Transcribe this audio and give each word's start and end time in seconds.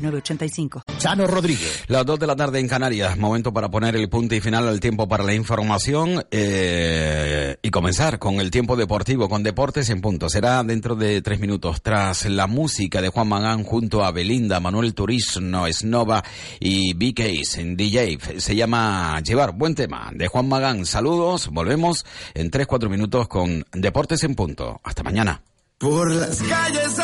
906985. 0.00 0.82
Chano 0.98 1.26
Rodríguez. 1.26 1.84
Las 1.88 2.04
2 2.06 2.18
de 2.18 2.26
la 2.26 2.36
tarde 2.36 2.60
en 2.60 2.68
Canarias, 2.68 3.16
momento 3.16 3.52
para 3.52 3.70
poner 3.70 3.96
el 3.96 4.08
punto 4.08 4.34
y 4.34 4.40
final 4.40 4.68
al 4.68 4.80
tiempo 4.80 5.08
para 5.08 5.24
la 5.24 5.34
información 5.34 6.24
eh, 6.30 7.56
y 7.62 7.70
comenzar 7.70 8.18
con 8.18 8.40
el 8.40 8.50
tiempo 8.50 8.76
deportivo, 8.76 9.28
con 9.28 9.42
deportes 9.42 9.90
en 9.90 10.00
punto. 10.00 10.28
Será 10.28 10.62
dentro 10.62 10.94
de 10.94 11.22
tres 11.22 11.40
minutos, 11.40 11.82
tras 11.82 12.26
la 12.26 12.46
música 12.46 13.00
de 13.00 13.08
Juan 13.08 13.28
Magán 13.28 13.64
junto 13.64 14.04
a 14.04 14.12
Belinda, 14.12 14.60
Manuel 14.60 14.94
Turismo, 14.94 15.66
Snova 15.70 16.22
y 16.58 16.94
BKs 16.94 17.58
en 17.58 17.76
DJ. 17.76 18.18
Se 18.38 18.54
llama 18.54 19.20
Llevar, 19.20 19.52
buen 19.52 19.74
tema, 19.74 20.10
de 20.14 20.28
Juan 20.28 20.48
Magán. 20.48 20.86
Saludos, 20.86 21.48
volvemos 21.48 22.04
en 22.34 22.50
3-4 22.50 22.88
minutos 22.88 23.28
con 23.28 23.64
Deportes 23.72 24.24
en 24.24 24.34
punto. 24.34 24.80
Hasta 24.84 25.02
mañana. 25.02 25.42
Por 25.78 26.10
las 26.10 26.42
calles 26.42 26.98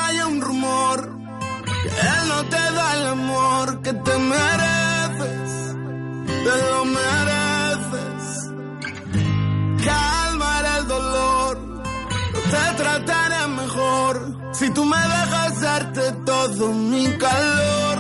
si 14.59 14.71
tú 14.71 14.85
me 14.85 14.97
dejas 14.97 15.61
darte 15.61 16.13
todo 16.25 16.73
mi 16.73 17.07
calor. 17.19 17.99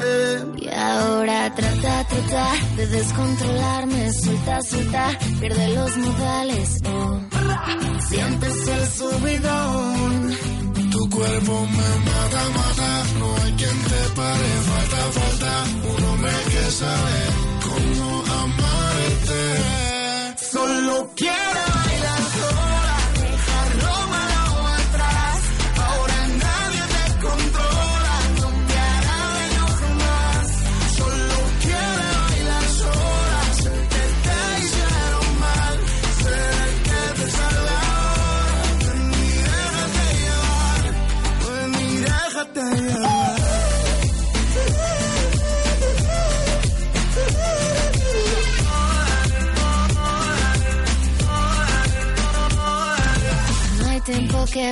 Eh. 0.00 0.44
Y 0.58 0.68
ahora 0.68 1.54
trata, 1.54 2.04
trata 2.04 2.46
de 2.76 2.86
descontrolarme, 2.86 4.12
suelta, 4.12 4.62
suelta, 4.62 5.18
pierde 5.40 5.68
los 5.74 5.96
modales, 5.96 6.80
oh. 6.84 7.20
Sientes 8.08 8.68
el 8.68 8.86
subidón. 8.88 10.36
Tu 10.90 11.10
cuerpo 11.10 11.66
me 11.66 11.90
mata, 12.10 12.42
mata, 12.58 13.04
no 13.18 13.26
hay 13.42 13.52
quien 13.52 13.82
te 13.90 14.02
pare, 14.16 14.48
falta, 14.70 15.02
falta, 15.18 15.52
un 15.96 16.04
hombre 16.04 16.32
que 16.52 16.70
sabe 16.70 17.18
cómo 17.66 18.24
amarte. 18.42 19.42
Solo 20.50 21.10
quiero 21.14 21.77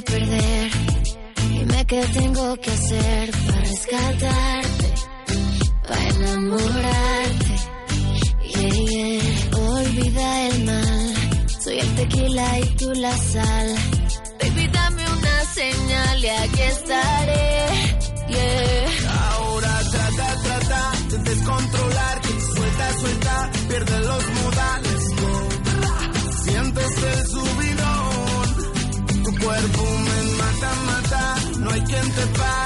perder. 0.03 0.71
Dime 1.51 1.87
qué 1.87 2.03
tengo 2.13 2.57
que 2.57 2.71
hacer 2.71 3.31
para 3.47 3.61
rescatarte, 3.61 4.95
para 5.89 6.09
enamorarte. 6.09 7.55
Yeah, 8.43 8.71
yeah. 8.71 9.59
Olvida 9.59 10.47
el 10.49 10.65
mal. 10.65 11.15
Soy 11.63 11.79
el 11.79 11.95
tequila 11.95 12.59
y 12.61 12.65
tú 12.77 12.93
la 12.95 13.17
sal. 13.17 13.75
Baby, 14.41 14.69
dame 14.69 15.03
una 15.11 15.45
señal 15.55 16.25
y 16.25 16.29
aquí 16.29 16.63
estaré. 16.63 17.67
Yeah. 18.29 19.11
Ahora 19.31 19.81
trata, 19.91 20.43
trata 20.43 20.93
de 21.11 21.19
descontrolarte. 21.31 22.29
Suelta, 22.55 22.93
suelta, 23.01 23.51
pierde 23.69 24.01
los 24.01 24.25
hay 31.77 31.83
quien 31.83 32.11
te 32.15 32.27
pare. 32.39 32.66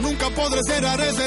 Nunca 0.00 0.30
podré 0.30 0.60
cerrar 0.64 1.00
esa 1.00 1.22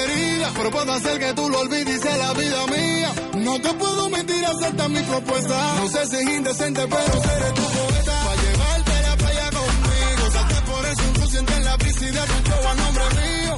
pero 0.55 0.71
puedo 0.71 0.91
hacer 0.91 1.19
que 1.19 1.33
tú 1.33 1.49
lo 1.49 1.59
olvides 1.59 1.97
y 1.97 1.99
sea 1.99 2.17
la 2.17 2.33
vida 2.33 2.67
mía. 2.67 3.13
No 3.35 3.59
te 3.59 3.73
puedo 3.73 4.09
mentir, 4.09 4.45
acepta 4.45 4.87
mi 4.89 5.01
propuesta. 5.01 5.75
No 5.75 5.87
sé 5.87 6.07
si 6.07 6.15
es 6.15 6.29
indecente, 6.37 6.87
pero 6.87 7.21
seré 7.21 7.51
tu 7.51 7.61
poeta. 7.61 8.23
Pa' 8.25 8.35
llevarte 8.35 8.91
a 8.91 9.01
la 9.01 9.17
playa 9.17 9.49
conmigo, 9.49 10.31
salte 10.31 10.71
por 10.71 10.85
eso 10.85 11.01
inconsciente 11.09 11.53
en 11.53 11.65
la 11.65 11.77
brisa 11.77 12.05
y 12.05 12.11
tu 12.11 12.81
nombre 12.83 13.03
mío. 13.21 13.57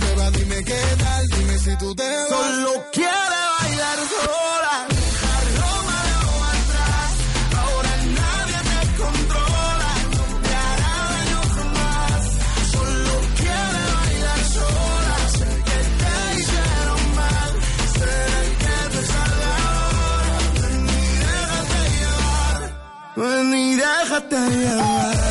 Beba, 0.00 0.30
dime 0.30 0.64
qué 0.64 0.80
tal, 0.98 1.26
dime 1.28 1.58
si 1.58 1.76
tú 1.76 1.94
te 1.94 2.02
vas. 2.02 2.28
Solo 2.28 2.84
quiere 2.92 3.38
bailar 3.60 3.98
sola. 3.98 4.43
Ven 23.16 23.54
y 23.54 23.76
déjate. 23.76 25.23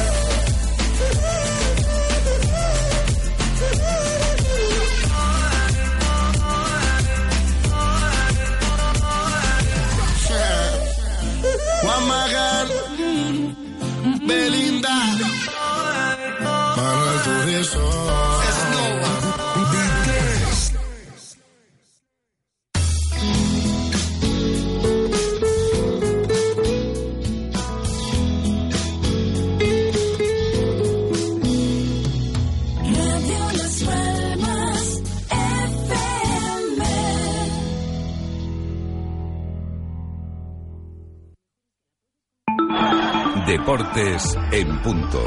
Deportes 43.64 44.38
en 44.52 44.78
punto. 44.82 45.22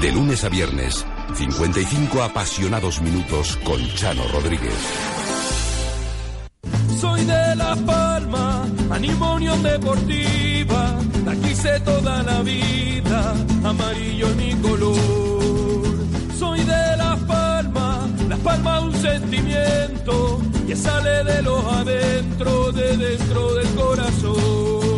De 0.00 0.10
lunes 0.10 0.42
a 0.42 0.48
viernes, 0.48 1.06
55 1.32 2.22
apasionados 2.24 3.00
minutos 3.00 3.56
con 3.62 3.80
Chano 3.94 4.24
Rodríguez. 4.32 4.74
Soy 7.00 7.24
de 7.24 7.54
La 7.54 7.76
Palma, 7.76 8.66
animo 8.90 9.34
Unión 9.34 9.62
Deportiva, 9.62 10.98
la 11.24 11.36
quise 11.36 11.78
toda 11.78 12.24
la 12.24 12.42
vida, 12.42 13.34
amarillo 13.62 14.26
mi 14.34 14.54
color. 14.54 14.98
Soy 16.36 16.58
de 16.58 16.96
La 16.96 17.16
Palma, 17.28 18.08
La 18.28 18.36
Palma 18.38 18.80
un 18.80 18.92
sentimiento 18.92 20.40
que 20.66 20.74
sale 20.74 21.22
de 21.22 21.42
los 21.42 21.64
adentro, 21.64 22.72
de 22.72 22.96
dentro 22.96 23.54
del 23.54 23.68
corazón. 23.76 24.97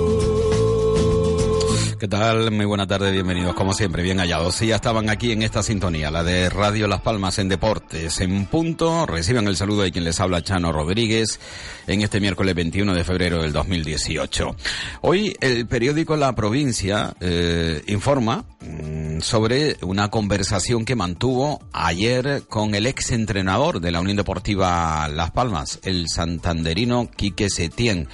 ¿Qué 2.01 2.07
tal? 2.07 2.49
Muy 2.49 2.65
buena 2.65 2.87
tarde, 2.87 3.11
bienvenidos 3.11 3.53
como 3.53 3.75
siempre, 3.75 4.01
bien 4.01 4.17
hallados. 4.17 4.55
Sí, 4.55 4.65
ya 4.65 4.77
estaban 4.77 5.07
aquí 5.11 5.33
en 5.33 5.43
esta 5.43 5.61
sintonía, 5.61 6.09
la 6.09 6.23
de 6.23 6.49
Radio 6.49 6.87
Las 6.87 7.01
Palmas 7.01 7.37
en 7.37 7.47
Deportes. 7.47 8.21
En 8.21 8.47
punto, 8.47 9.05
reciban 9.05 9.45
el 9.45 9.55
saludo 9.55 9.83
de 9.83 9.91
quien 9.91 10.03
les 10.03 10.19
habla, 10.19 10.41
Chano 10.41 10.71
Rodríguez, 10.71 11.39
en 11.85 12.01
este 12.01 12.19
miércoles 12.19 12.55
21 12.55 12.95
de 12.95 13.03
febrero 13.03 13.43
del 13.43 13.53
2018. 13.53 14.55
Hoy 15.01 15.37
el 15.41 15.67
periódico 15.67 16.17
La 16.17 16.33
Provincia 16.33 17.13
eh, 17.19 17.83
informa 17.85 18.45
mm, 18.61 19.19
sobre 19.19 19.77
una 19.83 20.09
conversación 20.09 20.85
que 20.85 20.95
mantuvo 20.95 21.61
ayer 21.71 22.45
con 22.49 22.73
el 22.73 22.87
ex 22.87 23.11
entrenador 23.11 23.79
de 23.79 23.91
la 23.91 24.01
Unión 24.01 24.17
Deportiva 24.17 25.07
Las 25.07 25.29
Palmas, 25.29 25.77
el 25.83 26.09
santanderino 26.09 27.11
Quique 27.15 27.51
Setién. 27.51 28.07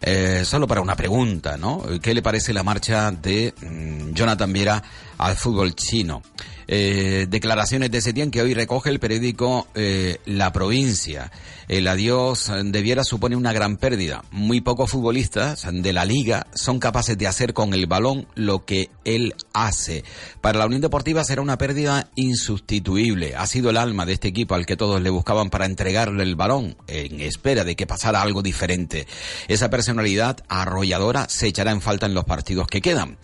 Eh, 0.00 0.42
solo 0.44 0.68
para 0.68 0.80
una 0.80 0.94
pregunta, 0.94 1.56
¿no? 1.56 1.82
¿Qué 2.00 2.14
le 2.14 2.22
parece 2.22 2.52
la 2.52 2.62
marcha 2.62 3.10
de 3.10 3.31
mm, 3.32 4.12
Jonathan 4.12 4.52
Viera 4.52 4.82
al 5.18 5.36
fútbol 5.36 5.74
chino? 5.74 6.22
Eh, 6.68 7.26
declaraciones 7.28 7.90
de 7.90 8.00
Setién 8.00 8.30
que 8.30 8.42
hoy 8.42 8.54
recoge 8.54 8.90
el 8.90 9.00
periódico 9.00 9.66
eh, 9.74 10.18
La 10.26 10.52
Provincia. 10.52 11.30
El 11.68 11.88
adiós 11.88 12.50
de 12.64 12.82
Viera 12.82 13.04
supone 13.04 13.36
una 13.36 13.52
gran 13.52 13.76
pérdida. 13.76 14.24
Muy 14.30 14.60
pocos 14.60 14.90
futbolistas 14.90 15.66
de 15.70 15.92
la 15.92 16.04
liga 16.04 16.46
son 16.54 16.78
capaces 16.78 17.16
de 17.16 17.26
hacer 17.26 17.54
con 17.54 17.72
el 17.72 17.86
balón 17.86 18.26
lo 18.34 18.64
que 18.64 18.90
él 19.04 19.34
hace. 19.52 20.04
Para 20.40 20.58
la 20.58 20.66
Unión 20.66 20.82
Deportiva 20.82 21.24
será 21.24 21.40
una 21.40 21.58
pérdida 21.58 22.10
insustituible. 22.14 23.36
Ha 23.36 23.46
sido 23.46 23.70
el 23.70 23.76
alma 23.76 24.04
de 24.04 24.14
este 24.14 24.28
equipo 24.28 24.54
al 24.54 24.66
que 24.66 24.76
todos 24.76 25.00
le 25.00 25.10
buscaban 25.10 25.50
para 25.50 25.64
entregarle 25.64 26.24
el 26.24 26.36
balón 26.36 26.76
en 26.88 27.20
espera 27.20 27.64
de 27.64 27.76
que 27.76 27.86
pasara 27.86 28.22
algo 28.22 28.42
diferente. 28.42 29.06
Esa 29.48 29.70
personalidad 29.70 30.38
arrolladora 30.48 31.28
se 31.28 31.46
echará 31.46 31.70
en 31.70 31.80
falta 31.80 32.06
en 32.06 32.14
los 32.14 32.24
partidos 32.24 32.66
que 32.66 32.82
quedan. 32.82 33.18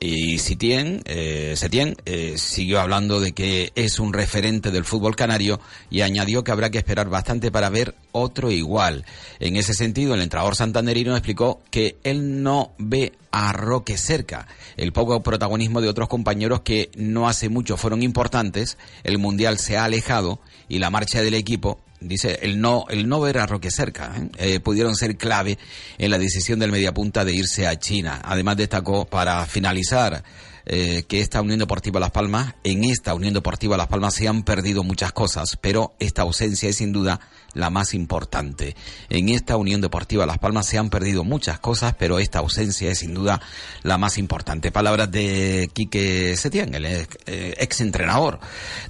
Y 0.00 0.38
Setién, 0.38 1.02
eh, 1.04 1.54
Setién 1.56 1.96
siguió 2.36 2.80
hablando 2.80 2.91
de 2.92 3.32
que 3.32 3.72
es 3.74 3.98
un 3.98 4.12
referente 4.12 4.70
del 4.70 4.84
fútbol 4.84 5.16
canario 5.16 5.60
y 5.88 6.02
añadió 6.02 6.44
que 6.44 6.52
habrá 6.52 6.70
que 6.70 6.76
esperar 6.76 7.08
bastante 7.08 7.50
para 7.50 7.70
ver 7.70 7.94
otro 8.12 8.50
igual. 8.50 9.06
En 9.40 9.56
ese 9.56 9.72
sentido, 9.72 10.12
el 10.12 10.20
entrenador 10.20 10.56
santanderino 10.56 11.16
explicó 11.16 11.62
que 11.70 11.96
él 12.04 12.42
no 12.42 12.72
ve 12.76 13.14
a 13.30 13.54
Roque 13.54 13.96
cerca. 13.96 14.46
El 14.76 14.92
poco 14.92 15.22
protagonismo 15.22 15.80
de 15.80 15.88
otros 15.88 16.06
compañeros 16.08 16.60
que 16.60 16.90
no 16.94 17.30
hace 17.30 17.48
mucho 17.48 17.78
fueron 17.78 18.02
importantes, 18.02 18.76
el 19.04 19.16
Mundial 19.16 19.58
se 19.58 19.78
ha 19.78 19.84
alejado 19.84 20.38
y 20.68 20.78
la 20.78 20.90
marcha 20.90 21.22
del 21.22 21.32
equipo 21.32 21.80
dice 22.04 22.38
el 22.42 22.60
no 22.60 22.86
el 22.88 23.08
no 23.08 23.20
ver 23.20 23.38
a 23.38 23.46
Roque 23.46 23.70
cerca 23.70 24.12
¿eh? 24.16 24.28
Eh, 24.38 24.60
pudieron 24.60 24.94
ser 24.96 25.16
clave 25.16 25.58
en 25.98 26.10
la 26.10 26.18
decisión 26.18 26.58
del 26.58 26.72
mediapunta 26.72 27.24
de 27.24 27.34
irse 27.34 27.66
a 27.66 27.78
China 27.78 28.20
además 28.24 28.56
destacó 28.56 29.06
para 29.06 29.46
finalizar 29.46 30.22
eh, 30.64 31.04
que 31.08 31.20
esta 31.20 31.42
Unión 31.42 31.58
Deportiva 31.58 31.98
Las 31.98 32.12
Palmas, 32.12 32.54
en 32.62 32.84
esta 32.84 33.14
Unión 33.14 33.34
Deportiva 33.34 33.76
Las 33.76 33.88
Palmas 33.88 34.14
se 34.14 34.28
han 34.28 34.44
perdido 34.44 34.84
muchas 34.84 35.12
cosas, 35.12 35.58
pero 35.60 35.94
esta 35.98 36.22
ausencia 36.22 36.68
es 36.68 36.76
sin 36.76 36.92
duda 36.92 37.20
la 37.52 37.68
más 37.70 37.94
importante. 37.94 38.76
En 39.08 39.28
esta 39.28 39.56
Unión 39.56 39.80
Deportiva 39.80 40.24
Las 40.24 40.38
Palmas 40.38 40.66
se 40.66 40.78
han 40.78 40.88
perdido 40.88 41.24
muchas 41.24 41.58
cosas, 41.58 41.94
pero 41.98 42.20
esta 42.20 42.38
ausencia 42.38 42.90
es 42.90 43.00
sin 43.00 43.12
duda 43.12 43.40
la 43.82 43.98
más 43.98 44.18
importante. 44.18 44.70
Palabras 44.70 45.10
de 45.10 45.68
Quique 45.72 46.36
Setién, 46.36 46.74
el 46.74 46.86
ex, 46.86 47.80
entrenador 47.80 48.38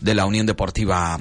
de 0.00 0.14
la 0.14 0.26
Unión 0.26 0.44
Deportiva 0.44 1.18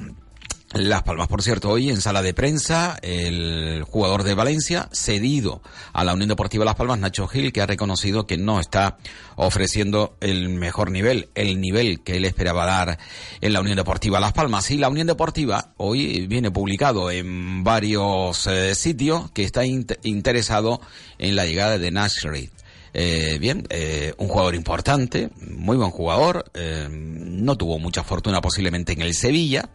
las 0.74 1.02
Palmas, 1.02 1.28
por 1.28 1.42
cierto, 1.42 1.70
hoy 1.70 1.90
en 1.90 2.00
sala 2.00 2.22
de 2.22 2.32
prensa, 2.32 2.98
el 3.02 3.84
jugador 3.84 4.22
de 4.22 4.34
Valencia, 4.34 4.88
cedido 4.92 5.62
a 5.92 6.02
la 6.02 6.14
Unión 6.14 6.28
Deportiva 6.28 6.64
Las 6.64 6.76
Palmas, 6.76 6.98
Nacho 6.98 7.28
Gil, 7.28 7.52
que 7.52 7.60
ha 7.60 7.66
reconocido 7.66 8.26
que 8.26 8.38
no 8.38 8.58
está 8.58 8.96
ofreciendo 9.36 10.16
el 10.20 10.48
mejor 10.48 10.90
nivel, 10.90 11.28
el 11.34 11.60
nivel 11.60 12.02
que 12.02 12.16
él 12.16 12.24
esperaba 12.24 12.64
dar 12.64 12.98
en 13.40 13.52
la 13.52 13.60
Unión 13.60 13.76
Deportiva 13.76 14.18
Las 14.18 14.32
Palmas. 14.32 14.70
Y 14.70 14.78
la 14.78 14.88
Unión 14.88 15.06
Deportiva 15.06 15.74
hoy 15.76 16.26
viene 16.26 16.50
publicado 16.50 17.10
en 17.10 17.64
varios 17.64 18.46
eh, 18.46 18.74
sitios 18.74 19.30
que 19.32 19.44
está 19.44 19.66
int 19.66 19.92
interesado 20.02 20.80
en 21.18 21.36
la 21.36 21.44
llegada 21.44 21.78
de 21.78 21.90
Nashrid. 21.90 22.48
Eh, 22.94 23.38
bien, 23.40 23.66
eh, 23.70 24.12
un 24.18 24.28
jugador 24.28 24.54
importante, 24.54 25.30
muy 25.40 25.76
buen 25.76 25.90
jugador, 25.90 26.50
eh, 26.54 26.88
no 26.90 27.56
tuvo 27.56 27.78
mucha 27.78 28.04
fortuna 28.04 28.40
posiblemente 28.42 28.92
en 28.92 29.00
el 29.00 29.14
Sevilla 29.14 29.70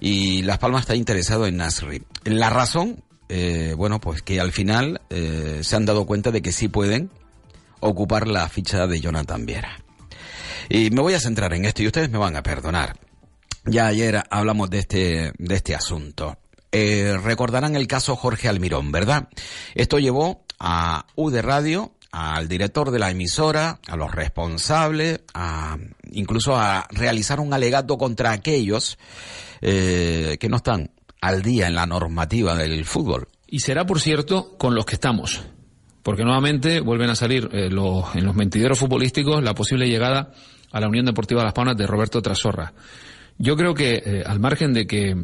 y 0.00 0.42
Las 0.42 0.58
Palmas 0.58 0.82
está 0.82 0.94
interesado 0.94 1.46
en 1.46 1.58
Nasri. 1.58 2.02
La 2.24 2.50
razón, 2.50 3.04
eh, 3.28 3.74
bueno, 3.76 4.00
pues 4.00 4.22
que 4.22 4.40
al 4.40 4.52
final 4.52 5.02
eh, 5.10 5.60
se 5.62 5.76
han 5.76 5.84
dado 5.84 6.06
cuenta 6.06 6.30
de 6.30 6.42
que 6.42 6.52
sí 6.52 6.68
pueden 6.68 7.10
ocupar 7.80 8.26
la 8.26 8.48
ficha 8.48 8.86
de 8.86 9.00
Jonathan 9.00 9.44
Viera. 9.46 9.82
Y 10.68 10.90
me 10.90 11.02
voy 11.02 11.14
a 11.14 11.20
centrar 11.20 11.52
en 11.52 11.64
esto 11.64 11.82
y 11.82 11.86
ustedes 11.86 12.10
me 12.10 12.18
van 12.18 12.36
a 12.36 12.42
perdonar. 12.42 12.96
Ya 13.64 13.86
ayer 13.86 14.22
hablamos 14.30 14.70
de 14.70 14.78
este, 14.78 15.32
de 15.36 15.54
este 15.54 15.74
asunto. 15.74 16.38
Eh, 16.72 17.18
recordarán 17.22 17.76
el 17.76 17.86
caso 17.86 18.16
Jorge 18.16 18.48
Almirón, 18.48 18.92
¿verdad? 18.92 19.28
Esto 19.74 19.98
llevó 19.98 20.44
a 20.58 21.06
UD 21.16 21.40
Radio, 21.40 21.92
al 22.12 22.48
director 22.48 22.90
de 22.90 22.98
la 22.98 23.10
emisora, 23.10 23.80
a 23.86 23.96
los 23.96 24.12
responsables, 24.12 25.20
a, 25.34 25.76
incluso 26.12 26.56
a 26.56 26.86
realizar 26.90 27.40
un 27.40 27.52
alegato 27.52 27.98
contra 27.98 28.32
aquellos 28.32 28.98
eh, 29.60 30.36
que 30.40 30.48
no 30.48 30.56
están 30.56 30.90
al 31.20 31.42
día 31.42 31.66
en 31.66 31.74
la 31.74 31.86
normativa 31.86 32.56
del 32.56 32.84
fútbol. 32.84 33.28
Y 33.46 33.60
será, 33.60 33.84
por 33.84 34.00
cierto, 34.00 34.56
con 34.56 34.74
los 34.74 34.86
que 34.86 34.94
estamos. 34.94 35.42
Porque 36.02 36.24
nuevamente 36.24 36.80
vuelven 36.80 37.10
a 37.10 37.14
salir 37.14 37.48
eh, 37.52 37.68
los, 37.68 38.14
en 38.14 38.24
los 38.24 38.34
mentideros 38.34 38.78
futbolísticos 38.78 39.42
la 39.42 39.54
posible 39.54 39.88
llegada 39.88 40.32
a 40.72 40.80
la 40.80 40.88
Unión 40.88 41.04
Deportiva 41.04 41.44
Las 41.44 41.52
Palmas 41.52 41.76
de 41.76 41.86
Roberto 41.86 42.22
Trasorra. 42.22 42.72
Yo 43.38 43.56
creo 43.56 43.74
que, 43.74 44.02
eh, 44.04 44.22
al 44.24 44.40
margen 44.40 44.72
de 44.72 44.86
que 44.86 45.16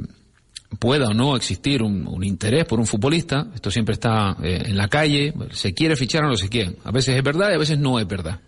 pueda 0.78 1.08
o 1.08 1.14
no 1.14 1.36
existir 1.36 1.82
un, 1.82 2.06
un, 2.06 2.24
interés 2.24 2.64
por 2.64 2.80
un 2.80 2.86
futbolista, 2.86 3.46
esto 3.54 3.70
siempre 3.70 3.94
está 3.94 4.36
eh, 4.42 4.62
en 4.66 4.76
la 4.76 4.88
calle, 4.88 5.32
se 5.50 5.72
quiere 5.72 5.96
fichar 5.96 6.24
o 6.24 6.28
no 6.28 6.36
se 6.36 6.48
quiere. 6.48 6.76
A 6.84 6.90
veces 6.90 7.16
es 7.16 7.22
verdad 7.22 7.50
y 7.50 7.54
a 7.54 7.58
veces 7.58 7.78
no 7.78 7.98
es 7.98 8.06
verdad. 8.06 8.40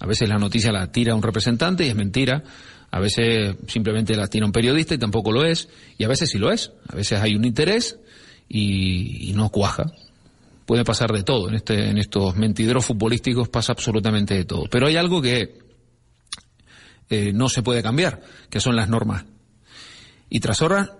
A 0.00 0.06
veces 0.06 0.28
la 0.28 0.38
noticia 0.38 0.72
la 0.72 0.90
tira 0.90 1.14
un 1.14 1.22
representante 1.22 1.86
y 1.86 1.88
es 1.88 1.94
mentira. 1.94 2.42
A 2.92 3.00
veces 3.00 3.56
simplemente 3.68 4.14
la 4.14 4.28
tira 4.28 4.44
un 4.44 4.52
periodista 4.52 4.94
y 4.94 4.98
tampoco 4.98 5.32
lo 5.32 5.46
es. 5.46 5.70
Y 5.96 6.04
a 6.04 6.08
veces 6.08 6.28
sí 6.30 6.38
lo 6.38 6.52
es. 6.52 6.72
A 6.88 6.94
veces 6.94 7.18
hay 7.20 7.34
un 7.34 7.46
interés 7.46 7.98
y, 8.50 9.32
no 9.34 9.48
cuaja. 9.48 9.90
Puede 10.66 10.84
pasar 10.84 11.10
de 11.10 11.22
todo. 11.22 11.48
En, 11.48 11.54
este, 11.54 11.88
en 11.88 11.96
estos 11.96 12.36
mentideros 12.36 12.84
futbolísticos 12.84 13.48
pasa 13.48 13.72
absolutamente 13.72 14.34
de 14.34 14.44
todo. 14.44 14.64
Pero 14.70 14.86
hay 14.86 14.96
algo 14.96 15.22
que 15.22 15.58
eh, 17.08 17.32
no 17.32 17.48
se 17.48 17.62
puede 17.62 17.82
cambiar, 17.82 18.20
que 18.50 18.60
son 18.60 18.76
las 18.76 18.90
normas. 18.90 19.24
Y 20.28 20.40
Trasorra 20.40 20.98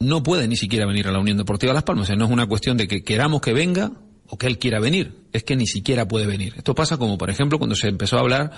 no 0.00 0.24
puede 0.24 0.48
ni 0.48 0.56
siquiera 0.56 0.86
venir 0.86 1.06
a 1.06 1.12
la 1.12 1.20
Unión 1.20 1.36
Deportiva 1.38 1.72
Las 1.72 1.84
Palmas. 1.84 2.10
No 2.16 2.24
es 2.24 2.30
una 2.32 2.48
cuestión 2.48 2.76
de 2.76 2.88
que 2.88 3.04
queramos 3.04 3.40
que 3.42 3.52
venga 3.52 3.92
o 4.26 4.36
que 4.36 4.48
él 4.48 4.58
quiera 4.58 4.80
venir. 4.80 5.22
Es 5.32 5.44
que 5.44 5.54
ni 5.54 5.68
siquiera 5.68 6.08
puede 6.08 6.26
venir. 6.26 6.54
Esto 6.56 6.74
pasa 6.74 6.96
como, 6.96 7.16
por 7.16 7.30
ejemplo, 7.30 7.58
cuando 7.58 7.76
se 7.76 7.86
empezó 7.86 8.16
a 8.16 8.20
hablar 8.20 8.50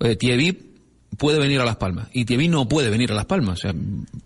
de 0.00 0.16
Tievip 0.16 0.75
puede 1.16 1.38
venir 1.38 1.60
a 1.60 1.64
Las 1.64 1.76
Palmas 1.76 2.08
y 2.12 2.24
Tievi 2.24 2.48
no 2.48 2.68
puede 2.68 2.90
venir 2.90 3.12
a 3.12 3.14
Las 3.14 3.26
Palmas. 3.26 3.58
O 3.58 3.62
sea, 3.62 3.74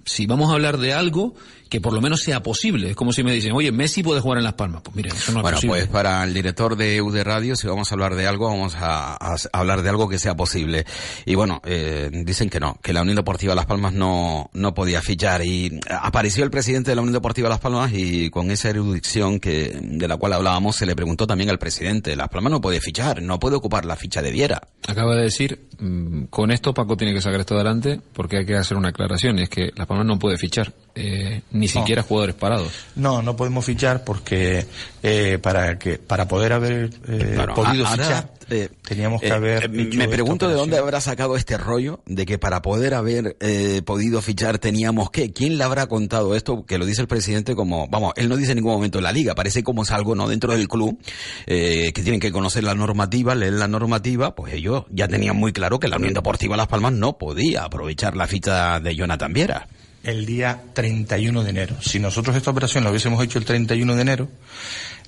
si 0.04 0.26
vamos 0.26 0.50
a 0.50 0.54
hablar 0.54 0.78
de 0.78 0.92
algo 0.92 1.34
que 1.68 1.80
por 1.80 1.92
lo 1.92 2.00
menos 2.00 2.20
sea 2.20 2.42
posible, 2.42 2.90
es 2.90 2.96
como 2.96 3.12
si 3.12 3.22
me 3.22 3.32
dicen, 3.32 3.52
oye, 3.52 3.70
Messi 3.70 4.02
puede 4.02 4.20
jugar 4.20 4.38
en 4.38 4.44
Las 4.44 4.54
Palmas. 4.54 4.82
Pues 4.82 4.96
mire, 4.96 5.10
eso 5.10 5.30
no 5.32 5.38
es 5.38 5.42
bueno, 5.42 5.56
posible. 5.56 5.76
pues 5.76 5.88
para 5.88 6.24
el 6.24 6.34
director 6.34 6.76
de 6.76 7.00
UD 7.00 7.22
Radio, 7.22 7.54
si 7.54 7.68
vamos 7.68 7.90
a 7.90 7.94
hablar 7.94 8.16
de 8.16 8.26
algo, 8.26 8.48
vamos 8.48 8.74
a, 8.74 9.14
a 9.14 9.36
hablar 9.52 9.82
de 9.82 9.88
algo 9.88 10.08
que 10.08 10.18
sea 10.18 10.34
posible. 10.34 10.84
Y 11.26 11.36
bueno, 11.36 11.62
eh, 11.64 12.10
dicen 12.12 12.50
que 12.50 12.58
no, 12.58 12.76
que 12.82 12.92
la 12.92 13.02
Unión 13.02 13.16
Deportiva 13.16 13.54
Las 13.54 13.66
Palmas 13.66 13.92
no, 13.92 14.50
no 14.52 14.74
podía 14.74 15.00
fichar. 15.00 15.44
Y 15.44 15.78
apareció 15.88 16.42
el 16.42 16.50
presidente 16.50 16.90
de 16.90 16.96
la 16.96 17.02
Unión 17.02 17.14
Deportiva 17.14 17.48
Las 17.48 17.60
Palmas 17.60 17.92
y 17.94 18.30
con 18.30 18.50
esa 18.50 18.70
erudición 18.70 19.38
que, 19.38 19.78
de 19.80 20.08
la 20.08 20.16
cual 20.16 20.32
hablábamos, 20.32 20.74
se 20.74 20.86
le 20.86 20.96
preguntó 20.96 21.28
también 21.28 21.50
al 21.50 21.60
presidente, 21.60 22.16
Las 22.16 22.30
Palmas 22.30 22.50
no 22.50 22.60
puede 22.60 22.80
fichar, 22.80 23.22
no 23.22 23.38
puede 23.38 23.54
ocupar 23.54 23.84
la 23.84 23.94
ficha 23.94 24.22
de 24.22 24.32
Viera. 24.32 24.60
Acaba 24.88 25.14
de 25.14 25.22
decir, 25.22 25.68
mm, 25.78 26.24
con 26.24 26.50
esto 26.50 26.74
Paco 26.80 26.96
tiene 26.96 27.12
que 27.12 27.20
sacar 27.20 27.40
esto 27.40 27.54
adelante 27.54 28.00
porque 28.14 28.38
hay 28.38 28.46
que 28.46 28.56
hacer 28.56 28.76
una 28.76 28.88
aclaración, 28.88 29.38
y 29.38 29.42
es 29.42 29.50
que 29.50 29.70
Las 29.76 29.86
Palmas 29.86 30.06
no 30.06 30.18
puede 30.18 30.38
fichar, 30.38 30.72
eh, 30.94 31.42
ni 31.52 31.68
siquiera 31.68 32.02
jugadores 32.02 32.34
parados. 32.34 32.72
No, 32.96 33.22
no 33.22 33.36
podemos 33.36 33.64
fichar 33.64 34.04
porque 34.04 34.66
eh, 35.02 35.38
para 35.40 35.78
que 35.78 35.98
para 35.98 36.26
poder 36.28 36.52
haber 36.52 36.90
eh, 37.08 37.32
Claro, 37.34 37.54
podido 37.54 37.86
a- 37.86 37.90
fichar 37.92 38.30
eh, 38.52 38.68
teníamos 38.82 39.20
que 39.20 39.28
eh, 39.28 39.32
haber 39.32 39.64
eh, 39.66 39.68
me 39.68 40.08
pregunto 40.08 40.48
de 40.48 40.54
dónde 40.54 40.76
habrá 40.76 41.00
sacado 41.00 41.36
este 41.36 41.56
rollo 41.56 42.00
de 42.06 42.26
que 42.26 42.36
para 42.36 42.62
poder 42.62 42.94
haber 42.94 43.36
eh, 43.40 43.80
podido 43.84 44.20
fichar 44.22 44.58
teníamos 44.58 45.10
que. 45.10 45.32
¿Quién 45.32 45.56
le 45.56 45.62
habrá 45.64 45.86
contado 45.86 46.34
esto? 46.34 46.66
Que 46.66 46.76
lo 46.78 46.84
dice 46.84 47.00
el 47.02 47.06
presidente 47.08 47.54
como, 47.54 47.86
vamos, 47.88 48.12
él 48.16 48.28
no 48.28 48.36
dice 48.36 48.52
en 48.52 48.56
ningún 48.56 48.72
momento 48.72 49.00
la 49.00 49.12
liga, 49.12 49.34
parece 49.36 49.62
como 49.62 49.82
es 49.84 49.90
algo 49.92 50.14
no 50.16 50.28
dentro 50.28 50.52
del 50.52 50.66
club 50.66 50.98
eh, 51.46 51.92
que 51.94 52.02
tienen 52.02 52.18
que 52.20 52.32
conocer 52.32 52.64
la 52.64 52.74
normativa, 52.74 53.34
leer 53.36 53.52
la 53.52 53.68
normativa, 53.68 54.34
pues 54.34 54.52
ellos 54.54 54.84
ya 54.90 55.06
tenían 55.06 55.36
muy 55.36 55.52
claro 55.52 55.78
que 55.78 55.86
la 55.88 55.96
Unión 55.96 56.14
Deportiva 56.14 56.56
Las 56.56 56.66
Palmas 56.66 56.92
no 56.92 57.18
podía 57.18 57.62
aprovechar 57.64 58.16
la 58.16 58.26
ficha 58.26 58.80
de 58.80 58.96
Jonathan 58.96 59.32
Viera. 59.32 59.68
El 60.02 60.26
día 60.26 60.62
31 60.72 61.44
de 61.44 61.50
enero. 61.50 61.76
Si 61.80 61.98
nosotros 61.98 62.36
esta 62.36 62.50
operación 62.50 62.84
la 62.84 62.90
hubiésemos 62.90 63.22
hecho 63.22 63.38
el 63.38 63.44
31 63.44 63.94
de 63.94 64.02
enero, 64.02 64.28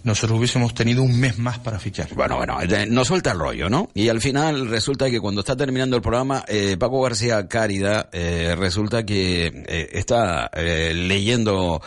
nosotros 0.05 0.39
hubiésemos 0.39 0.75
tenido 0.75 1.03
un 1.03 1.19
mes 1.19 1.39
más 1.39 1.59
para 1.59 1.79
fichar. 1.79 2.09
Bueno, 2.15 2.37
bueno, 2.37 2.59
eh, 2.63 2.87
no 2.89 3.05
suelta 3.05 3.33
el 3.33 3.39
rollo, 3.39 3.69
¿no? 3.69 3.89
Y 3.95 4.09
al 4.09 4.21
final 4.21 4.69
resulta 4.69 5.11
que 5.11 5.21
cuando 5.21 5.41
está 5.41 5.57
terminando 5.57 5.97
el 5.97 6.03
programa, 6.03 6.45
eh, 6.49 6.77
Paco 6.79 7.03
García 7.03 7.47
Cárida 7.49 8.09
eh, 8.13 8.55
resulta 8.59 9.05
que 9.05 9.47
eh, 9.67 9.89
está 9.93 10.51
eh, 10.55 10.93
leyendo, 10.95 11.81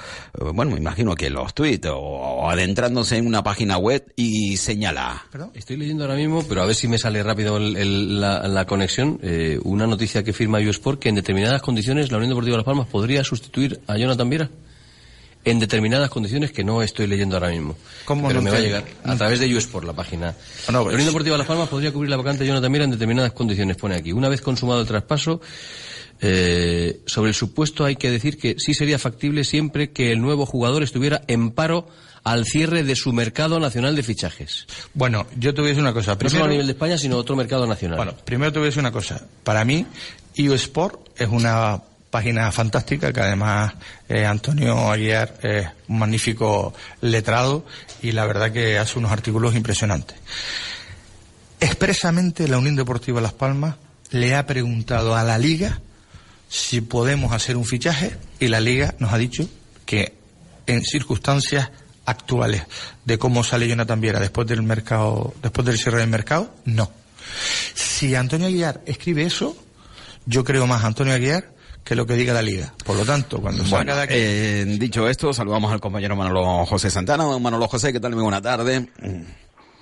bueno, 0.53 0.71
me 0.71 0.77
imagino 0.77 1.15
que 1.15 1.29
los 1.29 1.53
tweets 1.53 1.87
o, 1.87 1.97
o 1.97 2.49
adentrándose 2.49 3.17
en 3.17 3.27
una 3.27 3.43
página 3.43 3.77
web 3.77 4.11
y 4.15 4.57
señala. 4.57 5.25
Estoy 5.53 5.77
leyendo 5.77 6.03
ahora 6.03 6.15
mismo, 6.15 6.43
pero 6.47 6.61
a 6.61 6.65
ver 6.65 6.75
si 6.75 6.87
me 6.87 6.97
sale 6.97 7.23
rápido 7.23 7.57
el- 7.57 7.75
el- 7.77 8.19
la, 8.21 8.47
la 8.47 8.65
conexión, 8.65 9.19
eh, 9.23 9.59
una 9.63 9.87
noticia 9.87 10.23
que 10.23 10.33
firma 10.33 10.59
Sport 10.65 10.99
que 10.99 11.09
en 11.09 11.15
determinadas 11.15 11.61
condiciones 11.61 12.11
la 12.11 12.17
Unión 12.17 12.31
Deportiva 12.31 12.57
Las 12.57 12.65
Palmas 12.65 12.87
podría 12.87 13.23
sustituir 13.23 13.79
a 13.87 13.97
Jonathan 13.97 14.29
Viera. 14.29 14.49
En 15.45 15.59
determinadas 15.59 16.09
condiciones 16.09 16.51
que 16.51 16.63
no 16.63 16.81
estoy 16.81 17.07
leyendo 17.07 17.35
ahora 17.35 17.49
mismo. 17.49 17.77
¿Cómo 18.03 18.27
pero 18.27 18.39
no 18.39 18.43
me 18.43 18.51
va 18.51 18.57
a 18.57 18.61
llegar 18.61 18.83
a 19.03 19.15
través 19.15 19.39
de 19.39 19.57
Sport 19.57 19.85
la 19.85 19.93
página. 19.93 20.35
no, 20.67 20.79
la 20.79 20.83
pues- 20.83 20.93
Unión 20.95 21.07
Deportiva 21.07 21.37
Las 21.37 21.47
Palmas 21.47 21.69
podría 21.69 21.93
cubrir 21.93 22.09
la 22.09 22.17
vacante 22.17 22.43
de 22.43 22.49
Jonathan 22.49 22.71
Viera 22.71 22.85
en 22.85 22.91
determinadas 22.91 23.31
condiciones, 23.31 23.77
pone 23.77 23.95
aquí. 23.95 24.11
Una 24.11 24.27
vez 24.27 24.41
consumado 24.41 24.81
el 24.81 24.87
traspaso, 24.87 25.39
eh, 26.21 27.01
sobre 27.05 27.29
el 27.29 27.35
supuesto 27.35 27.85
hay 27.85 27.95
que 27.95 28.09
decir 28.09 28.37
que 28.37 28.55
sí 28.57 28.73
sería 28.73 28.97
factible 28.97 29.43
siempre 29.43 29.91
que 29.91 30.11
el 30.11 30.21
nuevo 30.21 30.45
jugador 30.45 30.81
estuviera 30.81 31.21
en 31.27 31.51
paro 31.51 31.87
al 32.23 32.45
cierre 32.45 32.83
de 32.83 32.95
su 32.95 33.13
mercado 33.13 33.59
nacional 33.59 33.95
de 33.95 34.01
fichajes. 34.01 34.65
Bueno, 34.93 35.27
yo 35.37 35.53
te 35.53 35.61
voy 35.61 35.67
a 35.67 35.71
decir 35.71 35.83
una 35.83 35.93
cosa. 35.93 36.17
No 36.19 36.29
solo 36.29 36.45
a 36.45 36.47
nivel 36.47 36.65
de 36.65 36.73
España, 36.73 36.97
sino 36.97 37.17
otro 37.17 37.35
mercado 37.35 37.67
nacional. 37.67 37.97
bueno, 37.97 38.15
primero 38.25 38.51
te 38.51 38.59
voy 38.59 38.65
a 38.65 38.69
decir 38.69 38.79
una 38.79 38.91
cosa. 38.91 39.27
Para 39.43 39.63
mí, 39.63 39.85
IO 40.33 40.55
Sport 40.55 41.09
es 41.17 41.29
una 41.29 41.81
página 42.15 42.49
fantástica 42.49 43.11
que 43.11 43.19
además 43.19 43.73
eh, 44.07 44.25
Antonio 44.25 44.89
Aguiar 44.89 45.33
es 45.43 45.67
un 45.89 45.99
magnífico 45.99 46.73
letrado 47.01 47.65
y 48.01 48.13
la 48.13 48.25
verdad 48.25 48.53
que 48.53 48.77
hace 48.77 48.97
unos 48.97 49.11
artículos 49.11 49.53
impresionantes. 49.53 50.15
Expresamente 51.59 52.47
la 52.47 52.57
Unión 52.57 52.77
Deportiva 52.77 53.19
Las 53.19 53.33
Palmas 53.33 53.75
le 54.11 54.33
ha 54.33 54.45
preguntado 54.45 55.13
a 55.13 55.23
la 55.23 55.37
Liga 55.37 55.81
si 56.47 56.79
podemos 56.79 57.33
hacer 57.33 57.57
un 57.57 57.65
fichaje 57.65 58.15
y 58.39 58.47
la 58.47 58.61
Liga 58.61 58.95
nos 58.99 59.11
ha 59.11 59.17
dicho 59.17 59.49
que 59.85 60.13
en 60.67 60.85
circunstancias 60.85 61.69
actuales 62.05 62.63
de 63.03 63.17
cómo 63.17 63.43
sale 63.43 63.67
Jonathan 63.67 63.99
Viera 63.99 64.21
después 64.21 64.47
del 64.47 64.63
mercado, 64.63 65.33
después 65.41 65.65
del 65.65 65.77
cierre 65.77 65.99
del 65.99 66.09
mercado, 66.09 66.55
no. 66.63 66.89
Si 67.73 68.15
Antonio 68.15 68.47
Aguiar 68.47 68.79
escribe 68.85 69.23
eso, 69.23 69.57
yo 70.25 70.45
creo 70.45 70.65
más 70.65 70.85
Antonio 70.85 71.13
Aguiar 71.13 71.54
que 71.85 71.95
lo 71.95 72.05
que 72.05 72.15
diga 72.15 72.33
la 72.33 72.41
Liga. 72.41 72.73
Por 72.83 72.97
lo 72.97 73.05
tanto, 73.05 73.39
cuando 73.39 73.63
Bueno, 73.63 73.77
salga 73.77 73.95
de 73.95 74.01
aquí... 74.01 74.13
eh, 74.17 74.65
dicho 74.79 75.07
esto, 75.07 75.31
saludamos 75.33 75.71
al 75.71 75.79
compañero 75.79 76.15
Manolo 76.15 76.65
José 76.65 76.89
Santana. 76.89 77.25
Manolo 77.39 77.67
José, 77.67 77.93
¿qué 77.93 77.99
tal? 77.99 78.13
Muy 78.15 78.23
buena 78.23 78.41
tarde. 78.41 78.89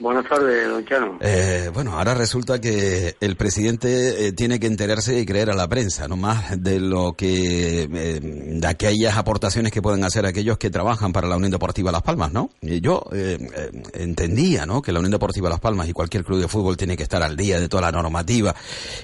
Buenas 0.03 0.27
tardes, 0.27 0.67
don 0.67 0.83
Chano. 0.83 1.17
Eh, 1.21 1.71
bueno, 1.73 1.97
ahora 1.97 2.13
resulta 2.13 2.59
que 2.59 3.15
el 3.21 3.37
presidente 3.37 4.27
eh, 4.27 4.33
tiene 4.33 4.59
que 4.59 4.67
enterarse 4.67 5.17
y 5.17 5.25
creer 5.25 5.49
a 5.49 5.55
la 5.55 5.69
prensa, 5.69 6.09
no 6.09 6.17
más 6.17 6.61
de 6.61 6.81
lo 6.81 7.13
que, 7.13 7.83
eh, 7.83 8.19
de 8.19 8.67
aquellas 8.67 9.15
aportaciones 9.15 9.71
que 9.71 9.81
pueden 9.81 10.03
hacer 10.03 10.25
aquellos 10.25 10.57
que 10.57 10.69
trabajan 10.69 11.13
para 11.13 11.29
la 11.29 11.37
Unión 11.37 11.51
Deportiva 11.51 11.89
Las 11.89 12.01
Palmas, 12.01 12.33
¿no? 12.33 12.49
Yo 12.61 13.05
eh, 13.13 13.37
entendía, 13.93 14.65
¿no? 14.65 14.81
Que 14.81 14.91
la 14.91 14.99
Unión 14.99 15.11
Deportiva 15.13 15.47
Las 15.47 15.61
Palmas 15.61 15.87
y 15.87 15.93
cualquier 15.93 16.25
club 16.25 16.41
de 16.41 16.49
fútbol 16.49 16.75
tiene 16.75 16.97
que 16.97 17.03
estar 17.03 17.23
al 17.23 17.37
día 17.37 17.57
de 17.57 17.69
toda 17.69 17.83
la 17.83 17.93
normativa 17.93 18.53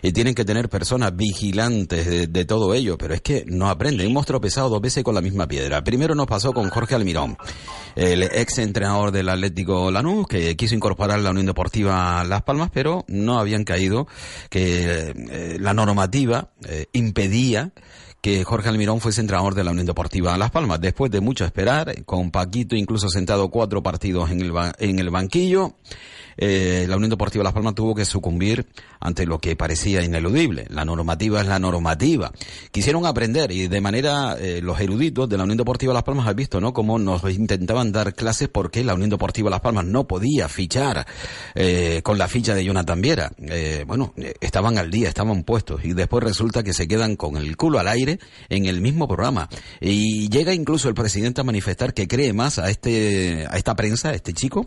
y 0.02 0.12
tienen 0.12 0.36
que 0.36 0.44
tener 0.44 0.68
personas 0.68 1.16
vigilantes 1.16 2.06
de, 2.08 2.28
de 2.28 2.44
todo 2.44 2.74
ello, 2.74 2.98
pero 2.98 3.14
es 3.14 3.22
que 3.22 3.46
no 3.48 3.70
aprenden. 3.70 4.06
Hemos 4.06 4.26
tropezado 4.26 4.68
dos 4.68 4.82
veces 4.82 5.06
con 5.06 5.16
la 5.16 5.22
misma 5.22 5.48
piedra. 5.48 5.82
Primero 5.82 6.14
nos 6.14 6.28
pasó 6.28 6.52
con 6.52 6.70
Jorge 6.70 6.96
Almirón, 6.96 7.38
el 7.96 8.24
ex 8.24 8.58
entrenador 8.58 9.14
del 9.14 9.30
Atlético 9.30 9.90
Lanús, 9.92 10.28
que 10.28 10.58
quiso 10.58 10.76
incorporar 10.76 10.89
la 11.22 11.32
Unión 11.32 11.46
Deportiva 11.46 12.24
Las 12.24 12.44
Palmas, 12.44 12.70
pero 12.74 13.06
no 13.08 13.40
habían 13.40 13.64
caído 13.64 14.08
que 14.50 15.14
eh, 15.16 15.58
la 15.60 15.74
normativa 15.74 16.50
eh, 16.68 16.88
impedía 16.94 17.72
que 18.22 18.44
Jorge 18.44 18.70
Almirón 18.70 19.00
fuese 19.00 19.22
entrenador 19.22 19.56
de 19.56 19.64
la 19.64 19.72
Unión 19.72 19.86
Deportiva 19.86 20.38
Las 20.38 20.52
Palmas. 20.52 20.82
Después 20.82 21.12
de 21.12 21.22
mucho 21.22 21.46
esperar, 21.46 22.04
con 22.06 22.32
Paquito 22.32 22.76
incluso 22.76 23.10
sentado 23.10 23.50
cuatro 23.50 23.82
partidos 23.82 24.32
en 24.32 24.42
el, 24.42 24.54
en 24.80 25.00
el 25.00 25.10
banquillo, 25.10 25.76
eh, 26.42 26.86
la 26.88 26.96
Unión 26.96 27.10
Deportiva 27.10 27.44
Las 27.44 27.52
Palmas 27.52 27.76
tuvo 27.76 27.94
que 27.94 28.06
sucumbir 28.06 28.66
ante 29.02 29.26
lo 29.26 29.40
que 29.40 29.58
parecía 29.58 30.02
ineludible. 30.04 30.68
La 30.70 30.86
normativa 30.86 31.42
es 31.42 31.48
la 31.48 31.60
normativa. 31.60 32.32
Quisieron 32.72 33.06
aprender 33.06 33.52
y 33.52 33.68
de 33.68 33.82
manera, 33.82 34.38
eh, 34.40 34.62
los 34.62 34.80
eruditos 34.80 35.28
de 35.28 35.38
la 35.38 35.44
Unión 35.44 35.58
Deportiva 35.58 35.94
Las 35.94 36.04
Palmas 36.04 36.28
han 36.28 36.38
visto, 36.38 36.62
¿no? 36.62 36.72
Cómo 36.72 36.98
nos 36.98 37.24
intentaban 37.30 37.92
dar 37.92 38.14
clases 38.14 38.48
porque 38.48 38.86
la 38.86 38.94
Unión 38.94 39.10
Deportiva 39.10 39.50
Las 39.50 39.60
Palmas 39.60 39.86
no 39.86 40.08
podía 40.08 40.48
fichar 40.48 41.06
eh, 41.56 42.00
con 42.04 42.18
la 42.18 42.30
ficha 42.30 42.56
de 42.56 42.64
Jonathan 42.64 43.02
Viera. 43.02 43.32
Bueno, 43.86 44.14
estaban 44.40 44.78
al 44.78 44.90
día, 44.90 45.10
estaban 45.10 45.44
puestos 45.44 45.84
y 45.84 45.94
después 45.94 46.24
resulta 46.24 46.64
que 46.64 46.74
se 46.74 46.88
quedan 46.88 47.18
con 47.18 47.36
el 47.36 47.58
culo 47.58 47.80
al 47.80 47.88
aire 47.90 48.09
en 48.48 48.66
el 48.66 48.82
mismo 48.82 49.08
programa. 49.08 49.50
Y 49.82 50.30
llega 50.30 50.54
incluso 50.54 50.88
el 50.88 50.96
presidente 50.96 51.42
a 51.42 51.44
manifestar 51.44 51.94
que 51.94 52.08
cree 52.08 52.34
más 52.34 52.58
a 52.58 52.70
este, 52.70 53.46
a 53.48 53.58
esta 53.58 53.76
prensa, 53.76 54.10
a 54.10 54.14
este 54.14 54.34
chico, 54.34 54.66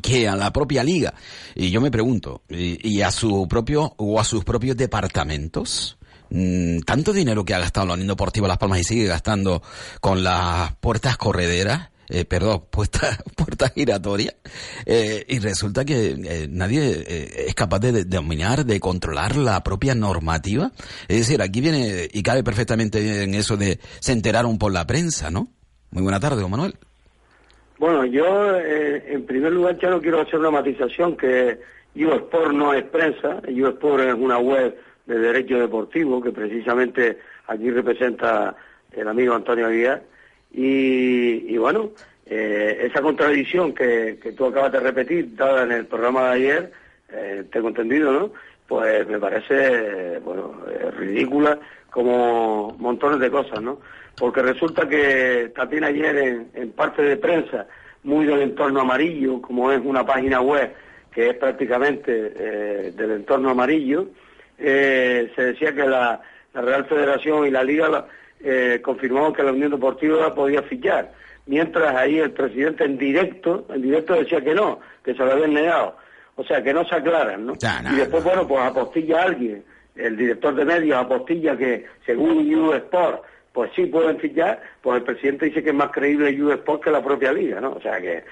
que 0.00 0.28
a 0.28 0.36
la 0.36 0.52
propia 0.52 0.82
liga. 0.84 1.12
Y 1.54 1.70
yo 1.70 1.80
me 1.80 1.90
pregunto, 1.90 2.42
¿y, 2.48 2.78
y 2.88 3.02
a 3.02 3.10
su 3.10 3.46
propio 3.48 3.94
o 3.98 4.18
a 4.20 4.24
sus 4.24 4.44
propios 4.44 4.76
departamentos? 4.76 5.98
Mm, 6.30 6.80
Tanto 6.80 7.12
dinero 7.12 7.44
que 7.44 7.54
ha 7.54 7.58
gastado 7.58 7.88
la 7.88 7.94
Unión 7.94 8.08
Deportiva 8.08 8.48
Las 8.48 8.56
Palmas 8.56 8.80
y 8.80 8.84
sigue 8.84 9.04
gastando 9.04 9.62
con 10.00 10.24
las 10.24 10.74
puertas 10.76 11.18
correderas, 11.18 11.90
eh, 12.12 12.26
perdón, 12.26 12.64
puertas, 12.70 13.22
puertas 13.36 13.72
giratorias, 13.72 14.36
eh, 14.84 15.24
y 15.26 15.38
resulta 15.38 15.84
que 15.84 16.10
eh, 16.10 16.46
nadie 16.50 17.04
es 17.46 17.54
capaz 17.54 17.78
de, 17.78 18.04
dominar, 18.04 18.66
de 18.66 18.78
controlar 18.80 19.36
la 19.36 19.62
propia 19.62 19.94
normativa. 19.94 20.70
Es 21.08 21.18
decir, 21.18 21.40
aquí 21.40 21.60
viene 21.62 22.08
y 22.12 22.22
cabe 22.22 22.44
perfectamente 22.44 23.24
en 23.24 23.34
eso 23.34 23.56
de 23.56 23.78
se 24.00 24.12
enteraron 24.12 24.58
por 24.58 24.72
la 24.72 24.86
prensa, 24.86 25.30
¿no? 25.30 25.48
Muy 25.90 26.02
buena 26.02 26.20
tarde, 26.20 26.42
don 26.42 26.50
Manuel. 26.50 26.74
Bueno, 27.78 28.04
yo 28.04 28.56
en 28.58 29.24
primer 29.26 29.52
lugar, 29.52 29.78
Chano, 29.78 30.00
quiero 30.00 30.20
hacer 30.20 30.38
una 30.38 30.50
matización 30.50 31.16
que 31.16 31.58
Sport 31.94 32.52
no 32.52 32.74
es 32.74 32.84
prensa, 32.84 33.40
Sport 33.46 34.02
es 34.04 34.14
una 34.14 34.38
web 34.38 34.76
de 35.06 35.18
derecho 35.18 35.58
deportivo 35.58 36.22
que 36.22 36.30
precisamente 36.30 37.18
aquí 37.46 37.70
representa 37.70 38.54
el 38.92 39.08
amigo 39.08 39.34
Antonio 39.34 39.66
Aguiar. 39.66 40.11
Y, 40.54 41.56
bueno, 41.56 41.90
eh, 42.26 42.88
esa 42.90 43.00
contradicción 43.00 43.74
que, 43.74 44.18
tú 44.36 44.46
acabas 44.46 44.72
de 44.72 44.80
repetir, 44.80 45.34
dada 45.34 45.64
en 45.64 45.72
el 45.72 45.86
programa 45.86 46.28
de 46.28 46.32
ayer, 46.32 46.72
eh, 47.10 47.44
tengo 47.50 47.68
entendido, 47.68 48.12
¿no? 48.12 48.32
Pues 48.68 49.06
me 49.06 49.18
parece, 49.18 50.18
bueno, 50.20 50.54
eh, 50.70 50.90
ridícula 50.92 51.58
como 51.90 52.74
montones 52.78 53.20
de 53.20 53.30
cosas, 53.30 53.60
¿no? 53.60 53.80
Porque 54.16 54.42
resulta 54.42 54.88
que 54.88 55.52
también 55.54 55.84
ayer 55.84 56.48
en, 56.54 56.70
parte 56.72 57.02
de 57.02 57.16
prensa, 57.16 57.66
muy 58.02 58.26
del 58.26 58.42
entorno 58.42 58.80
amarillo, 58.80 59.40
como 59.40 59.72
es 59.72 59.80
una 59.82 60.04
página 60.04 60.40
web 60.40 60.72
que 61.12 61.30
es 61.30 61.36
prácticamente 61.36 62.30
del 62.92 63.10
entorno 63.10 63.50
amarillo, 63.50 64.08
se 64.56 65.30
decía 65.36 65.74
que 65.74 65.86
la, 65.86 66.20
Real 66.54 66.84
Federación 66.84 67.46
y 67.46 67.50
la 67.50 67.64
Liga 67.64 68.06
eh, 68.42 68.80
confirmaban 68.82 69.32
que 69.32 69.42
la 69.42 69.52
Unión 69.52 69.70
Deportiva 69.70 70.34
podía 70.34 70.62
fichar, 70.62 71.12
mientras 71.46 71.94
ahí 71.94 72.18
el 72.18 72.32
presidente 72.32 72.84
en 72.84 72.98
directo, 72.98 73.66
en 73.72 73.82
directo 73.82 74.14
decía 74.14 74.40
que 74.40 74.54
no, 74.54 74.80
que 75.04 75.14
se 75.14 75.24
lo 75.24 75.32
habían 75.32 75.54
negado. 75.54 75.96
O 76.36 76.44
sea, 76.44 76.62
que 76.62 76.72
no 76.72 76.84
se 76.86 76.94
aclaran, 76.94 77.46
¿no? 77.46 77.52
y 77.92 77.96
después, 77.96 78.24
bueno, 78.24 78.48
pues 78.48 78.62
apostilla 78.62 79.22
alguien, 79.22 79.62
el 79.94 80.16
director 80.16 80.54
de 80.54 80.64
medios 80.64 80.96
apostilla 80.96 81.56
que 81.56 81.84
según 82.06 82.52
U 82.54 82.72
Sport, 82.72 83.22
pues 83.52 83.70
sí 83.76 83.84
pueden 83.86 84.18
fichar, 84.18 84.62
pues 84.80 84.98
el 84.98 85.04
presidente 85.04 85.46
dice 85.46 85.62
que 85.62 85.70
es 85.70 85.74
más 85.74 85.90
creíble 85.90 86.42
U 86.42 86.50
Sport 86.52 86.84
que 86.84 86.90
la 86.90 87.04
propia 87.04 87.32
liga, 87.32 87.60
¿no? 87.60 87.72
O 87.72 87.80
sea 87.82 88.00
que 88.00 88.24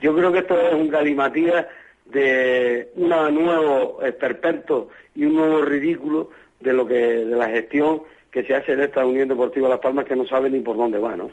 yo 0.00 0.14
creo 0.14 0.32
que 0.32 0.38
esto 0.38 0.60
es 0.60 0.74
un 0.74 0.88
galimatías 0.88 1.66
de 2.04 2.90
un 2.94 3.08
nuevo 3.08 4.00
esperpento 4.02 4.88
y 5.14 5.24
un 5.24 5.34
nuevo 5.34 5.62
ridículo 5.62 6.30
de 6.60 6.72
lo 6.72 6.86
que 6.86 6.94
de 6.94 7.36
la 7.36 7.48
gestión 7.48 8.02
que 8.30 8.44
se 8.44 8.54
hace 8.54 8.72
en 8.72 8.80
esta 8.80 9.04
Unión 9.06 9.28
Deportiva 9.28 9.68
Las 9.68 9.80
Palmas 9.80 10.04
que 10.04 10.16
no 10.16 10.26
sabe 10.26 10.50
ni 10.50 10.60
por 10.60 10.76
dónde 10.76 10.98
va, 10.98 11.16
¿no? 11.16 11.30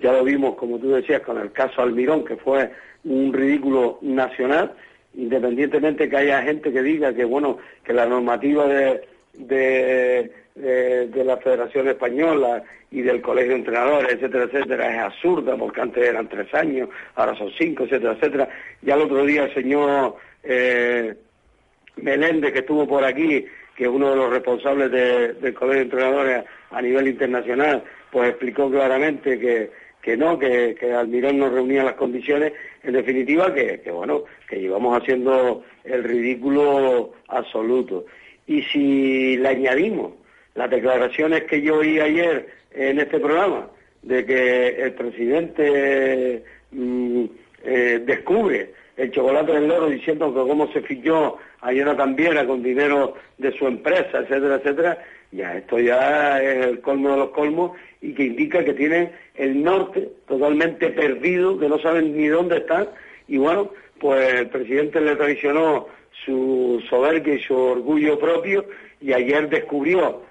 Ya 0.00 0.12
lo 0.12 0.24
vimos, 0.24 0.54
como 0.54 0.78
tú 0.78 0.90
decías, 0.90 1.22
con 1.22 1.38
el 1.38 1.52
caso 1.52 1.82
Almirón, 1.82 2.24
que 2.24 2.36
fue 2.36 2.70
un 3.04 3.32
ridículo 3.32 3.98
nacional, 4.02 4.72
independientemente 5.14 6.08
que 6.08 6.16
haya 6.16 6.42
gente 6.42 6.72
que 6.72 6.82
diga 6.82 7.12
que, 7.14 7.24
bueno, 7.24 7.58
que 7.84 7.92
la 7.92 8.06
normativa 8.06 8.66
de, 8.66 9.02
de, 9.34 10.30
de, 10.54 11.24
la 11.24 11.36
Federación 11.38 11.88
Española 11.88 12.62
y 12.90 13.02
del 13.02 13.20
Colegio 13.20 13.52
de 13.52 13.58
Entrenadores, 13.58 14.12
etcétera, 14.12 14.44
etcétera, 14.44 14.94
es 14.94 15.02
absurda, 15.02 15.56
porque 15.56 15.80
antes 15.80 16.06
eran 16.06 16.28
tres 16.28 16.52
años, 16.54 16.88
ahora 17.16 17.36
son 17.36 17.50
cinco, 17.58 17.84
etcétera, 17.84 18.12
etcétera. 18.12 18.48
Ya 18.82 18.94
el 18.94 19.02
otro 19.02 19.24
día 19.24 19.44
el 19.44 19.54
señor 19.54 20.16
eh, 20.42 21.14
Meléndez, 21.96 22.52
que 22.52 22.60
estuvo 22.60 22.86
por 22.86 23.04
aquí, 23.04 23.44
que 23.76 23.86
uno 23.86 24.10
de 24.10 24.16
los 24.16 24.30
responsables 24.30 24.90
del 24.90 25.54
Colegio 25.54 25.80
de 25.80 25.82
Entrenadores 25.82 26.44
a, 26.70 26.82
nivel 26.82 27.08
internacional, 27.08 27.84
pues 28.10 28.30
explicó 28.30 28.70
claramente 28.70 29.38
que, 29.38 29.70
que 30.00 30.16
no, 30.16 30.38
que, 30.38 30.76
Almirón 30.96 31.38
no 31.38 31.50
reunía 31.50 31.84
las 31.84 31.94
condiciones, 31.94 32.54
en 32.82 32.94
definitiva 32.94 33.52
que, 33.52 33.80
que 33.82 33.90
bueno, 33.90 34.24
que 34.48 34.60
llevamos 34.60 35.00
haciendo 35.00 35.62
el 35.84 36.04
ridículo 36.04 37.12
absoluto. 37.28 38.06
Y 38.46 38.62
si 38.62 39.36
le 39.36 39.48
añadimos 39.48 40.12
las 40.54 40.70
declaraciones 40.70 41.44
que 41.44 41.60
yo 41.60 41.78
oí 41.78 42.00
ayer 42.00 42.48
en 42.72 42.98
este 42.98 43.20
programa, 43.20 43.68
de 44.02 44.24
que 44.24 44.68
el 44.68 44.92
presidente 44.94 46.44
mm, 46.70 47.24
eh, 47.64 48.00
descubre 48.06 48.72
el 48.96 49.10
chocolate 49.10 49.52
del 49.52 49.68
loro 49.68 49.88
diciendo 49.88 50.32
que 50.32 50.40
cómo 50.40 50.72
se 50.72 50.80
fichó 50.82 51.38
a 51.60 51.72
Jonathan 51.72 52.16
Viera 52.16 52.46
con 52.46 52.62
dinero 52.62 53.14
de 53.38 53.52
su 53.52 53.66
empresa, 53.66 54.18
etcétera, 54.18 54.56
etcétera, 54.56 54.98
ya 55.32 55.56
esto 55.56 55.78
ya 55.78 56.42
es 56.42 56.66
el 56.66 56.80
colmo 56.80 57.10
de 57.10 57.16
los 57.18 57.30
colmos 57.30 57.72
y 58.00 58.14
que 58.14 58.24
indica 58.24 58.64
que 58.64 58.72
tienen 58.72 59.12
el 59.34 59.62
norte 59.62 60.08
totalmente 60.26 60.90
perdido, 60.90 61.58
que 61.58 61.68
no 61.68 61.78
saben 61.78 62.16
ni 62.16 62.28
dónde 62.28 62.58
están 62.58 62.88
y 63.28 63.36
bueno, 63.38 63.70
pues 64.00 64.34
el 64.34 64.48
presidente 64.48 65.00
le 65.00 65.16
traicionó 65.16 65.88
su 66.24 66.82
soberbia 66.88 67.34
y 67.34 67.42
su 67.42 67.54
orgullo 67.54 68.18
propio 68.18 68.64
y 69.00 69.12
ayer 69.12 69.48
descubrió 69.48 70.22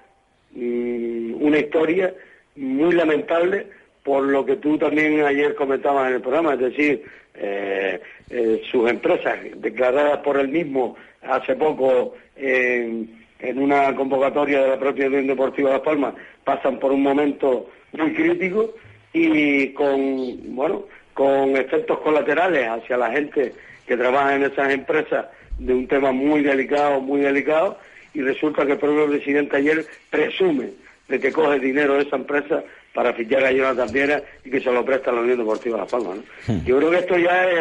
mm, 0.52 1.34
una 1.42 1.58
historia 1.58 2.12
muy 2.56 2.94
lamentable 2.94 3.66
por 4.02 4.22
lo 4.24 4.46
que 4.46 4.56
tú 4.56 4.78
también 4.78 5.20
ayer 5.24 5.54
comentabas 5.56 6.08
en 6.08 6.14
el 6.14 6.20
programa, 6.20 6.54
es 6.54 6.60
decir, 6.60 7.02
eh, 7.38 8.00
eh, 8.30 8.62
sus 8.70 8.88
empresas 8.88 9.38
declaradas 9.56 10.18
por 10.18 10.38
él 10.38 10.48
mismo 10.48 10.96
hace 11.22 11.54
poco 11.56 12.14
en, 12.36 13.14
una 13.56 13.94
convocatoria 13.94 14.62
de 14.62 14.68
la 14.68 14.78
propia 14.78 15.06
Unión 15.06 15.26
Deportiva 15.26 15.70
de 15.70 15.76
Las 15.76 15.84
Palmas 15.84 16.14
pasan 16.42 16.78
por 16.78 16.92
un 16.92 17.02
momento 17.02 17.70
muy 17.92 18.12
crítico 18.14 18.74
y 19.12 19.68
con, 19.70 20.54
bueno, 20.54 20.84
con 21.14 21.56
efectos 21.56 21.98
colaterales 22.00 22.68
hacia 22.68 22.96
la 22.96 23.10
gente 23.10 23.52
que 23.86 23.96
trabaja 23.96 24.34
en 24.34 24.44
esas 24.44 24.72
empresas 24.72 25.26
de 25.58 25.74
un 25.74 25.86
tema 25.86 26.12
muy 26.12 26.42
delicado, 26.42 27.00
muy 27.00 27.20
delicado, 27.20 27.78
y 28.14 28.22
resulta 28.22 28.66
que 28.66 28.72
el 28.72 28.78
propio 28.78 29.08
presidente 29.08 29.56
ayer 29.56 29.86
presume 30.10 30.70
de 31.08 31.20
que 31.20 31.32
coge 31.32 31.60
dinero 31.60 31.94
de 31.94 32.02
esa 32.02 32.16
empresa 32.16 32.64
para 32.96 33.12
fichar 33.12 33.44
a 33.44 33.52
Jonathan 33.52 33.92
Viera 33.92 34.22
y 34.42 34.50
que 34.50 34.58
se 34.58 34.72
lo 34.72 34.82
presta 34.82 35.10
a 35.10 35.14
la 35.14 35.20
Unión 35.20 35.36
Deportiva 35.36 35.76
La 35.76 35.86
Palma. 35.86 36.14
Hmm. 36.46 36.64
Yo 36.64 36.78
creo 36.78 36.90
que 36.90 36.96
esto 36.96 37.18
ya 37.18 37.50
es 37.50 37.58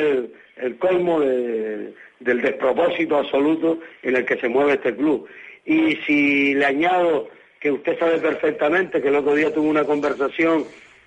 el, 0.55 0.77
colmo 0.77 1.19
del 1.19 1.93
despropósito 2.41 3.17
absoluto 3.17 3.79
en 4.01 4.15
el 4.15 4.25
que 4.25 4.37
se 4.37 4.47
mueve 4.47 4.75
este 4.75 4.95
club. 4.95 5.27
Y 5.65 5.97
si 6.07 6.53
le 6.53 6.65
añado 6.65 7.27
que 7.59 7.69
usted 7.69 7.99
sabe 7.99 8.19
perfectamente 8.19 9.01
que 9.01 9.09
el 9.09 9.15
otro 9.15 9.35
día 9.35 9.53
tuvo 9.53 9.67
una 9.67 9.83
conversación 9.83 10.63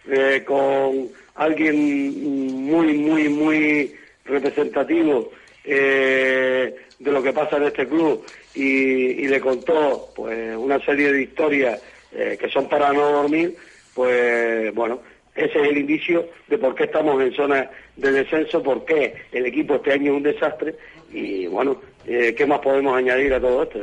eh, 0.07 0.43
con 0.45 1.09
alguien 1.37 2.67
muy, 2.67 2.99
muy, 2.99 3.31
muy 3.31 3.95
representativo 4.27 5.31
eh, 5.65 6.77
de 6.99 7.13
lo 7.13 7.23
que 7.23 7.33
pasa 7.33 7.57
en 7.57 7.63
este 7.63 7.89
club 7.89 8.27
y, 8.55 9.27
le 9.27 9.41
contó 9.41 10.11
pues 10.15 10.55
una 10.55 10.79
serie 10.85 11.13
de 11.13 11.23
historias 11.23 11.81
eh, 12.13 12.37
que 12.39 12.51
son 12.51 12.69
para 12.69 12.93
no 12.93 13.11
dormir, 13.11 13.55
pues 13.99 14.73
bueno, 14.77 15.01
ese 15.35 15.61
es 15.61 15.71
el 15.71 15.79
indicio 15.79 16.29
de 16.47 16.57
por 16.57 16.77
qué 16.77 16.85
estamos 16.85 17.21
en 17.21 17.33
zona 17.33 17.69
de 17.97 18.13
descenso, 18.13 18.63
por 18.63 18.85
qué 18.85 19.13
el 19.33 19.45
equipo 19.45 19.75
este 19.75 19.93
año 19.93 20.13
es 20.13 20.17
un 20.19 20.23
desastre 20.23 20.77
y 21.13 21.49
bueno, 21.49 21.81
eh, 22.11 22.35
¿Qué 22.35 22.47
más 22.47 22.61
podemos 22.61 22.97
añadir 22.97 23.35
a 23.35 23.41
todo 23.41 23.63
esto? 23.63 23.79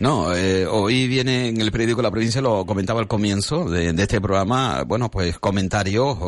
No, 0.00 0.34
eh, 0.34 0.66
hoy 0.66 1.06
viene 1.06 1.48
en 1.48 1.60
el 1.60 1.70
periódico 1.70 2.02
La 2.02 2.10
Provincia, 2.10 2.40
lo 2.40 2.66
comentaba 2.66 2.98
al 2.98 3.06
comienzo 3.06 3.70
de, 3.70 3.90
este 3.90 4.20
programa, 4.20 4.82
bueno, 4.82 5.10
pues 5.10 5.38
comentarios 5.38 6.18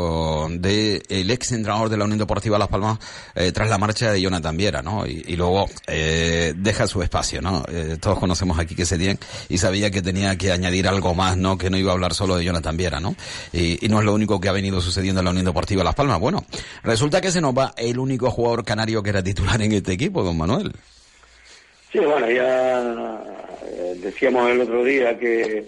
del 0.60 1.02
el 1.08 1.30
ex 1.30 1.52
entrenador 1.52 1.88
de 1.88 1.96
la 1.96 2.04
Unión 2.04 2.20
Deportiva 2.20 2.56
Las 2.56 2.68
Palmas 2.68 2.98
eh, 3.34 3.50
tras 3.50 3.68
la 3.68 3.78
marcha 3.78 4.12
de 4.12 4.20
Jonathan 4.20 4.56
Viera, 4.56 4.80
¿no? 4.80 5.06
Y, 5.06 5.36
luego 5.38 5.66
deja 5.86 6.88
su 6.88 7.00
espacio, 7.00 7.40
¿no? 7.40 7.64
todos 8.00 8.18
conocemos 8.18 8.58
aquí 8.58 8.74
que 8.74 8.84
se 8.84 8.98
tiene 8.98 9.18
y 9.48 9.58
sabía 9.58 9.90
que 9.90 10.02
tenía 10.02 10.36
que 10.36 10.50
añadir 10.50 10.88
algo 10.88 11.14
más, 11.14 11.36
¿no? 11.36 11.56
Que 11.56 11.70
no 11.70 11.76
iba 11.76 11.92
a 11.92 11.94
hablar 11.94 12.12
solo 12.12 12.36
de 12.36 12.44
Jonathan 12.44 12.76
Viera, 12.76 12.98
¿no? 12.98 13.14
Y, 13.52 13.84
y 13.84 13.88
no 13.88 14.00
es 14.00 14.04
lo 14.04 14.14
único 14.14 14.40
que 14.40 14.48
ha 14.48 14.52
venido 14.52 14.80
sucediendo 14.80 15.20
en 15.20 15.26
la 15.26 15.30
Unión 15.30 15.46
Deportiva 15.46 15.84
Las 15.84 15.94
Palmas. 15.94 16.18
Bueno, 16.18 16.44
resulta 16.82 17.20
que 17.20 17.30
se 17.30 17.40
nos 17.40 17.56
va 17.56 17.72
el 17.76 17.98
único 17.98 18.30
jugador 18.30 18.64
canario 18.64 19.02
que 19.02 19.10
era 19.10 19.22
titular 19.22 19.62
en 19.62 19.72
este 19.72 19.92
equipo, 19.92 20.24
don 20.24 20.36
Manuel. 20.36 20.72
Sí, 21.90 22.00
bueno, 22.00 22.30
ya 22.30 22.82
eh, 23.64 23.94
decíamos 23.96 24.50
el 24.50 24.60
otro 24.60 24.84
día 24.84 25.18
que 25.18 25.64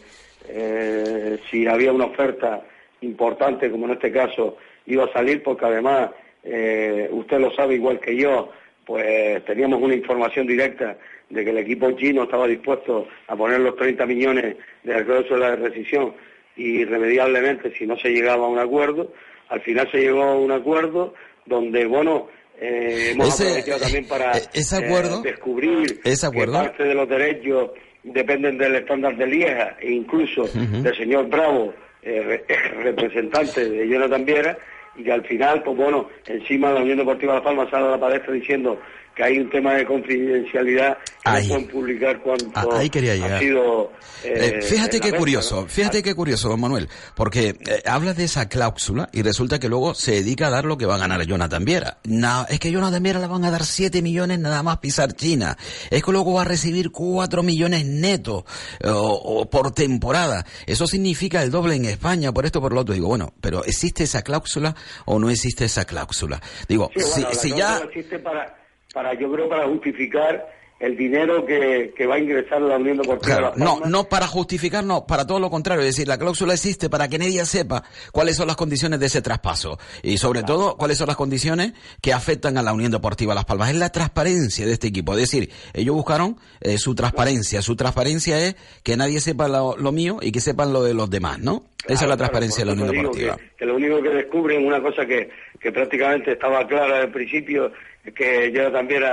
eh, 0.49 1.39
si 1.51 1.67
había 1.67 1.93
una 1.93 2.05
oferta 2.07 2.63
importante, 3.01 3.71
como 3.71 3.87
en 3.87 3.93
este 3.93 4.13
caso, 4.13 4.59
iba 4.85 5.05
a 5.05 5.13
salir, 5.15 5.43
porque 5.43 5.65
además, 5.65 6.11
eh, 6.45 7.09
usted 7.11 7.39
lo 7.39 7.51
sabe 7.53 7.77
igual 7.77 8.01
que 8.01 8.15
yo, 8.17 8.53
pues 8.85 9.43
teníamos 9.47 9.81
una 9.81 9.95
información 9.95 10.47
directa 10.47 10.99
de 11.31 11.43
que 11.43 11.51
el 11.51 11.59
equipo 11.59 11.91
chino 11.93 12.25
estaba 12.25 12.47
dispuesto 12.47 13.09
a 13.27 13.35
poner 13.35 13.61
los 13.61 13.77
30 13.77 14.05
millones 14.05 14.57
de 14.83 15.05
de 15.05 15.39
la 15.39 15.57
rescisión 15.57 16.13
irremediablemente 16.57 17.73
si 17.79 17.87
no 17.87 17.97
se 17.97 18.11
llegaba 18.11 18.45
a 18.45 18.49
un 18.51 18.59
acuerdo. 18.59 19.11
Al 19.49 19.63
final 19.63 19.91
se 19.91 20.01
llegó 20.01 20.23
a 20.23 20.37
un 20.37 20.53
acuerdo 20.53 21.15
donde, 21.47 21.87
bueno, 21.87 22.29
eh, 22.61 23.13
hemos 23.13 23.41
aprovechado 23.41 23.81
también 23.81 24.07
para 24.07 24.37
eh, 24.37 24.43
eh, 24.53 25.21
descubrir 25.23 26.01
que 26.03 26.47
parte 26.53 26.85
de 26.85 26.95
los 26.95 27.09
derechos 27.09 27.71
dependen 28.03 28.59
del 28.59 28.77
estándar 28.77 29.17
de 29.17 29.27
Lieja 29.27 29.77
e 29.81 29.91
incluso 29.93 30.47
del 30.47 30.95
señor 30.97 31.29
Bravo, 31.29 31.73
representante 32.03 33.69
de 33.69 33.89
Jonathan 33.89 34.25
Viera, 34.25 34.59
y 34.97 35.05
que 35.05 35.13
al 35.13 35.25
final, 35.25 35.63
pues 35.63 35.77
bueno, 35.77 36.09
encima 36.27 36.69
de 36.69 36.75
la 36.75 36.81
Unión 36.83 36.99
Deportiva 36.99 37.35
de 37.35 37.39
La 37.39 37.45
Palma 37.45 37.71
sale 37.71 37.87
a 37.87 37.91
la 37.93 38.01
palestra 38.01 38.33
diciendo 38.33 38.79
que 39.21 39.27
hay 39.27 39.39
un 39.39 39.51
tema 39.51 39.75
de 39.75 39.85
confidencialidad 39.85 40.97
que 41.23 41.31
no 41.31 41.49
pueden 41.49 41.69
publicar 41.69 42.23
cuánto 42.23 42.51
ah, 42.55 42.67
ahí 42.79 42.89
quería 42.89 43.15
llegar. 43.15 43.35
ha 43.35 43.39
sido... 43.39 43.93
Eh, 44.25 44.59
eh, 44.59 44.63
fíjate 44.63 44.99
qué 44.99 45.13
curioso, 45.13 45.67
fíjate 45.67 46.03
qué 46.03 46.15
curioso, 46.15 46.49
don 46.49 46.61
Manuel, 46.61 46.89
porque 47.15 47.49
eh, 47.49 47.83
habla 47.85 48.15
de 48.15 48.25
esa 48.25 48.49
cláusula 48.49 49.11
y 49.13 49.23
resulta 49.23 49.59
que 49.59 49.69
luego 49.69 49.95
se 49.95 50.13
dedica 50.13 50.47
a 50.47 50.51
dar 50.51 50.65
lo 50.65 50.79
que 50.79 50.87
va 50.87 50.95
a 50.95 50.99
ganar 50.99 51.23
Jonathan 51.27 51.65
Viera. 51.67 51.99
No, 52.05 52.47
es 52.49 52.59
que 52.59 52.71
Jonathan 52.71 53.03
Viera 53.03 53.21
le 53.21 53.27
van 53.27 53.45
a 53.45 53.51
dar 53.51 53.65
7 53.65 54.01
millones 54.01 54.39
nada 54.39 54.63
más 54.63 54.79
pisar 54.79 55.13
China. 55.13 55.57
Es 55.91 56.03
que 56.03 56.13
luego 56.13 56.35
va 56.35 56.43
a 56.43 56.47
recibir 56.47 56.91
4 56.91 57.43
millones 57.43 57.85
netos 57.85 58.45
o, 58.85 59.51
por 59.51 59.73
temporada. 59.73 60.47
Eso 60.67 60.87
significa 60.87 61.43
el 61.43 61.51
doble 61.51 61.75
en 61.75 61.85
España, 61.85 62.33
por 62.33 62.47
esto 62.47 62.63
por 62.63 62.73
lo 62.73 62.81
otro. 62.81 62.95
Digo, 62.95 63.09
bueno, 63.09 63.35
pero 63.43 63.65
¿existe 63.65 64.05
esa 64.05 64.23
cláusula 64.23 64.75
o 65.05 65.19
no 65.19 65.29
existe 65.29 65.67
esa 65.67 65.85
cláusula? 65.85 66.41
Digo, 66.69 66.91
si, 66.97 67.25
si 67.33 67.55
ya... 67.55 67.79
Existe 67.79 68.19
para 68.19 68.61
para 68.93 69.15
yo 69.15 69.31
creo 69.33 69.49
para 69.49 69.67
justificar 69.67 70.47
el 70.81 70.97
dinero 70.97 71.45
que, 71.45 71.93
que 71.95 72.07
va 72.07 72.15
a 72.15 72.19
ingresar 72.19 72.61
la 72.63 72.77
Unión 72.77 72.97
Deportiva 72.97 73.37
Claro, 73.37 73.53
no, 73.57 73.81
no 73.87 74.05
para 74.05 74.27
justificar, 74.27 74.83
no, 74.83 75.07
para 75.07 75.27
todo 75.27 75.39
lo 75.39 75.51
contrario. 75.51 75.83
Es 75.83 75.95
decir, 75.95 76.09
la 76.09 76.19
cláusula 76.19 76.55
existe 76.55 76.89
para 76.89 77.07
que 77.07 77.19
nadie 77.19 77.45
sepa 77.45 77.85
cuáles 78.13 78.37
son 78.37 78.47
las 78.47 78.57
condiciones 78.57 78.99
de 78.99 79.07
ese 79.07 79.21
traspaso. 79.21 79.79
Y 80.03 80.17
sobre 80.17 80.43
todo, 80.43 80.77
cuáles 80.79 80.97
son 80.97 81.09
las 81.09 81.17
condiciones 81.17 81.75
que 82.01 82.15
afectan 82.15 82.57
a 82.57 82.63
la 82.63 82.73
Unión 82.73 82.91
Deportiva 82.91 83.35
Las 83.35 83.45
Palmas. 83.45 83.69
Es 83.69 83.77
la 83.77 83.93
transparencia 83.93 84.65
de 84.65 84.73
este 84.73 84.89
equipo. 84.89 85.13
Es 85.13 85.21
decir, 85.31 85.51
ellos 85.75 85.95
buscaron 85.95 86.39
eh, 86.63 86.79
su 86.79 86.95
transparencia. 86.95 87.61
Su 87.61 87.77
transparencia 87.77 88.41
es 88.41 88.57
que 88.83 88.97
nadie 88.97 89.21
sepa 89.21 89.49
lo, 89.49 89.77
lo 89.77 89.93
mío 89.93 90.17
y 90.23 90.33
que 90.33 90.41
sepan 90.41 90.73
lo 90.73 90.83
de 90.83 90.95
los 90.95 91.11
demás, 91.11 91.41
¿no? 91.41 91.67
Esa 91.87 92.05
es 92.05 92.09
la 92.09 92.17
transparencia 92.17 92.65
de 92.65 92.67
la 92.67 92.73
Unión 92.73 92.91
Deportiva. 92.91 93.37
Que, 93.37 93.51
que 93.59 93.67
lo 93.67 93.77
único 93.77 94.03
que 94.03 94.11
descubren, 94.11 94.67
una 94.67 94.81
cosa 94.81 95.05
que, 95.05 95.31
que 95.61 95.73
prácticamente 95.73 96.33
estaba 96.33 96.67
clara 96.67 97.03
al 97.03 97.11
principio, 97.11 97.73
que 98.15 98.51
yo 98.53 98.71
también 98.73 99.05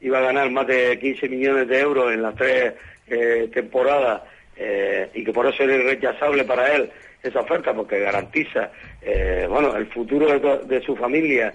iba 0.00 0.18
a 0.18 0.22
ganar 0.22 0.50
más 0.50 0.66
de 0.66 0.98
15 0.98 1.28
millones 1.28 1.68
de 1.68 1.80
euros 1.80 2.12
en 2.12 2.22
las 2.22 2.34
tres 2.34 2.74
eh, 3.08 3.48
temporadas 3.52 4.22
eh, 4.56 5.10
y 5.14 5.24
que 5.24 5.32
por 5.32 5.46
eso 5.46 5.62
era 5.62 5.74
irrechazable 5.74 6.44
para 6.44 6.74
él 6.74 6.90
esa 7.22 7.40
oferta 7.40 7.74
porque 7.74 7.98
garantiza 7.98 8.70
eh, 9.02 9.46
bueno 9.48 9.76
el 9.76 9.86
futuro 9.86 10.26
de, 10.26 10.58
de 10.66 10.80
su 10.82 10.94
familia 10.96 11.52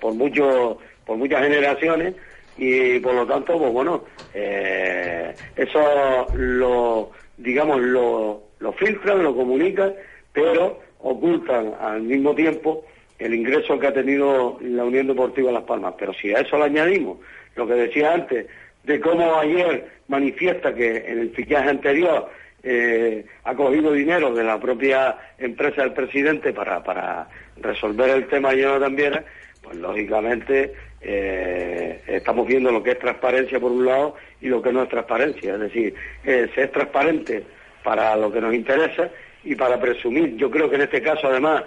por 0.00 0.14
mucho 0.14 0.78
por 1.04 1.16
muchas 1.16 1.42
generaciones 1.42 2.14
y 2.56 2.98
por 3.00 3.14
lo 3.14 3.26
tanto 3.26 3.58
pues 3.58 3.72
bueno 3.72 4.04
eso 4.34 6.26
lo 6.34 7.10
digamos 7.36 7.80
lo, 7.80 8.42
lo 8.58 8.72
filtran 8.72 9.22
lo 9.22 9.34
comunican 9.34 9.94
pero 10.32 10.80
ocultan 11.00 11.74
al 11.80 12.02
mismo 12.02 12.34
tiempo 12.34 12.84
el 13.18 13.34
ingreso 13.34 13.78
que 13.78 13.88
ha 13.88 13.92
tenido 13.92 14.58
la 14.60 14.84
Unión 14.84 15.06
Deportiva 15.06 15.52
Las 15.52 15.64
Palmas 15.64 15.94
pero 15.98 16.12
si 16.14 16.32
a 16.32 16.40
eso 16.40 16.56
le 16.58 16.64
añadimos 16.64 17.18
lo 17.56 17.66
que 17.66 17.74
decía 17.74 18.12
antes 18.12 18.46
de 18.84 19.00
cómo 19.00 19.38
ayer 19.38 19.86
manifiesta 20.08 20.74
que 20.74 21.04
en 21.06 21.18
el 21.18 21.30
fichaje 21.30 21.68
anterior 21.68 22.30
eh, 22.62 23.24
ha 23.44 23.54
cogido 23.54 23.92
dinero 23.92 24.34
de 24.34 24.44
la 24.44 24.58
propia 24.58 25.16
empresa 25.38 25.82
del 25.82 25.92
presidente 25.92 26.52
para, 26.52 26.82
para 26.82 27.28
resolver 27.60 28.10
el 28.10 28.26
tema 28.26 28.50
de 28.50 28.62
Jonathan 28.62 28.96
Viera, 28.96 29.24
pues 29.62 29.76
lógicamente 29.76 30.72
eh, 31.00 32.00
estamos 32.06 32.46
viendo 32.46 32.72
lo 32.72 32.82
que 32.82 32.92
es 32.92 32.98
transparencia 32.98 33.60
por 33.60 33.70
un 33.70 33.86
lado 33.86 34.16
y 34.40 34.48
lo 34.48 34.60
que 34.60 34.72
no 34.72 34.82
es 34.82 34.88
transparencia. 34.88 35.54
Es 35.54 35.60
decir, 35.60 35.94
eh, 36.24 36.48
se 36.54 36.64
es 36.64 36.72
transparente 36.72 37.44
para 37.84 38.16
lo 38.16 38.32
que 38.32 38.40
nos 38.40 38.54
interesa 38.54 39.08
y 39.44 39.54
para 39.54 39.78
presumir. 39.80 40.36
Yo 40.36 40.50
creo 40.50 40.68
que 40.68 40.76
en 40.76 40.82
este 40.82 41.00
caso, 41.00 41.28
además, 41.28 41.64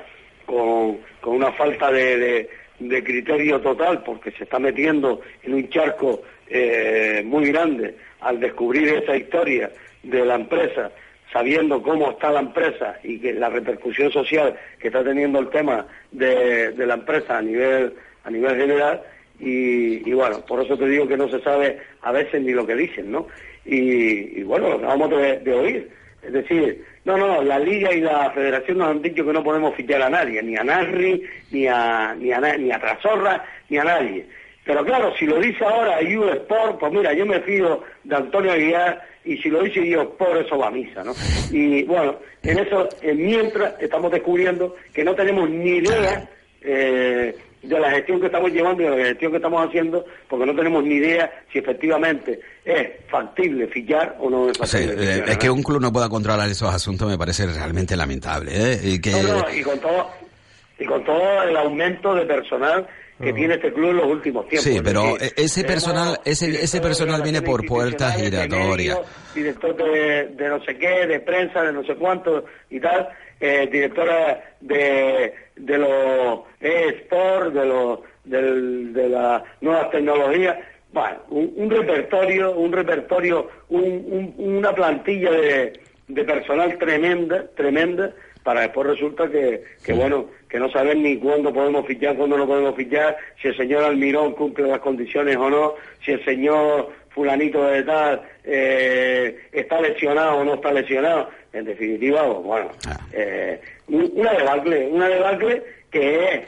con, 0.52 1.36
una 1.36 1.52
falta 1.54 1.92
de, 1.92 2.50
criterio 2.80 3.62
total, 3.62 4.04
porque 4.04 4.32
se 4.32 4.44
está 4.44 4.60
metiendo 4.60 5.22
en 5.44 5.54
un 5.54 5.70
charco 5.70 6.24
eh, 6.48 7.22
muy 7.26 7.52
grande 7.52 7.96
al 8.20 8.40
descubrir 8.40 8.90
esa 8.90 9.16
historia 9.16 9.72
de 10.04 10.26
la 10.26 10.36
empresa, 10.36 10.92
sabiendo 11.32 11.82
cómo 11.82 12.12
está 12.12 12.32
la 12.32 12.42
empresa 12.42 13.00
y 13.04 13.20
que 13.20 13.34
la 13.34 13.50
repercusión 13.50 14.12
social 14.12 14.56
que 14.80 14.88
está 14.88 15.04
teniendo 15.04 15.40
el 15.40 15.50
tema 15.50 15.86
de, 16.12 16.74
la 16.76 16.96
empresa 16.96 17.38
a 17.38 17.42
nivel 17.42 17.94
a 18.24 18.30
nivel 18.30 18.58
general 18.58 19.02
y, 19.40 20.12
bueno, 20.12 20.46
por 20.46 20.64
eso 20.64 20.78
te 20.78 20.86
digo 20.86 21.08
que 21.08 21.18
no 21.18 21.28
se 21.30 21.42
sabe 21.42 21.80
a 22.02 22.12
veces 22.12 22.44
ni 22.44 22.52
lo 22.52 22.68
que 22.68 22.76
dicen, 22.76 23.12
¿no? 23.12 23.28
Y, 23.66 24.44
bueno, 24.44 24.70
lo 24.70 24.78
que 24.78 24.86
acabamos 24.86 25.10
de, 25.10 25.40
de 25.40 25.54
oír, 25.54 25.90
es 26.22 26.34
decir, 26.34 26.84
no, 27.04 27.18
no, 27.18 27.42
la 27.42 27.58
Liga 27.58 27.94
y 27.94 28.02
la 28.02 28.30
Federación 28.32 28.78
nos 28.78 28.90
han 28.90 29.02
dicho 29.02 29.26
que 29.26 29.34
no 29.34 29.44
podemos 29.44 29.76
fichar 29.76 30.02
a 30.04 30.10
nadie, 30.10 30.42
ni 30.44 30.56
a 30.56 30.64
Narri, 30.64 31.24
ni 31.52 31.68
a, 31.68 32.14
ni 32.16 32.32
a, 32.32 32.40
ni 32.58 32.72
a 32.72 32.80
Trasorra, 32.80 33.44
ni 33.70 33.78
a 33.78 33.84
nadie. 33.84 34.26
Pero 34.64 34.86
claro, 34.86 35.12
si 35.18 35.26
lo 35.26 35.40
dice 35.40 35.66
ahora 35.66 36.00
U 36.02 36.30
Sport, 36.30 36.80
pues 36.80 36.94
mira, 36.94 37.14
yo 37.14 37.26
me 37.26 37.40
fío 37.42 37.84
de 38.04 38.16
Antonio 38.16 38.52
Aguilar 38.52 39.02
y 39.26 39.38
si 39.38 39.50
lo 39.50 39.64
dice 39.64 39.80
U 39.98 40.02
Sport, 40.02 40.46
eso 40.46 40.58
va 40.60 40.68
a 40.68 40.72
misa, 40.72 41.04
¿no? 41.04 41.14
Y 41.52 41.84
bueno, 41.84 42.18
en 42.44 42.60
eso, 42.60 42.88
mientras 43.02 43.82
estamos 43.82 44.12
descubriendo 44.12 44.76
que 44.94 45.04
no 45.04 45.16
tenemos 45.16 45.50
ni 45.50 45.78
idea 45.78 46.30
eh, 46.62 47.36
de 47.64 47.80
la 47.80 47.92
gestión 47.92 48.20
que 48.20 48.28
estamos 48.28 48.52
llevando 48.52 48.84
y 48.84 48.86
de 48.86 48.98
la 48.98 49.06
gestión 49.06 49.32
que 49.32 49.38
estamos 49.38 49.68
haciendo, 49.68 50.06
porque 50.28 50.46
no 50.46 50.56
tenemos 50.56 50.84
ni 50.84 50.96
idea 50.96 51.32
si 51.52 51.60
efectivamente 51.60 52.40
es 52.66 52.90
factible 53.10 53.68
fichar 53.68 54.16
o 54.20 54.30
no 54.30 54.50
es 54.50 54.58
Sí, 54.58 54.78
factible 54.78 55.14
fichar, 55.14 55.30
es 55.30 55.38
que 55.38 55.50
un 55.50 55.64
club 55.64 55.82
no 55.82 55.92
pueda 55.92 56.10
controlar 56.10 56.48
esos 56.50 56.74
asuntos 56.74 57.10
me 57.10 57.18
parece 57.18 57.46
realmente 57.48 57.96
lamentable. 57.98 58.52
¿eh? 58.54 58.80
Y 58.84 59.02
que, 59.02 59.12
No, 59.12 59.24
no, 59.24 59.54
y 59.54 59.62
con 59.64 59.80
todo 59.80 60.10
y 60.80 60.86
con 60.86 61.04
todo 61.04 61.44
el 61.44 61.56
aumento 61.58 62.14
de 62.16 62.26
personal 62.26 62.88
que 63.22 63.34
tiene 63.34 63.54
este 63.54 63.72
club 63.72 63.92
en 63.92 63.98
los 63.98 64.06
últimos 64.08 64.48
tiempos. 64.48 64.64
Sí, 64.64 64.78
Es 64.78 64.82
pero 64.82 65.14
decir, 65.14 65.34
ese 65.38 65.62
tenemos 65.64 65.84
personal, 65.86 66.20
ese, 66.26 66.64
ese 66.64 66.82
personal 66.82 67.22
viene 67.22 67.44
por 67.44 67.64
puertas 67.68 68.16
giratorias. 68.16 68.98
director 69.36 69.76
de, 69.76 70.28
de 70.36 70.50
no 70.50 70.64
sé 70.64 70.76
qué, 70.80 71.06
de 71.06 71.20
prensa, 71.20 71.62
de 71.62 71.72
no 71.72 71.84
sé 71.84 71.94
cuánto 71.98 72.46
y 72.72 72.80
tal, 72.80 73.10
eh, 73.40 73.70
directora 73.72 74.56
de, 74.60 75.36
de 75.56 75.78
los 75.78 76.40
e-sport, 76.60 77.54
de 77.54 77.66
los 77.66 78.00
del- 78.24 78.92
de 78.94 79.10
las 79.10 79.44
nuevas 79.62 79.92
tecnologías. 79.92 80.58
Bueno, 80.94 81.18
un, 81.30 81.54
un 81.56 81.70
repertorio, 81.70 82.52
un 82.52 82.72
repertorio, 82.72 83.50
un- 83.70 84.34
un- 84.38 84.56
una 84.58 84.74
plantilla 84.76 85.32
de, 85.32 85.74
de 86.08 86.24
personal 86.26 86.78
tremenda, 86.78 87.46
tremenda, 87.56 88.14
para 88.44 88.62
después 88.62 88.88
resulta 88.88 89.30
que, 89.30 89.64
que 89.86 89.94
bueno, 89.94 90.26
que 90.50 90.60
no 90.60 90.70
saben 90.72 91.04
ni 91.04 91.18
cuándo 91.18 91.54
podemos 91.54 91.86
fichar, 91.86 92.16
cuándo 92.18 92.38
no 92.38 92.48
podemos 92.48 92.76
fichar, 92.76 93.16
si 93.42 93.48
el 93.50 93.56
señor 93.58 93.84
Almirón 93.84 94.34
cumple 94.34 94.68
las 94.68 94.80
condiciones 94.80 95.38
o 95.38 95.50
no, 95.50 95.76
si 96.04 96.12
el 96.12 96.26
señor 96.26 96.90
fulanito 97.12 97.64
de 97.66 97.84
tal 97.84 98.22
eh, 98.44 99.38
está 99.52 99.80
lesionado 99.80 100.38
o 100.40 100.44
no 100.44 100.56
está 100.56 100.74
lesionado. 100.74 101.30
En 101.54 101.66
definitiva, 101.66 102.24
bueno, 102.24 102.70
eh, 103.14 103.62
un- 103.88 104.12
una 104.16 104.34
debacle, 104.34 104.88
una 104.88 105.08
debacle 105.08 105.64
que 105.92 106.26
es, 106.34 106.42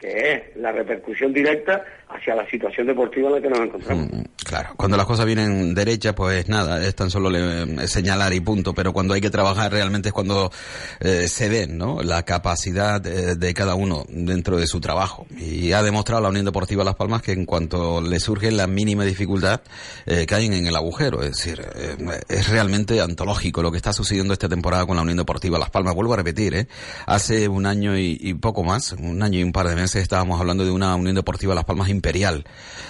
que 0.00 0.32
es 0.32 0.56
la 0.56 0.72
repercusión 0.72 1.32
directa 1.32 1.84
hacia 2.08 2.34
la 2.34 2.48
situación 2.48 2.86
deportiva 2.86 3.28
en 3.28 3.34
la 3.34 3.40
que 3.40 3.50
nos 3.50 3.60
encontramos. 3.60 4.08
Claro, 4.50 4.70
cuando 4.76 4.96
las 4.96 5.06
cosas 5.06 5.26
vienen 5.26 5.74
derechas, 5.76 6.12
pues 6.12 6.48
nada, 6.48 6.84
es 6.84 6.96
tan 6.96 7.08
solo 7.08 7.30
le- 7.30 7.86
señalar 7.86 8.32
y 8.32 8.40
punto, 8.40 8.74
pero 8.74 8.92
cuando 8.92 9.14
hay 9.14 9.20
que 9.20 9.30
trabajar 9.30 9.70
realmente 9.70 10.08
es 10.08 10.12
cuando 10.12 10.50
eh, 10.98 11.28
se 11.28 11.48
ven, 11.48 11.78
¿no? 11.78 12.02
La 12.02 12.24
capacidad 12.24 13.00
de, 13.00 13.36
de 13.36 13.54
cada 13.54 13.76
uno 13.76 14.04
dentro 14.08 14.56
de 14.56 14.66
su 14.66 14.80
trabajo. 14.80 15.24
Y 15.38 15.70
ha 15.70 15.84
demostrado 15.84 16.20
la 16.20 16.30
Unión 16.30 16.46
Deportiva 16.46 16.82
Las 16.82 16.96
Palmas 16.96 17.22
que 17.22 17.30
en 17.30 17.46
cuanto 17.46 18.00
le 18.00 18.18
surge 18.18 18.50
la 18.50 18.66
mínima 18.66 19.04
dificultad, 19.04 19.60
eh, 20.04 20.26
caen 20.26 20.52
en 20.52 20.66
el 20.66 20.74
agujero. 20.74 21.22
Es 21.22 21.36
decir, 21.36 21.64
eh, 21.76 21.96
es 22.28 22.48
realmente 22.48 23.00
antológico 23.00 23.62
lo 23.62 23.70
que 23.70 23.76
está 23.76 23.92
sucediendo 23.92 24.32
esta 24.32 24.48
temporada 24.48 24.84
con 24.84 24.96
la 24.96 25.02
Unión 25.02 25.18
Deportiva 25.18 25.60
Las 25.60 25.70
Palmas. 25.70 25.94
Vuelvo 25.94 26.14
a 26.14 26.16
repetir, 26.16 26.56
¿eh? 26.56 26.66
Hace 27.06 27.46
un 27.46 27.66
año 27.66 27.96
y, 27.96 28.18
y 28.20 28.34
poco 28.34 28.64
más, 28.64 28.94
un 28.94 29.22
año 29.22 29.38
y 29.38 29.44
un 29.44 29.52
par 29.52 29.68
de 29.68 29.76
meses 29.76 30.02
estábamos 30.02 30.40
hablando 30.40 30.64
de 30.64 30.72
una 30.72 30.96
Unión 30.96 31.14
Deportiva 31.14 31.54
Las 31.54 31.66
Palmas 31.66 31.88
imperial. 31.88 32.46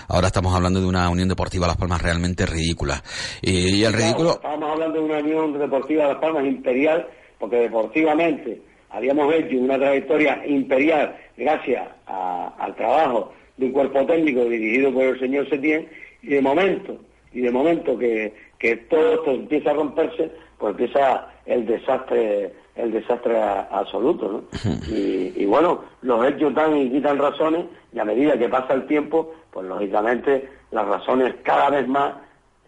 Ahora 0.08 0.28
estamos 0.28 0.54
hablando 0.54 0.80
de 0.80 0.86
una 0.86 1.06
Unión 1.10 1.28
Deportiva 1.28 1.49
Las 1.58 1.76
Palmas 1.76 2.02
realmente 2.02 2.46
ridícula. 2.46 3.02
Y, 3.42 3.50
y 3.80 3.84
el 3.84 3.90
Claro, 3.92 3.96
ridículo... 4.04 4.30
Estábamos 4.32 4.70
hablando 4.72 4.98
de 4.98 5.04
una 5.04 5.18
Unión 5.18 5.58
Deportiva 5.58 6.04
de 6.04 6.12
Las 6.12 6.20
Palmas 6.20 6.44
imperial, 6.46 7.06
porque 7.38 7.56
deportivamente 7.56 8.60
habíamos 8.90 9.32
hecho 9.34 9.56
una 9.56 9.78
trayectoria 9.78 10.42
imperial 10.46 11.16
gracias 11.36 11.88
a- 12.06 12.54
al 12.58 12.74
trabajo 12.76 13.32
de 13.56 13.66
un 13.66 13.72
cuerpo 13.72 14.04
técnico 14.06 14.44
dirigido 14.44 14.92
por 14.92 15.04
el 15.04 15.18
señor 15.20 15.48
Setién, 15.48 15.88
y 16.22 16.28
de 16.28 16.40
momento, 16.42 16.96
y 17.32 17.40
de 17.40 17.50
momento 17.50 17.96
que, 17.98 18.34
que 18.58 18.76
todo 18.76 19.14
esto 19.14 19.30
empieza 19.32 19.70
a 19.70 19.74
romperse, 19.74 20.30
pues 20.58 20.72
empieza 20.72 21.26
el 21.46 21.66
desastre 21.66 22.52
el 22.76 22.92
desastre 22.92 23.36
absoluto, 23.38 24.30
¿no? 24.64 24.70
Y, 24.90 25.34
y 25.36 25.44
bueno, 25.44 25.84
los 26.00 26.26
hechos 26.26 26.54
dan 26.54 26.74
y 26.78 26.90
quitan 26.90 27.18
razones, 27.18 27.66
y 27.92 27.98
a 27.98 28.04
medida 28.06 28.38
que 28.38 28.48
pasa 28.48 28.72
el 28.72 28.86
tiempo, 28.86 29.34
pues 29.50 29.66
lógicamente 29.66 30.48
las 30.70 30.86
razones 30.86 31.34
cada 31.42 31.70
vez 31.70 31.86
más 31.88 32.14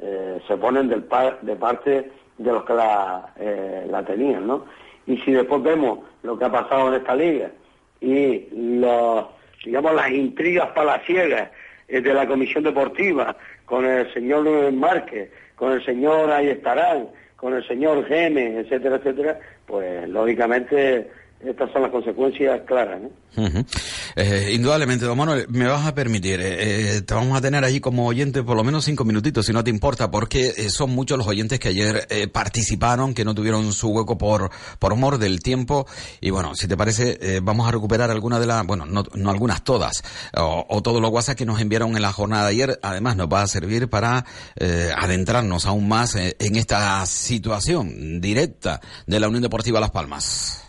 eh, 0.01 0.41
se 0.47 0.57
ponen 0.57 0.89
de 0.89 0.99
parte 0.99 2.11
de 2.39 2.53
los 2.53 2.65
que 2.65 2.75
la, 2.75 3.33
eh, 3.39 3.87
la 3.89 4.05
tenían, 4.05 4.47
¿no? 4.47 4.65
Y 5.07 5.17
si 5.19 5.33
después 5.33 5.63
vemos 5.63 6.01
lo 6.23 6.39
que 6.39 6.45
ha 6.45 6.51
pasado 6.51 6.89
en 6.89 6.95
esta 6.95 7.15
liga 7.15 7.51
y 8.01 8.49
los, 8.53 9.27
digamos, 9.65 9.95
las 9.95 10.11
intrigas 10.11 10.69
palaciegas 10.71 11.51
eh, 11.89 12.01
de 12.01 12.15
la 12.15 12.27
comisión 12.27 12.65
deportiva 12.65 13.37
con 13.65 13.85
el 13.85 14.13
señor 14.13 14.45
Luis 14.45 14.73
Márquez, 14.73 15.31
con 15.57 15.73
el 15.73 15.85
señor 15.85 16.31
Ayestarán, 16.31 17.09
con 17.37 17.55
el 17.55 17.67
señor 17.67 18.05
Gemes, 18.07 18.65
etcétera, 18.65 18.97
etcétera, 18.97 19.39
pues 19.67 20.09
lógicamente 20.09 21.11
estas 21.45 21.73
son 21.73 21.83
las 21.83 21.91
consecuencias 21.91 22.61
claras. 22.67 23.01
¿no? 23.03 23.11
eh, 24.17 24.53
indudablemente, 24.55 25.05
don 25.05 25.17
Manuel, 25.17 25.47
me 25.49 25.67
vas 25.67 25.87
a 25.87 25.95
permitir, 25.95 26.41
eh, 26.41 26.97
eh, 26.97 27.03
te 27.03 27.15
vamos 27.15 27.37
a 27.37 27.41
tener 27.41 27.65
ahí 27.65 27.81
como 27.81 28.07
oyente 28.07 28.43
por 28.43 28.57
lo 28.57 28.65
menos 28.65 28.85
cinco 28.85 29.05
minutitos, 29.05 29.47
si 29.47 29.53
no 29.53 29.65
te 29.65 29.71
importa, 29.71 30.11
porque 30.11 30.53
eh, 30.57 30.71
son 30.71 30.91
muchos 30.91 31.19
los 31.19 31.27
oyentes 31.27 31.59
que 31.59 31.69
ayer 31.69 32.07
eh, 32.11 32.29
participaron, 32.29 33.15
que 33.15 33.25
no 33.25 33.35
tuvieron 33.35 33.73
su 33.73 33.89
hueco 33.89 34.19
por, 34.19 34.51
por 34.79 34.95
mor 34.97 35.19
del 35.19 35.41
tiempo. 35.41 35.87
Y 36.21 36.31
bueno, 36.31 36.55
si 36.55 36.69
te 36.69 36.77
parece, 36.77 37.19
eh, 37.21 37.41
vamos 37.43 37.67
a 37.67 37.73
recuperar 37.73 38.11
algunas 38.11 38.41
de 38.41 38.47
las, 38.47 38.65
bueno, 38.67 38.87
no, 38.87 39.05
no 39.15 39.31
algunas, 39.31 39.65
todas, 39.65 40.03
o, 40.37 40.83
todos 40.83 41.01
los 41.01 41.11
WhatsApp 41.11 41.37
que 41.37 41.47
nos 41.47 41.61
enviaron 41.61 41.97
en 41.97 42.03
la 42.03 42.13
jornada 42.13 42.45
de 42.45 42.51
ayer. 42.51 42.79
Además, 42.83 43.17
nos 43.17 43.29
va 43.29 43.43
a 43.43 43.47
servir 43.47 43.89
para 43.89 44.25
adentrarnos 44.97 45.67
aún 45.67 45.89
más 45.89 46.15
en 46.17 46.57
esta 46.57 47.05
situación 47.07 48.21
directa 48.21 48.81
de 49.07 49.21
la 49.21 49.29
Unión 49.29 49.43
Deportiva 49.43 49.81
Las 49.81 49.91
Palmas. 49.91 50.62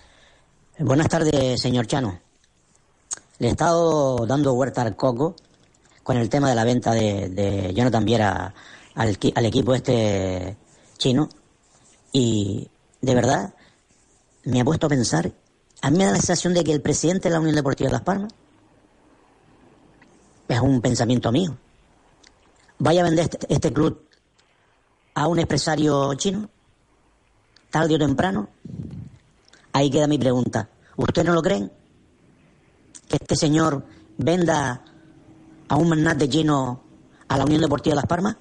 Buenas 0.79 1.07
tardes, 1.07 1.61
señor 1.61 1.85
Chano. 1.85 2.19
Le 3.37 3.47
he 3.47 3.51
estado 3.51 4.25
dando 4.25 4.55
vuelta 4.55 4.81
al 4.81 4.95
coco 4.95 5.35
con 6.01 6.17
el 6.17 6.29
tema 6.29 6.49
de 6.49 6.55
la 6.55 6.63
venta 6.63 6.93
de, 6.93 7.29
de 7.29 7.71
Jonathan 7.75 8.03
Viera 8.03 8.55
al, 8.95 9.17
al, 9.35 9.45
equipo 9.45 9.75
este 9.75 10.57
chino 10.97 11.29
y 12.11 12.67
de 13.01 13.13
verdad 13.13 13.53
me 14.45 14.61
ha 14.61 14.65
puesto 14.65 14.87
a 14.87 14.89
pensar, 14.89 15.31
a 15.83 15.91
mí 15.91 15.97
me 15.99 16.05
da 16.05 16.11
la 16.13 16.17
sensación 16.17 16.55
de 16.55 16.63
que 16.63 16.73
el 16.73 16.81
presidente 16.81 17.29
de 17.29 17.33
la 17.33 17.39
Unión 17.39 17.55
Deportiva 17.55 17.89
de 17.89 17.93
Las 17.93 18.01
Palmas 18.01 18.33
es 20.47 20.59
un 20.59 20.81
pensamiento 20.81 21.31
mío. 21.31 21.55
Vaya 22.79 23.01
a 23.01 23.03
vender 23.03 23.25
este, 23.25 23.37
este 23.47 23.71
club 23.71 24.07
a 25.13 25.27
un 25.27 25.37
empresario 25.37 26.15
chino, 26.15 26.49
tarde 27.69 27.93
o 27.93 27.99
temprano. 27.99 28.49
Ahí 29.73 29.89
queda 29.89 30.07
mi 30.07 30.19
pregunta. 30.19 30.69
¿Ustedes 30.95 31.27
no 31.27 31.33
lo 31.33 31.41
creen? 31.41 31.71
Que 33.07 33.17
este 33.19 33.35
señor 33.35 33.83
venda 34.17 34.83
a 35.67 35.75
un 35.75 35.89
magnate 35.89 36.29
chino 36.29 36.83
a 37.27 37.37
la 37.37 37.45
Unión 37.45 37.61
Deportiva 37.61 37.93
de 37.93 37.95
Las 37.97 38.05
Palmas? 38.05 38.37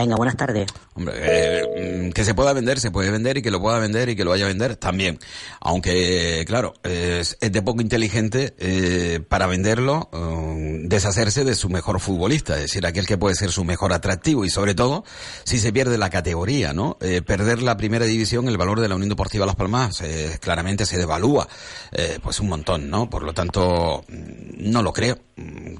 Venga, 0.00 0.16
buenas 0.16 0.38
tardes. 0.38 0.66
Hombre, 0.94 1.14
eh, 1.18 2.10
que 2.14 2.24
se 2.24 2.32
pueda 2.32 2.54
vender, 2.54 2.80
se 2.80 2.90
puede 2.90 3.10
vender 3.10 3.36
y 3.36 3.42
que 3.42 3.50
lo 3.50 3.60
pueda 3.60 3.78
vender 3.78 4.08
y 4.08 4.16
que 4.16 4.24
lo 4.24 4.30
vaya 4.30 4.46
a 4.46 4.48
vender 4.48 4.76
también. 4.76 5.18
Aunque, 5.60 6.42
claro, 6.46 6.72
es, 6.84 7.36
de 7.38 7.60
poco 7.60 7.82
inteligente 7.82 8.54
eh, 8.58 9.20
para 9.28 9.46
venderlo, 9.46 10.08
um, 10.14 10.88
deshacerse 10.88 11.44
de 11.44 11.54
su 11.54 11.68
mejor 11.68 12.00
futbolista, 12.00 12.54
es 12.54 12.62
decir, 12.62 12.86
aquel 12.86 13.06
que 13.06 13.18
puede 13.18 13.34
ser 13.34 13.52
su 13.52 13.62
mejor 13.62 13.92
atractivo 13.92 14.46
y 14.46 14.48
sobre 14.48 14.74
todo 14.74 15.04
si 15.44 15.58
se 15.58 15.70
pierde 15.70 15.98
la 15.98 16.08
categoría, 16.08 16.72
¿no? 16.72 16.96
Eh, 17.02 17.20
perder 17.20 17.60
la 17.60 17.76
primera 17.76 18.06
división, 18.06 18.48
el 18.48 18.56
valor 18.56 18.80
de 18.80 18.88
la 18.88 18.94
Unión 18.94 19.10
Deportiva 19.10 19.44
Las 19.44 19.56
Palmas 19.56 20.02
claramente 20.40 20.86
se 20.86 20.96
devalúa, 20.96 21.46
pues 22.22 22.40
un 22.40 22.48
montón, 22.48 22.88
¿no? 22.88 23.10
Por 23.10 23.22
lo 23.22 23.34
tanto, 23.34 24.02
no 24.08 24.82
lo 24.82 24.94
creo 24.94 25.18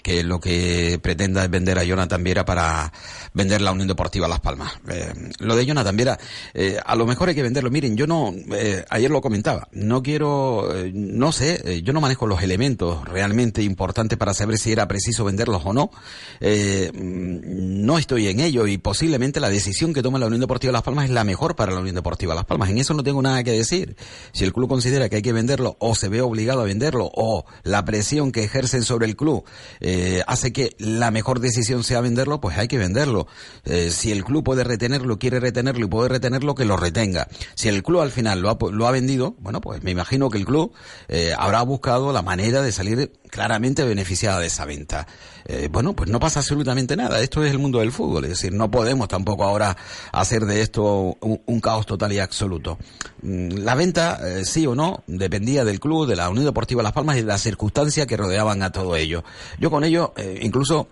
que 0.02 0.22
lo 0.22 0.40
que 0.40 0.98
pretenda 1.02 1.44
es 1.44 1.50
vender 1.50 1.78
a 1.78 1.84
Jonathan 1.84 2.22
Viera 2.22 2.44
para 2.44 2.92
vender 3.32 3.60
la 3.60 3.72
Unión 3.72 3.88
Deportiva 3.88 4.28
Las 4.28 4.40
Palmas. 4.40 4.72
Eh, 4.88 5.12
lo 5.38 5.56
de 5.56 5.66
Jonathan 5.66 5.96
Viera, 5.96 6.18
eh, 6.54 6.78
a 6.84 6.94
lo 6.96 7.06
mejor 7.06 7.28
hay 7.28 7.34
que 7.34 7.42
venderlo. 7.42 7.70
Miren, 7.70 7.96
yo 7.96 8.06
no, 8.06 8.34
eh, 8.52 8.84
ayer 8.90 9.10
lo 9.10 9.20
comentaba, 9.20 9.68
no 9.72 10.02
quiero, 10.02 10.68
no 10.92 11.32
sé, 11.32 11.82
yo 11.82 11.92
no 11.92 12.00
manejo 12.00 12.26
los 12.26 12.42
elementos 12.42 13.04
realmente 13.06 13.62
importantes 13.62 14.18
para 14.18 14.34
saber 14.34 14.58
si 14.58 14.72
era 14.72 14.88
preciso 14.88 15.24
venderlos 15.24 15.62
o 15.64 15.72
no. 15.72 15.90
no 16.40 17.98
estoy 17.98 18.28
en 18.28 18.40
ello 18.40 18.66
y 18.66 18.78
posiblemente 18.78 19.40
la 19.40 19.48
decisión 19.48 19.92
que 19.92 20.02
tome 20.02 20.18
la 20.18 20.26
Unión 20.26 20.40
Deportiva 20.40 20.72
Las 20.72 20.82
Palmas 20.82 21.04
es 21.04 21.10
la 21.10 21.24
mejor 21.24 21.56
para 21.56 21.72
la 21.72 21.80
Unión 21.80 21.96
Deportiva 21.96 22.34
Las 22.34 22.44
Palmas. 22.44 22.70
En 22.70 22.78
eso 22.78 22.94
no 22.94 23.02
tengo 23.02 23.22
nada 23.22 23.42
que 23.44 23.52
decir. 23.52 23.96
Si 24.32 24.44
el 24.44 24.52
club 24.52 24.68
considera 24.68 25.08
que 25.08 25.16
hay 25.16 25.22
que 25.22 25.32
venderlo 25.32 25.76
o 25.78 25.94
se 25.94 26.08
ve 26.08 26.20
obligado 26.20 26.60
a 26.60 26.64
venderlo 26.64 27.10
o 27.14 27.44
la 27.62 27.84
presión 27.84 28.32
que 28.32 28.44
ejercen 28.44 28.82
sobre 28.82 29.06
el 29.06 29.16
club 29.16 29.44
eh, 29.80 30.22
hace 30.26 30.52
que 30.52 30.74
la 30.78 31.10
mejor 31.10 31.40
decisión 31.40 31.84
sea 31.84 32.00
venderlo, 32.00 32.40
pues 32.40 32.58
hay 32.58 32.68
que 32.68 32.78
venderlo. 32.78 33.26
Eh, 33.64 33.90
si 33.90 34.12
el 34.12 34.24
club 34.24 34.44
puede 34.44 34.64
retenerlo, 34.64 35.18
quiere 35.18 35.40
retenerlo 35.40 35.86
y 35.86 35.88
puede 35.88 36.08
retenerlo, 36.08 36.54
que 36.54 36.64
lo 36.64 36.76
retenga. 36.76 37.28
Si 37.54 37.68
el 37.68 37.82
club 37.82 38.00
al 38.00 38.10
final 38.10 38.40
lo 38.40 38.50
ha, 38.50 38.58
lo 38.70 38.86
ha 38.86 38.90
vendido, 38.90 39.34
bueno, 39.38 39.60
pues 39.60 39.82
me 39.82 39.90
imagino 39.90 40.30
que 40.30 40.38
el 40.38 40.44
club 40.44 40.72
eh, 41.08 41.32
habrá 41.36 41.62
buscado 41.62 42.12
la 42.12 42.22
manera 42.22 42.62
de 42.62 42.72
salir 42.72 43.12
claramente 43.30 43.84
beneficiada 43.84 44.40
de 44.40 44.46
esa 44.48 44.64
venta. 44.64 45.06
Eh, 45.46 45.68
bueno, 45.70 45.94
pues 45.94 46.10
no 46.10 46.20
pasa 46.20 46.40
absolutamente 46.40 46.96
nada. 46.96 47.20
Esto 47.20 47.44
es 47.44 47.50
el 47.50 47.58
mundo 47.58 47.78
del 47.78 47.92
fútbol. 47.92 48.24
Es 48.24 48.30
decir, 48.30 48.52
no 48.52 48.70
podemos 48.70 49.08
tampoco 49.08 49.44
ahora 49.44 49.76
hacer 50.12 50.44
de 50.44 50.60
esto 50.60 51.16
un, 51.20 51.60
caos 51.60 51.86
total 51.86 52.12
y 52.12 52.18
absoluto. 52.18 52.78
Mm, 53.22 53.58
la 53.58 53.74
venta, 53.74 54.20
eh, 54.22 54.44
sí 54.44 54.66
o 54.66 54.74
no, 54.74 55.02
dependía 55.06 55.64
del 55.64 55.80
club, 55.80 56.06
de 56.06 56.16
la 56.16 56.28
Unión 56.28 56.44
Deportiva 56.44 56.82
Las 56.82 56.92
Palmas 56.92 57.16
y 57.16 57.20
de 57.20 57.26
las 57.26 57.40
circunstancias 57.40 58.06
que 58.06 58.16
rodeaban 58.16 58.62
a 58.62 58.72
todo 58.72 58.96
ello. 58.96 59.24
Yo 59.58 59.70
con 59.70 59.84
ello, 59.84 60.12
eh, 60.16 60.40
incluso 60.42 60.88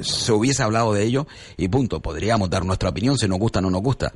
se 0.00 0.32
hubiese 0.32 0.62
hablado 0.62 0.92
de 0.92 1.04
ello 1.04 1.26
y 1.56 1.68
punto. 1.68 2.00
Podríamos 2.00 2.50
dar 2.50 2.64
nuestra 2.64 2.88
opinión 2.88 3.18
si 3.18 3.28
nos 3.28 3.38
gusta 3.38 3.60
o 3.60 3.62
no 3.62 3.70
nos 3.70 3.82
gusta. 3.82 4.12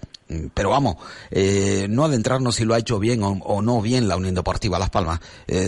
Pero 0.54 0.70
vamos, 0.70 0.96
eh, 1.30 1.86
no 1.88 2.04
adentrarnos 2.04 2.56
si 2.56 2.64
lo 2.64 2.74
ha 2.74 2.78
hecho 2.78 2.98
bien 2.98 3.22
o, 3.22 3.30
o 3.30 3.62
no 3.62 3.80
bien 3.80 4.08
la 4.08 4.16
Unión 4.16 4.34
Deportiva 4.34 4.78
Las 4.78 4.90
Palmas. 4.90 5.20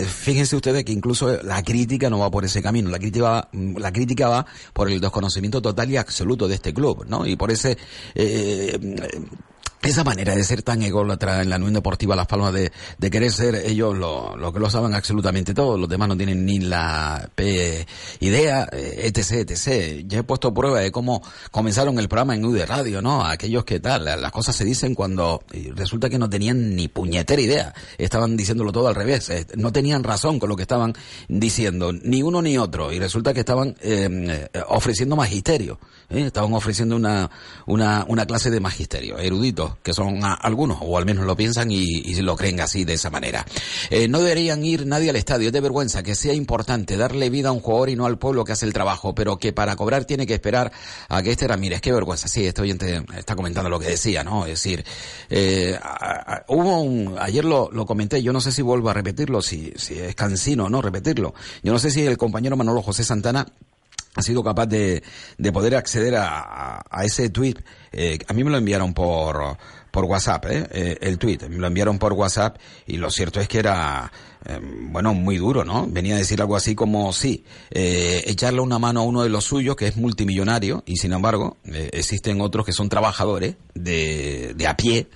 fíjense 0.07 0.55
ustedes 0.55 0.83
que 0.83 0.91
incluso 0.91 1.41
la 1.43 1.63
crítica 1.63 2.09
no 2.09 2.19
va 2.19 2.29
por 2.29 2.45
ese 2.45 2.61
camino. 2.61 2.89
La 2.89 2.99
crítica 2.99 3.49
la 3.51 3.91
crítica 3.91 4.29
va 4.29 4.45
por 4.73 4.89
el 4.89 4.99
desconocimiento 4.99 5.61
total 5.61 5.89
y 5.91 5.97
absoluto 5.97 6.47
de 6.47 6.55
este 6.55 6.73
club, 6.73 7.05
¿no? 7.07 7.25
Y 7.25 7.35
por 7.35 7.51
ese 7.51 7.77
esa 9.81 10.03
manera 10.03 10.35
de 10.35 10.43
ser 10.43 10.61
tan 10.61 10.81
ególatra 10.83 11.41
en 11.41 11.49
la 11.49 11.55
Unión 11.55 11.73
Deportiva 11.73 12.15
Las 12.15 12.27
Palmas 12.27 12.53
de, 12.53 12.71
de 12.97 13.09
querer 13.09 13.31
ser 13.31 13.55
ellos 13.55 13.97
lo, 13.97 14.35
lo, 14.37 14.53
que 14.53 14.59
lo 14.59 14.69
saben 14.69 14.93
absolutamente 14.93 15.53
todo, 15.53 15.77
los 15.77 15.89
demás 15.89 16.07
no 16.07 16.17
tienen 16.17 16.45
ni 16.45 16.59
la 16.59 17.29
P 17.33 17.85
idea, 18.19 18.67
etc, 18.71 19.49
etc. 19.49 20.05
Ya 20.07 20.19
he 20.19 20.23
puesto 20.23 20.53
prueba 20.53 20.79
de 20.79 20.91
cómo 20.91 21.21
comenzaron 21.49 21.97
el 21.99 22.07
programa 22.07 22.35
en 22.35 22.45
UD 22.45 22.65
Radio, 22.65 23.01
¿no? 23.01 23.25
Aquellos 23.25 23.65
que 23.65 23.79
tal, 23.79 24.05
las 24.05 24.31
cosas 24.31 24.55
se 24.55 24.65
dicen 24.65 24.93
cuando 24.93 25.43
resulta 25.75 26.09
que 26.09 26.19
no 26.19 26.29
tenían 26.29 26.75
ni 26.75 26.87
puñetera 26.87 27.41
idea, 27.41 27.73
estaban 27.97 28.37
diciéndolo 28.37 28.71
todo 28.71 28.87
al 28.87 28.95
revés, 28.95 29.31
no 29.55 29.71
tenían 29.71 30.03
razón 30.03 30.39
con 30.39 30.49
lo 30.49 30.55
que 30.55 30.63
estaban 30.63 30.93
diciendo, 31.27 31.91
ni 31.91 32.21
uno 32.21 32.41
ni 32.41 32.57
otro, 32.57 32.91
y 32.91 32.99
resulta 32.99 33.33
que 33.33 33.39
estaban 33.41 33.75
eh, 33.81 34.49
ofreciendo 34.67 35.15
magisterio, 35.15 35.79
¿eh? 36.11 36.25
estaban 36.27 36.53
ofreciendo 36.53 36.95
una, 36.95 37.29
una, 37.65 38.05
una 38.07 38.25
clase 38.25 38.49
de 38.49 38.59
magisterio, 38.59 39.17
erudito 39.17 39.77
que 39.83 39.93
son 39.93 40.19
algunos, 40.23 40.79
o 40.81 40.97
al 40.97 41.05
menos 41.05 41.25
lo 41.25 41.35
piensan 41.35 41.71
y, 41.71 41.83
y, 41.83 42.21
lo 42.21 42.35
creen 42.35 42.59
así, 42.61 42.83
de 42.83 42.93
esa 42.93 43.09
manera. 43.09 43.45
Eh, 43.89 44.07
no 44.07 44.19
deberían 44.19 44.63
ir 44.63 44.85
nadie 44.85 45.09
al 45.09 45.15
estadio, 45.15 45.47
es 45.47 45.53
de 45.53 45.61
vergüenza 45.61 46.03
que 46.03 46.15
sea 46.15 46.33
importante 46.33 46.97
darle 46.97 47.29
vida 47.29 47.49
a 47.49 47.51
un 47.51 47.61
jugador 47.61 47.89
y 47.89 47.95
no 47.95 48.05
al 48.05 48.17
pueblo 48.17 48.43
que 48.43 48.51
hace 48.51 48.65
el 48.65 48.73
trabajo, 48.73 49.15
pero 49.15 49.37
que 49.37 49.53
para 49.53 49.75
cobrar 49.75 50.05
tiene 50.05 50.27
que 50.27 50.33
esperar 50.33 50.71
a 51.09 51.21
que 51.23 51.31
este 51.31 51.47
Ramírez, 51.47 51.81
qué 51.81 51.91
vergüenza, 51.91 52.27
sí, 52.27 52.45
este 52.45 52.61
oyente 52.61 53.03
está 53.17 53.35
comentando 53.35 53.69
lo 53.69 53.79
que 53.79 53.87
decía, 53.87 54.23
¿no? 54.23 54.45
Es 54.45 54.63
decir, 54.63 54.85
eh, 55.29 55.79
hubo 56.47 56.81
un, 56.81 57.15
ayer 57.19 57.45
lo, 57.45 57.69
lo 57.71 57.85
comenté, 57.85 58.21
yo 58.21 58.33
no 58.33 58.41
sé 58.41 58.51
si 58.51 58.61
vuelvo 58.61 58.89
a 58.89 58.93
repetirlo, 58.93 59.41
si, 59.41 59.73
si 59.75 59.97
es 59.97 60.15
cansino, 60.15 60.69
¿no? 60.69 60.81
Repetirlo. 60.81 61.33
Yo 61.63 61.73
no 61.73 61.79
sé 61.79 61.91
si 61.91 62.05
el 62.05 62.17
compañero 62.17 62.57
Manolo 62.57 62.81
José 62.81 63.03
Santana 63.03 63.47
ha 64.15 64.21
sido 64.21 64.43
capaz 64.43 64.65
de, 64.65 65.03
de 65.37 65.51
poder 65.51 65.75
acceder 65.75 66.15
a, 66.15 66.83
a, 66.89 67.05
ese 67.05 67.29
tweet. 67.29 67.55
Eh, 67.91 68.19
a 68.27 68.33
mí 68.33 68.43
me 68.43 68.51
lo 68.51 68.57
enviaron 68.57 68.93
por, 68.93 69.57
por 69.91 70.05
WhatsApp, 70.05 70.45
¿eh? 70.47 70.67
eh, 70.71 70.97
el 71.01 71.17
tweet. 71.17 71.39
Me 71.49 71.57
lo 71.57 71.67
enviaron 71.67 71.97
por 71.97 72.13
WhatsApp 72.13 72.57
y 72.87 72.97
lo 72.97 73.09
cierto 73.09 73.39
es 73.39 73.47
que 73.47 73.59
era, 73.59 74.11
eh, 74.45 74.59
bueno, 74.61 75.13
muy 75.13 75.37
duro, 75.37 75.63
¿no? 75.63 75.87
Venía 75.87 76.15
a 76.15 76.17
decir 76.17 76.41
algo 76.41 76.57
así 76.57 76.75
como, 76.75 77.13
sí, 77.13 77.45
eh, 77.69 78.23
echarle 78.25 78.59
una 78.59 78.79
mano 78.79 79.01
a 79.01 79.03
uno 79.03 79.23
de 79.23 79.29
los 79.29 79.45
suyos 79.45 79.75
que 79.77 79.87
es 79.87 79.95
multimillonario 79.95 80.83
y 80.85 80.97
sin 80.97 81.13
embargo 81.13 81.57
existen 81.63 82.41
otros 82.41 82.65
que 82.65 82.73
son 82.73 82.89
trabajadores 82.89 83.55
de, 83.75 84.53
de 84.55 84.67
a 84.67 84.75
pie, 84.75 85.07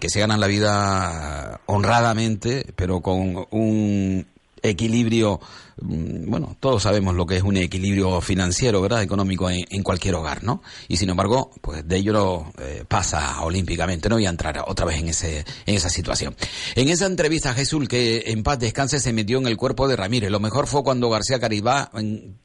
que 0.00 0.08
se 0.10 0.20
ganan 0.20 0.40
la 0.40 0.48
vida 0.48 1.60
honradamente, 1.66 2.66
pero 2.76 3.00
con 3.00 3.46
un 3.50 4.26
equilibrio, 4.62 5.40
bueno, 5.80 6.56
todos 6.60 6.82
sabemos 6.82 7.14
lo 7.14 7.26
que 7.26 7.36
es 7.36 7.42
un 7.42 7.56
equilibrio 7.56 8.20
financiero, 8.20 8.80
¿verdad? 8.80 9.02
Económico 9.02 9.48
en, 9.50 9.82
cualquier 9.82 10.16
hogar, 10.16 10.42
¿no? 10.42 10.62
Y 10.88 10.96
sin 10.96 11.10
embargo, 11.10 11.50
pues 11.60 11.86
de 11.86 11.96
ello 11.96 12.46
eh, 12.58 12.84
pasa 12.86 13.40
olímpicamente. 13.42 14.08
No 14.08 14.16
voy 14.16 14.26
a 14.26 14.30
entrar 14.30 14.64
otra 14.66 14.84
vez 14.86 14.98
en 14.98 15.08
ese, 15.08 15.44
en 15.66 15.74
esa 15.74 15.88
situación. 15.88 16.34
En 16.74 16.88
esa 16.88 17.06
entrevista, 17.06 17.54
Jesús, 17.54 17.88
que 17.88 18.24
en 18.26 18.42
paz 18.42 18.58
descanse, 18.58 19.00
se 19.00 19.12
metió 19.12 19.38
en 19.38 19.46
el 19.46 19.56
cuerpo 19.56 19.88
de 19.88 19.96
Ramírez. 19.96 20.30
Lo 20.30 20.40
mejor 20.40 20.66
fue 20.66 20.82
cuando 20.82 21.10
García 21.10 21.38
Caridad, 21.38 21.90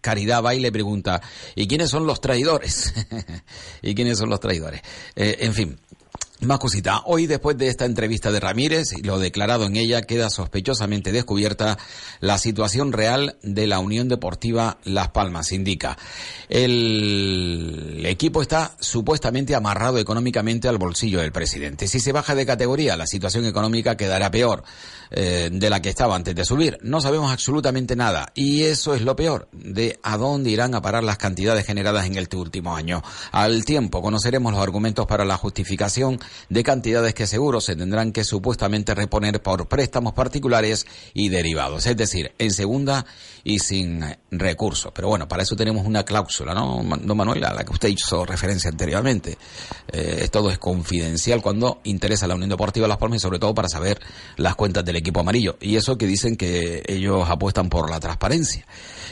Caridad 0.01 0.43
va 0.43 0.55
y 0.55 0.59
le 0.59 0.71
pregunta, 0.71 1.21
¿y 1.55 1.67
quiénes 1.67 1.89
son 1.89 2.05
los 2.05 2.21
traidores? 2.21 2.93
¿Y 3.81 3.95
quiénes 3.95 4.17
son 4.17 4.29
los 4.29 4.39
traidores? 4.39 4.81
Eh, 5.15 5.37
en 5.39 5.53
fin, 5.53 5.79
Más 6.45 6.59
cosita. 6.59 7.03
Hoy, 7.05 7.25
después 7.25 7.57
de 7.57 7.69
esta 7.69 7.85
entrevista 7.85 8.29
de 8.29 8.41
Ramírez 8.41 8.91
y 8.97 9.01
lo 9.01 9.17
declarado 9.17 9.65
en 9.65 9.77
ella, 9.77 10.01
queda 10.01 10.29
sospechosamente 10.29 11.13
descubierta 11.13 11.77
la 12.19 12.37
situación 12.37 12.91
real 12.91 13.37
de 13.43 13.65
la 13.65 13.79
Unión 13.79 14.09
Deportiva 14.09 14.77
Las 14.83 15.09
Palmas. 15.09 15.53
Indica. 15.53 15.97
El 16.49 18.03
equipo 18.05 18.41
está 18.41 18.75
supuestamente 18.79 19.55
amarrado 19.55 19.99
económicamente 19.99 20.67
al 20.67 20.77
bolsillo 20.77 21.21
del 21.21 21.31
presidente. 21.31 21.87
Si 21.87 22.01
se 22.01 22.11
baja 22.11 22.35
de 22.35 22.45
categoría, 22.45 22.97
la 22.97 23.07
situación 23.07 23.45
económica 23.45 23.95
quedará 23.95 24.29
peor 24.29 24.63
eh, 25.11 25.49
de 25.51 25.69
la 25.69 25.81
que 25.81 25.89
estaba 25.89 26.15
antes 26.15 26.35
de 26.35 26.43
subir. 26.43 26.77
No 26.81 26.99
sabemos 26.99 27.31
absolutamente 27.31 27.95
nada. 27.95 28.31
Y 28.33 28.63
eso 28.63 28.95
es 28.95 29.01
lo 29.01 29.15
peor, 29.15 29.47
de 29.53 29.99
a 30.03 30.17
dónde 30.17 30.49
irán 30.49 30.75
a 30.75 30.81
parar 30.81 31.03
las 31.03 31.17
cantidades 31.17 31.65
generadas 31.65 32.05
en 32.05 32.17
este 32.17 32.35
último 32.35 32.75
año. 32.75 33.01
Al 33.31 33.63
tiempo 33.63 34.01
conoceremos 34.01 34.51
los 34.51 34.61
argumentos 34.61 35.05
para 35.05 35.23
la 35.23 35.37
justificación 35.37 36.19
de 36.49 36.63
cantidades 36.63 37.13
que 37.13 37.27
seguro 37.27 37.61
se 37.61 37.75
tendrán 37.75 38.11
que 38.11 38.23
supuestamente 38.23 38.93
reponer 38.95 39.41
por 39.41 39.67
préstamos 39.67 40.13
particulares 40.13 40.85
y 41.13 41.29
derivados, 41.29 41.85
es 41.85 41.97
decir, 41.97 42.31
en 42.37 42.51
segunda 42.51 43.05
y 43.43 43.59
sin 43.59 44.03
recursos. 44.31 44.91
Pero 44.93 45.09
bueno, 45.09 45.27
para 45.27 45.43
eso 45.43 45.55
tenemos 45.55 45.85
una 45.85 46.03
cláusula, 46.03 46.53
¿no, 46.53 46.81
no 46.83 47.15
Manuel? 47.15 47.43
A 47.45 47.53
la 47.53 47.63
que 47.63 47.71
usted 47.71 47.89
hizo 47.89 48.25
referencia 48.25 48.69
anteriormente. 48.69 49.37
Eh, 49.91 50.27
todo 50.31 50.49
es 50.49 50.57
confidencial 50.57 51.41
cuando 51.41 51.81
interesa 51.83 52.25
a 52.25 52.29
la 52.29 52.35
Unión 52.35 52.49
Deportiva 52.49 52.87
Las 52.87 52.97
Palmas 52.97 53.17
y 53.17 53.19
sobre 53.19 53.39
todo 53.39 53.53
para 53.53 53.69
saber 53.69 53.99
las 54.37 54.55
cuentas 54.55 54.85
del 54.85 54.95
equipo 54.95 55.19
amarillo. 55.19 55.57
Y 55.61 55.75
eso 55.75 55.97
que 55.97 56.07
dicen 56.07 56.35
que 56.35 56.83
ellos 56.87 57.29
apuestan 57.29 57.69
por 57.69 57.89
la 57.89 57.99
transparencia. 57.99 58.65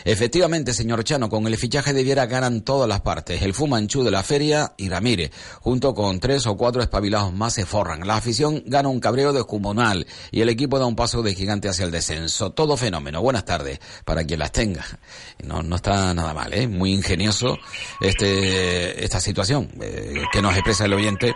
Efectivamente, 0.03 0.73
señor 0.73 1.03
Chano, 1.03 1.29
con 1.29 1.45
el 1.47 1.57
fichaje 1.57 1.93
de 1.93 2.03
Viera 2.03 2.25
ganan 2.25 2.61
todas 2.61 2.87
las 2.87 3.01
partes. 3.01 3.41
El 3.41 3.53
Fumanchu 3.53 4.03
de 4.03 4.11
la 4.11 4.23
feria 4.23 4.73
y 4.77 4.89
Ramírez, 4.89 5.31
junto 5.59 5.93
con 5.93 6.19
tres 6.19 6.47
o 6.47 6.57
cuatro 6.57 6.81
espabilados 6.81 7.33
más, 7.33 7.53
se 7.53 7.65
forran. 7.65 8.07
La 8.07 8.15
afición 8.15 8.63
gana 8.65 8.89
un 8.89 8.99
cabreo 8.99 9.33
descomunal 9.33 10.07
y 10.31 10.41
el 10.41 10.49
equipo 10.49 10.79
da 10.79 10.85
un 10.85 10.95
paso 10.95 11.21
de 11.21 11.35
gigante 11.35 11.69
hacia 11.69 11.85
el 11.85 11.91
descenso. 11.91 12.51
Todo 12.51 12.77
fenómeno. 12.77 13.21
Buenas 13.21 13.45
tardes 13.45 13.79
para 14.05 14.23
quien 14.23 14.39
las 14.39 14.51
tenga. 14.51 14.85
No, 15.43 15.61
no 15.63 15.75
está 15.75 16.13
nada 16.13 16.33
mal, 16.33 16.53
¿eh? 16.53 16.67
Muy 16.67 16.93
ingenioso 16.93 17.57
este, 17.99 19.03
esta 19.03 19.19
situación 19.19 19.69
eh, 19.81 20.23
que 20.31 20.41
nos 20.41 20.53
expresa 20.53 20.85
el 20.85 20.93
oyente 20.93 21.33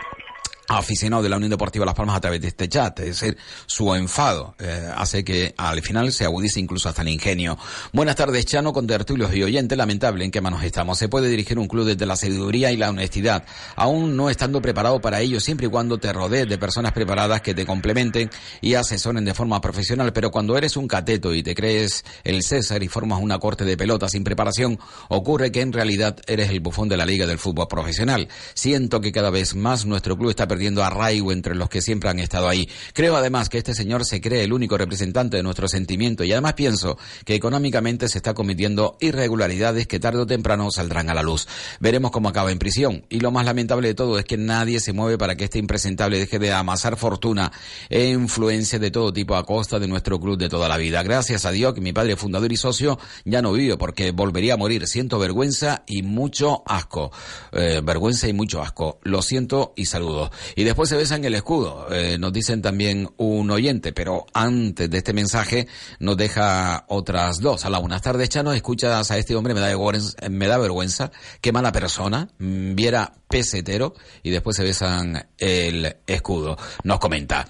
aficionado 0.68 1.22
de 1.22 1.28
la 1.28 1.36
Unión 1.36 1.50
Deportiva 1.50 1.84
Las 1.84 1.94
Palmas 1.94 2.16
a 2.16 2.20
través 2.20 2.40
de 2.40 2.48
este 2.48 2.68
chat, 2.68 2.98
es 3.00 3.20
decir, 3.20 3.36
su 3.66 3.94
enfado 3.94 4.54
eh, 4.58 4.90
hace 4.96 5.24
que 5.24 5.54
al 5.56 5.82
final 5.82 6.12
se 6.12 6.24
agudice 6.24 6.60
incluso 6.60 6.88
hasta 6.88 7.02
el 7.02 7.08
ingenio. 7.08 7.58
Buenas 7.92 8.16
tardes, 8.16 8.46
Chano, 8.46 8.72
con 8.72 8.86
tertulios 8.86 9.34
y 9.34 9.42
oyentes, 9.42 9.76
lamentable 9.76 10.24
en 10.24 10.30
qué 10.30 10.40
manos 10.40 10.62
estamos. 10.62 10.98
Se 10.98 11.08
puede 11.08 11.28
dirigir 11.28 11.58
un 11.58 11.68
club 11.68 11.86
desde 11.86 12.06
la 12.06 12.16
sabiduría 12.16 12.72
y 12.72 12.76
la 12.76 12.90
honestidad, 12.90 13.44
aún 13.76 14.16
no 14.16 14.30
estando 14.30 14.60
preparado 14.60 15.00
para 15.00 15.20
ello, 15.20 15.40
siempre 15.40 15.66
y 15.66 15.70
cuando 15.70 15.98
te 15.98 16.12
rodees 16.12 16.48
de 16.48 16.58
personas 16.58 16.92
preparadas 16.92 17.40
que 17.40 17.54
te 17.54 17.66
complementen 17.66 18.30
y 18.60 18.74
asesoren 18.74 19.24
de 19.24 19.34
forma 19.34 19.60
profesional, 19.60 20.12
pero 20.12 20.30
cuando 20.30 20.56
eres 20.56 20.76
un 20.76 20.88
cateto 20.88 21.34
y 21.34 21.42
te 21.42 21.54
crees 21.54 22.04
el 22.24 22.42
César 22.42 22.82
y 22.82 22.88
formas 22.88 23.20
una 23.20 23.38
corte 23.38 23.64
de 23.64 23.76
pelota 23.76 24.08
sin 24.08 24.24
preparación, 24.24 24.78
ocurre 25.08 25.52
que 25.52 25.60
en 25.60 25.72
realidad 25.72 26.16
eres 26.26 26.50
el 26.50 26.60
bufón 26.60 26.88
de 26.88 26.96
la 26.96 27.06
Liga 27.06 27.26
del 27.26 27.38
Fútbol 27.38 27.68
Profesional. 27.68 28.28
Siento 28.54 29.00
que 29.00 29.12
cada 29.12 29.30
vez 29.30 29.54
más 29.54 29.86
nuestro 29.86 30.16
club 30.16 30.30
está 30.30 30.48
perdiendo 30.56 30.82
arraigo 30.82 31.32
entre 31.32 31.54
los 31.54 31.68
que 31.68 31.82
siempre 31.82 32.08
han 32.08 32.18
estado 32.18 32.48
ahí. 32.48 32.66
Creo 32.94 33.14
además 33.14 33.50
que 33.50 33.58
este 33.58 33.74
señor 33.74 34.06
se 34.06 34.22
cree 34.22 34.42
el 34.42 34.54
único 34.54 34.78
representante 34.78 35.36
de 35.36 35.42
nuestro 35.42 35.68
sentimiento 35.68 36.24
y 36.24 36.32
además 36.32 36.54
pienso 36.54 36.96
que 37.26 37.34
económicamente 37.34 38.08
se 38.08 38.16
está 38.16 38.32
cometiendo 38.32 38.96
irregularidades 39.00 39.86
que 39.86 40.00
tarde 40.00 40.20
o 40.20 40.26
temprano 40.26 40.70
saldrán 40.70 41.10
a 41.10 41.14
la 41.14 41.22
luz. 41.22 41.46
Veremos 41.78 42.10
cómo 42.10 42.30
acaba 42.30 42.52
en 42.52 42.58
prisión 42.58 43.04
y 43.10 43.20
lo 43.20 43.30
más 43.32 43.44
lamentable 43.44 43.88
de 43.88 43.94
todo 43.94 44.18
es 44.18 44.24
que 44.24 44.38
nadie 44.38 44.80
se 44.80 44.94
mueve 44.94 45.18
para 45.18 45.36
que 45.36 45.44
este 45.44 45.58
impresentable 45.58 46.18
deje 46.18 46.38
de 46.38 46.50
amasar 46.54 46.96
fortuna 46.96 47.52
e 47.90 48.08
influencia 48.08 48.78
de 48.78 48.90
todo 48.90 49.12
tipo 49.12 49.36
a 49.36 49.44
costa 49.44 49.78
de 49.78 49.88
nuestro 49.88 50.18
club 50.18 50.38
de 50.38 50.48
toda 50.48 50.70
la 50.70 50.78
vida. 50.78 51.02
Gracias 51.02 51.44
a 51.44 51.50
Dios 51.50 51.74
que 51.74 51.82
mi 51.82 51.92
padre 51.92 52.16
fundador 52.16 52.50
y 52.50 52.56
socio 52.56 52.98
ya 53.26 53.42
no 53.42 53.52
vive 53.52 53.76
porque 53.76 54.10
volvería 54.10 54.54
a 54.54 54.56
morir. 54.56 54.86
Siento 54.86 55.18
vergüenza 55.18 55.82
y 55.86 56.02
mucho 56.02 56.62
asco. 56.64 57.12
Eh, 57.52 57.82
vergüenza 57.84 58.26
y 58.26 58.32
mucho 58.32 58.62
asco. 58.62 59.00
Lo 59.02 59.20
siento 59.20 59.74
y 59.76 59.84
saludo. 59.84 60.30
Y 60.54 60.64
después 60.64 60.88
se 60.88 60.96
besan 60.96 61.24
el 61.24 61.34
escudo, 61.34 61.86
eh, 61.90 62.18
nos 62.18 62.32
dicen 62.32 62.62
también 62.62 63.08
un 63.16 63.50
oyente, 63.50 63.92
pero 63.92 64.26
antes 64.32 64.88
de 64.88 64.98
este 64.98 65.12
mensaje 65.12 65.66
nos 65.98 66.16
deja 66.16 66.84
otras 66.88 67.40
dos. 67.40 67.64
A 67.64 67.70
la 67.70 67.78
buenas 67.78 68.02
tardes, 68.02 68.28
Chano, 68.28 68.52
escuchas 68.52 69.10
a 69.10 69.18
este 69.18 69.34
hombre, 69.34 69.54
me 69.54 69.60
da, 69.60 69.68
vergüenza, 69.68 70.28
me 70.28 70.46
da 70.46 70.58
vergüenza, 70.58 71.10
qué 71.40 71.52
mala 71.52 71.72
persona, 71.72 72.28
mm, 72.38 72.74
viera 72.74 73.12
pesetero 73.28 73.94
y 74.22 74.30
después 74.30 74.56
se 74.56 74.64
besan 74.64 75.28
el 75.38 75.96
escudo. 76.06 76.56
Nos 76.84 76.98
comenta, 76.98 77.46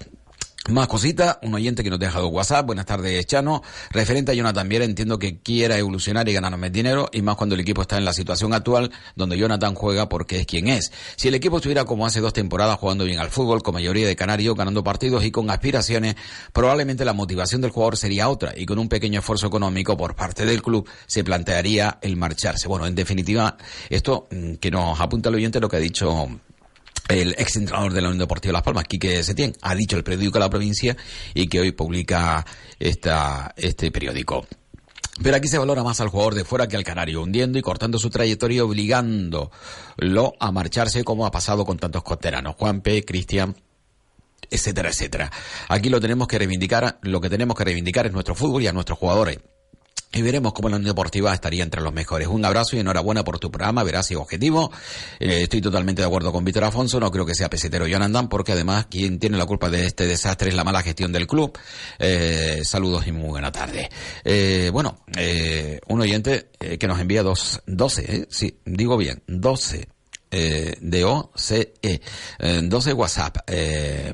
más 0.69 0.87
cositas, 0.87 1.37
un 1.41 1.53
oyente 1.53 1.83
que 1.83 1.89
nos 1.89 1.97
ha 1.97 2.05
dejado 2.05 2.27
WhatsApp, 2.27 2.65
buenas 2.65 2.85
tardes 2.85 3.25
Chano, 3.25 3.61
referente 3.91 4.31
a 4.31 4.35
Jonathan 4.35 4.67
Viera, 4.67 4.85
entiendo 4.85 5.17
que 5.17 5.39
quiera 5.39 5.77
evolucionar 5.77 6.27
y 6.27 6.33
ganar 6.33 6.57
más 6.57 6.71
dinero, 6.71 7.09
y 7.11 7.21
más 7.21 7.35
cuando 7.35 7.55
el 7.55 7.61
equipo 7.61 7.81
está 7.81 7.97
en 7.97 8.05
la 8.05 8.13
situación 8.13 8.53
actual, 8.53 8.91
donde 9.15 9.37
Jonathan 9.37 9.75
juega 9.75 10.09
porque 10.09 10.41
es 10.41 10.45
quien 10.45 10.67
es. 10.67 10.91
Si 11.15 11.27
el 11.27 11.35
equipo 11.35 11.57
estuviera 11.57 11.85
como 11.85 12.05
hace 12.05 12.19
dos 12.19 12.33
temporadas 12.33 12.77
jugando 12.79 13.05
bien 13.05 13.19
al 13.19 13.29
fútbol, 13.29 13.63
con 13.63 13.73
mayoría 13.75 14.07
de 14.07 14.15
canarios, 14.15 14.55
ganando 14.55 14.83
partidos 14.83 15.23
y 15.23 15.31
con 15.31 15.49
aspiraciones, 15.49 16.15
probablemente 16.53 17.05
la 17.05 17.13
motivación 17.13 17.61
del 17.61 17.71
jugador 17.71 17.97
sería 17.97 18.29
otra, 18.29 18.53
y 18.55 18.65
con 18.65 18.79
un 18.79 18.89
pequeño 18.89 19.19
esfuerzo 19.19 19.47
económico 19.47 19.95
por 19.95 20.15
parte 20.15 20.45
del 20.45 20.61
club 20.61 20.87
se 21.05 21.23
plantearía 21.23 21.99
el 22.01 22.17
marcharse. 22.17 22.67
Bueno, 22.67 22.85
en 22.87 22.95
definitiva, 22.95 23.57
esto 23.89 24.27
mm, 24.31 24.55
que 24.55 24.71
nos 24.71 24.99
apunta 24.99 25.29
el 25.29 25.35
oyente 25.35 25.59
lo 25.59 25.69
que 25.69 25.77
ha 25.77 25.79
dicho 25.79 26.27
el 27.07 27.35
ex 27.37 27.55
entrenador 27.55 27.93
de 27.93 28.01
la 28.01 28.07
Unión 28.09 28.19
Deportiva 28.19 28.53
Las 28.53 28.63
Palmas, 28.63 28.85
Quique 28.85 29.23
Setién, 29.23 29.55
ha 29.61 29.75
dicho 29.75 29.97
el 29.97 30.03
periódico 30.03 30.33
de 30.33 30.39
la 30.39 30.49
provincia 30.49 30.97
y 31.33 31.47
que 31.47 31.59
hoy 31.59 31.71
publica 31.71 32.45
esta, 32.79 33.53
este 33.57 33.91
periódico. 33.91 34.45
Pero 35.21 35.35
aquí 35.35 35.47
se 35.47 35.57
valora 35.57 35.83
más 35.83 35.99
al 35.99 36.09
jugador 36.09 36.35
de 36.35 36.45
fuera 36.45 36.67
que 36.67 36.75
al 36.75 36.83
canario, 36.83 37.23
hundiendo 37.23 37.57
y 37.57 37.61
cortando 37.61 37.97
su 37.97 38.09
trayectoria, 38.09 38.63
obligándolo 38.63 39.49
a 40.39 40.51
marcharse 40.51 41.03
como 41.03 41.25
ha 41.25 41.31
pasado 41.31 41.65
con 41.65 41.77
tantos 41.77 42.03
costeranos, 42.03 42.55
Juanpe, 42.55 43.03
Cristian, 43.03 43.55
etcétera, 44.49 44.89
etcétera. 44.89 45.31
Aquí 45.69 45.89
lo 45.89 45.99
tenemos 45.99 46.27
que 46.27 46.37
reivindicar, 46.37 46.99
lo 47.01 47.19
que 47.19 47.29
tenemos 47.29 47.57
que 47.57 47.63
reivindicar 47.63 48.05
es 48.05 48.13
nuestro 48.13 48.35
fútbol 48.35 48.61
y 48.61 48.67
a 48.67 48.73
nuestros 48.73 48.99
jugadores. 48.99 49.39
Y 50.13 50.21
veremos 50.21 50.53
cómo 50.53 50.69
la 50.69 50.77
Unión 50.77 50.89
Deportiva 50.89 51.33
estaría 51.33 51.63
entre 51.63 51.81
los 51.81 51.93
mejores. 51.93 52.27
Un 52.27 52.43
abrazo 52.45 52.75
y 52.75 52.79
enhorabuena 52.79 53.23
por 53.23 53.39
tu 53.39 53.51
programa, 53.51 53.83
verás 53.83 54.09
y 54.11 54.15
objetivo. 54.15 54.71
Eh, 55.19 55.43
estoy 55.43 55.61
totalmente 55.61 56.01
de 56.01 56.07
acuerdo 56.07 56.31
con 56.31 56.45
Víctor 56.45 56.63
Afonso, 56.63 56.99
no 56.99 57.11
creo 57.11 57.25
que 57.25 57.35
sea 57.35 57.49
pesetero 57.49 57.87
Jonathan, 57.87 58.29
porque 58.29 58.53
además 58.53 58.87
quien 58.89 59.19
tiene 59.19 59.37
la 59.37 59.45
culpa 59.45 59.69
de 59.69 59.85
este 59.85 60.07
desastre 60.07 60.49
es 60.49 60.55
la 60.55 60.63
mala 60.63 60.81
gestión 60.81 61.11
del 61.11 61.27
club. 61.27 61.57
Eh, 61.99 62.61
saludos 62.63 63.05
y 63.05 63.11
muy 63.11 63.29
buena 63.29 63.51
tarde. 63.51 63.89
Eh, 64.23 64.69
bueno, 64.71 64.99
un 65.87 66.01
oyente 66.01 66.51
que 66.79 66.87
nos 66.87 66.99
envía 66.99 67.21
dos, 67.21 67.61
12, 67.65 68.27
sí, 68.29 68.59
digo 68.65 68.97
bien, 68.97 69.23
12 69.27 69.87
eh, 70.29 70.75
de 70.81 71.05
OCE, 71.05 71.73
eh, 71.81 71.99
12 72.63 72.93
WhatsApp. 72.93 73.37
Eh, 73.47 74.13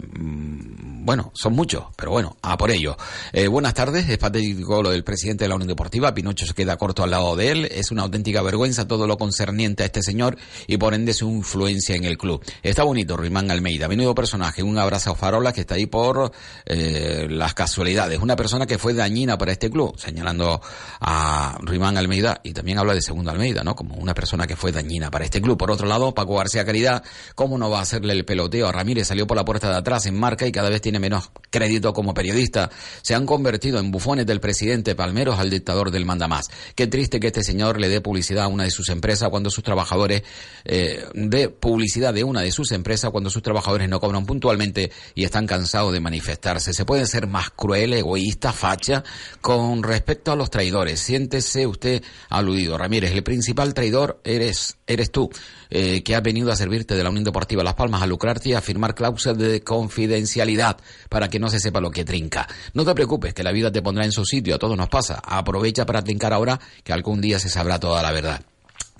bueno, 1.04 1.32
son 1.36 1.54
muchos, 1.54 1.84
pero 1.98 2.12
bueno, 2.12 2.38
a 2.42 2.58
por 2.58 2.72
ello. 2.72 2.96
Eh, 3.34 3.48
buenas 3.48 3.74
tardes, 3.74 4.08
es 4.08 4.18
patético 4.18 4.82
lo 4.82 4.90
del 4.90 5.04
presidente 5.04 5.44
de 5.44 5.50
la 5.50 5.56
Unión 5.56 5.68
Deportiva, 5.68 6.14
Pinocho 6.14 6.46
se 6.46 6.54
queda 6.54 6.78
corto 6.78 7.04
al 7.04 7.12
lado 7.12 7.36
de 7.36 7.52
él, 7.52 7.66
es 7.66 7.92
una 7.92 8.04
auténtica 8.04 8.42
vergüenza 8.42 8.88
todo 8.88 9.06
lo 9.06 9.18
concerniente 9.18 9.84
a 9.84 9.88
este 9.88 10.02
señor 10.02 10.38
y 10.66 10.78
por 10.78 10.94
ende 10.94 11.14
su 11.14 11.30
influencia 11.30 11.96
en 11.96 12.06
el 12.06 12.18
club. 12.18 12.42
Está 12.62 12.84
bonito, 12.84 13.18
Rimán 13.18 13.52
Almeida, 13.52 13.88
menudo 13.90 14.16
personaje, 14.16 14.64
un 14.64 14.78
abrazo 14.78 15.12
a 15.12 15.16
Farola 15.16 15.52
que 15.52 15.62
está 15.62 15.76
ahí 15.76 15.88
por 15.88 16.32
eh, 16.66 17.28
las 17.30 17.54
casualidades, 17.54 18.20
una 18.20 18.38
persona 18.38 18.66
que 18.66 18.78
fue 18.78 18.94
dañina 18.94 19.38
para 19.38 19.52
este 19.52 19.70
club, 19.70 20.00
señalando 20.00 20.62
a 21.02 21.58
Rimán 21.64 21.98
Almeida 21.98 22.40
y 22.44 22.54
también 22.54 22.78
habla 22.78 22.94
de 22.94 23.02
Segundo 23.02 23.32
Almeida, 23.32 23.64
¿no? 23.64 23.76
Como 23.76 23.96
una 23.96 24.14
persona 24.14 24.48
que 24.48 24.56
fue 24.56 24.72
dañina 24.72 25.12
para 25.12 25.26
este 25.26 25.42
club. 25.42 25.58
Por 25.58 25.70
otro 25.70 25.86
lado, 25.86 26.14
Paco 26.14 26.38
García 26.38 26.64
Caridad, 26.64 27.04
¿cómo 27.36 27.58
no 27.58 27.70
va 27.70 27.80
a 27.80 27.82
hacerle 27.82 28.14
el 28.14 28.24
peloteo 28.24 28.68
a 28.68 28.72
Ramírez? 28.72 29.08
Salió 29.08 29.28
por 29.28 29.36
la 29.36 29.44
puerta 29.44 29.70
de 29.70 29.78
atrás 29.78 30.06
en 30.06 30.18
marca 30.18 30.48
y 30.48 30.52
cada 30.52 30.70
vez 30.70 30.82
tiene 30.82 30.93
menos 31.00 31.32
crédito 31.50 31.94
como 31.94 32.14
periodista. 32.14 32.70
Se 33.02 33.16
han 33.16 33.26
convertido 33.26 33.80
en 33.80 33.92
bufones 33.92 34.26
del 34.26 34.40
presidente 34.40 34.96
Palmeros 34.96 35.40
al 35.40 35.50
dictador 35.50 35.92
del 35.92 36.06
mandamás. 36.06 36.50
Qué 36.76 36.88
triste 36.88 37.20
que 37.20 37.28
este 37.28 37.44
señor 37.44 37.80
le 37.80 37.90
dé 37.90 38.02
publicidad 38.02 38.46
a 38.46 38.48
una 38.48 38.64
de 38.64 38.72
sus 38.72 38.90
empresas 38.90 39.30
cuando 39.30 39.50
sus 39.50 39.64
trabajadores, 39.64 40.24
eh, 40.66 41.06
dé 41.14 41.50
publicidad 41.50 42.14
de 42.14 42.24
una 42.24 42.42
de 42.42 42.52
sus 42.52 42.72
empresas 42.72 43.12
cuando 43.12 43.30
sus 43.30 43.44
trabajadores 43.44 43.90
no 43.90 44.00
cobran 44.00 44.26
puntualmente 44.26 44.92
y 45.16 45.24
están 45.24 45.48
cansados 45.48 45.94
de 45.94 46.00
manifestarse. 46.00 46.74
Se 46.74 46.86
puede 46.86 47.06
ser 47.06 47.28
más 47.28 47.50
cruel, 47.52 47.94
egoísta, 47.94 48.52
facha 48.54 49.04
con 49.42 49.84
respecto 49.84 50.32
a 50.32 50.36
los 50.36 50.50
traidores. 50.50 51.00
Siéntese 51.00 51.68
usted 51.68 52.04
aludido. 52.30 52.78
Ramírez, 52.78 53.12
el 53.12 53.24
principal 53.24 53.74
traidor 53.74 54.20
eres, 54.24 54.78
eres 54.88 55.12
tú. 55.12 55.30
Eh, 55.76 56.04
que 56.04 56.14
ha 56.14 56.22
venido 56.22 56.52
a 56.52 56.56
servirte 56.56 56.94
de 56.94 57.04
la 57.04 57.10
Unión 57.10 57.24
Deportiva 57.24 57.64
Las 57.64 57.74
Palmas 57.74 58.04
a 58.04 58.06
lucrarte 58.06 58.50
y 58.50 58.54
a 58.54 58.62
firmar 58.62 58.94
cláusulas 58.94 59.40
de 59.40 59.64
confidencialidad 59.64 60.78
para 61.10 61.30
que 61.30 61.40
no 61.40 61.50
se 61.50 61.60
sepa 61.60 61.82
lo 61.82 61.90
que 61.90 62.06
trinca. 62.06 62.48
No 62.76 62.86
te 62.86 62.94
preocupes, 62.94 63.34
que 63.34 63.42
la 63.42 63.52
vida 63.52 63.72
te 63.72 63.82
pondrá 63.82 64.06
en 64.06 64.12
su 64.12 64.24
sitio, 64.24 64.54
a 64.54 64.60
todos 64.60 64.78
nos 64.78 64.90
pasa. 64.90 65.20
Aprovecha 65.26 65.84
para 65.88 66.04
trincar 66.04 66.32
ahora 66.32 66.60
que 66.84 66.94
algún 66.94 67.22
día 67.22 67.40
se 67.40 67.50
sabrá 67.50 67.80
toda 67.80 68.04
la 68.04 68.12
verdad. 68.12 68.46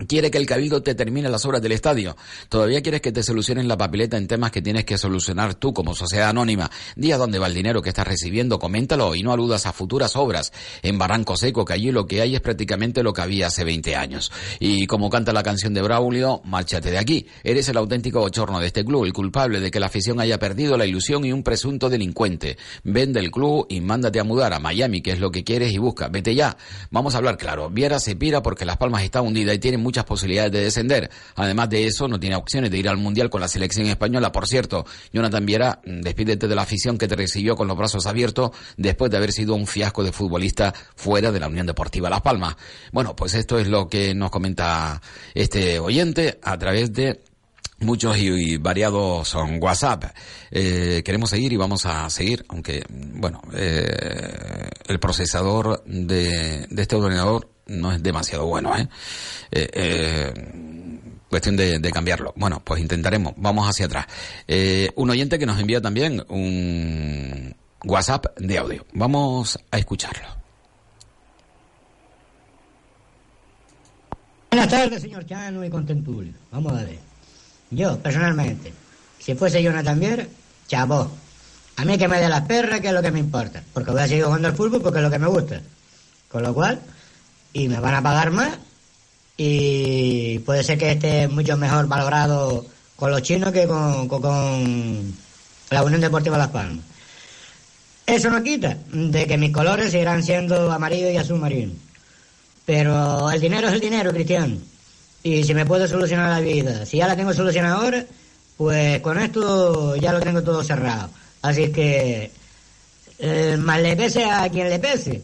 Quiere 0.08 0.32
que 0.32 0.38
el 0.38 0.46
cabildo 0.46 0.82
te 0.82 0.96
termine 0.96 1.30
las 1.30 1.46
obras 1.46 1.62
del 1.62 1.72
estadio. 1.72 2.16
Todavía 2.50 2.82
quieres 2.82 3.02
que 3.02 3.12
te 3.12 3.24
solucionen 3.24 3.68
la 3.68 3.78
papeleta 3.78 4.18
en 4.18 4.28
temas 4.28 4.52
que 4.52 4.62
tienes 4.62 4.86
que 4.86 4.98
solucionar 4.98 5.56
tú 5.56 5.74
como 5.74 5.96
sociedad 5.96 6.30
anónima. 6.30 6.70
Di 6.96 7.12
a 7.12 7.18
dónde 7.18 7.40
va 7.40 7.48
el 7.48 7.54
dinero 7.54 7.82
que 7.82 7.90
estás 7.90 8.08
recibiendo, 8.08 8.60
coméntalo 8.60 9.16
y 9.16 9.24
no 9.24 9.34
aludas 9.34 9.66
a 9.66 9.74
futuras 9.74 10.16
obras 10.16 10.52
en 10.82 10.98
Barranco 10.98 11.36
Seco, 11.38 11.66
que 11.66 11.74
allí 11.74 11.92
lo 11.92 12.06
que 12.06 12.22
hay 12.22 12.36
es 12.36 12.42
prácticamente 12.42 13.04
lo 13.04 13.14
que 13.14 13.22
había 13.22 13.48
hace 13.48 13.64
20 13.64 13.96
años. 13.96 14.32
Y 14.60 14.88
como 14.88 15.10
canta 15.10 15.34
la 15.34 15.44
canción 15.44 15.74
de 15.74 15.82
Braulio, 15.82 16.42
márchate 16.46 16.92
de 16.92 16.98
aquí. 16.98 17.28
Eres 17.44 17.70
el 17.70 17.78
auténtico 17.78 18.20
bochorno 18.20 18.60
de 18.60 18.68
este 18.68 18.86
club, 18.86 19.06
el 19.06 19.14
culpable 19.14 19.60
de 19.60 19.72
que 19.72 19.80
la 19.80 19.88
afición 19.88 20.20
haya 20.20 20.40
perdido 20.40 20.78
la 20.78 20.86
ilusión 20.86 21.26
y 21.26 21.32
un 21.32 21.44
presunto 21.44 21.90
delincuente. 21.90 22.58
Vende 22.84 23.20
el 23.20 23.32
club 23.32 23.66
y 23.70 23.82
mándate 23.82 24.20
a 24.20 24.24
mudar 24.24 24.54
a 24.54 24.60
Miami, 24.60 25.02
que 25.02 25.12
es 25.12 25.20
lo 25.20 25.32
que 25.32 25.44
quieres 25.44 25.72
y 25.74 25.78
busca. 25.78 26.08
Vete 26.10 26.36
ya. 26.36 26.58
Vamos 26.92 27.16
a 27.16 27.18
hablar 27.18 27.38
claro. 27.38 27.70
Viera 27.70 28.00
se 28.00 28.16
pira 28.16 28.42
porque 28.42 28.66
Las 28.66 28.78
Palmas 28.78 29.04
está 29.04 29.22
hundida 29.22 29.54
y 29.54 29.60
tiene 29.60 29.78
muchas 29.94 30.06
posibilidades 30.06 30.52
de 30.52 30.62
descender. 30.62 31.12
Además 31.36 31.70
de 31.70 31.86
eso, 31.86 32.08
no 32.08 32.20
tiene 32.20 32.36
opciones 32.36 32.72
de 32.72 32.80
ir 32.80 32.90
al 32.90 32.98
Mundial 32.98 33.30
con 33.30 33.42
la 33.42 33.48
selección 33.48 33.86
española. 33.86 34.32
Por 34.32 34.48
cierto, 34.48 34.88
Jonathan 35.14 35.46
Viera, 35.46 35.82
mm, 35.86 36.02
despídete 36.02 36.48
de 36.48 36.56
la 36.56 36.64
afición 36.64 36.98
que 36.98 37.08
te 37.08 37.16
recibió 37.16 37.56
con 37.56 37.68
los 37.68 37.78
brazos 37.78 38.08
abiertos 38.08 38.50
después 38.76 39.12
de 39.12 39.18
haber 39.18 39.32
sido 39.32 39.54
un 39.54 39.68
fiasco 39.68 40.04
de 40.04 40.12
futbolista 40.12 40.74
fuera 40.96 41.32
de 41.32 41.40
la 41.40 41.48
Unión 41.48 41.68
Deportiva 41.68 42.10
Las 42.10 42.22
Palmas. 42.22 42.56
Bueno, 42.92 43.16
pues 43.16 43.36
esto 43.36 43.60
es 43.60 43.68
lo 43.68 43.88
que 43.88 44.16
nos 44.16 44.32
comenta 44.32 45.00
este 45.36 45.78
oyente 45.78 46.40
a 46.42 46.58
través 46.58 46.92
de 46.92 47.22
muchos 47.78 48.18
y, 48.18 48.58
variados 48.58 49.36
WhatsApp. 49.62 50.06
Eh, 50.50 51.04
queremos 51.06 51.30
seguir 51.30 51.54
y 51.54 51.58
vamos 51.58 51.86
a 51.86 52.10
seguir, 52.10 52.44
aunque, 52.50 52.84
bueno, 52.90 53.42
eh, 53.54 54.70
el 54.88 55.00
procesador 55.00 55.84
de, 55.86 56.66
de 56.68 56.82
este 56.82 56.96
ordenador 56.96 57.53
no 57.68 57.92
es 57.92 58.04
demasiado 58.04 58.46
bueno, 58.46 58.76
¿eh? 58.78 58.88
eh, 59.52 59.70
eh 59.74 60.34
cuestión 61.34 61.58
de, 61.58 61.92
cambiarlo. 61.92 62.32
Bueno, 62.36 62.62
pues 62.64 62.80
intentaremos. 62.80 63.34
Vamos 63.38 63.68
hacia 63.68 63.88
atrás. 63.88 64.06
Eh, 64.48 64.92
un 64.96 65.10
oyente 65.10 65.40
que 65.40 65.48
nos 65.48 65.60
envía 65.60 65.82
también 65.82 66.24
un 66.30 67.56
WhatsApp 67.86 68.38
de 68.38 68.60
audio. 68.60 68.86
Vamos 68.94 69.58
a 69.72 69.80
escucharlo. 69.80 70.28
Buenas 74.52 74.70
tardes, 74.70 75.02
señor 75.02 75.26
Chano 75.26 75.66
y 75.66 75.72
Contentulio. 75.72 76.34
Vamos 76.52 76.74
a 76.74 76.84
ver. 76.84 77.00
Yo, 77.72 77.98
personalmente, 77.98 78.72
si 79.18 79.34
fuese 79.34 79.64
Jonathan 79.64 80.00
Vier, 80.00 80.30
chavo. 80.68 81.10
A 81.78 81.86
mí 81.86 81.98
que 81.98 82.08
me 82.08 82.22
dé 82.22 82.30
las 82.30 82.42
perras, 82.42 82.80
que 82.80 82.90
es 82.90 82.94
lo 82.94 83.02
que 83.02 83.10
me 83.10 83.20
importa. 83.20 83.64
Porque 83.74 83.90
voy 83.90 84.02
a 84.02 84.08
seguir 84.08 84.26
jugando 84.26 84.50
al 84.50 84.56
fútbol 84.56 84.84
porque 84.84 85.00
es 85.00 85.04
lo 85.04 85.10
que 85.10 85.18
me 85.18 85.26
gusta. 85.26 85.60
Con 86.30 86.44
lo 86.44 86.54
cual, 86.54 86.80
y 87.54 87.68
me 87.68 87.80
van 87.80 87.96
a 87.96 88.02
pagar 88.02 88.32
más 88.32 88.58
y 89.38 90.40
puede 90.40 90.64
ser 90.64 90.78
que 90.78 90.92
esté 90.92 91.28
mucho 91.28 91.58
mejor 91.58 91.88
valorado 91.88 92.66
con 92.96 93.12
los 93.12 93.22
chinos 93.22 93.52
que 93.52 93.68
con, 93.68 95.14
la 95.70 95.84
Unión 95.84 96.02
Deportiva 96.02 96.38
Las 96.38 96.50
Palmas. 96.50 96.86
Eso 98.06 98.30
no 98.30 98.44
quita 98.44 98.78
de 98.92 99.26
que 99.26 99.38
mis 99.38 99.52
colores 99.52 99.92
seguirán 99.92 100.24
siendo 100.24 100.72
amarillo 100.72 101.10
y 101.10 101.18
azul 101.18 101.40
marino. 101.40 101.74
Pero 102.66 103.32
el 103.32 103.42
dinero 103.42 103.68
es 103.68 103.74
el 103.74 103.80
dinero, 103.80 104.12
Cristian. 104.12 104.60
Y 105.24 105.44
si 105.44 105.54
me 105.54 105.66
puedo 105.66 105.88
solucionar 105.88 106.30
la 106.30 106.42
vida, 106.42 106.86
si 106.86 106.98
ya 106.98 107.08
la 107.08 107.16
tengo 107.16 107.34
solucionada 107.34 107.76
ahora, 107.76 108.06
pues 108.58 109.00
con 109.02 109.20
esto 109.20 109.96
ya 109.96 110.12
lo 110.12 110.20
tengo 110.20 110.44
todo 110.44 110.64
cerrado. 110.64 111.10
Así 111.42 111.72
que, 111.72 112.32
eh, 113.20 113.58
más 113.58 113.82
le 113.82 113.96
pese 113.96 114.26
a 114.26 114.50
quien 114.50 114.70
le 114.70 114.80
pese, 114.80 115.22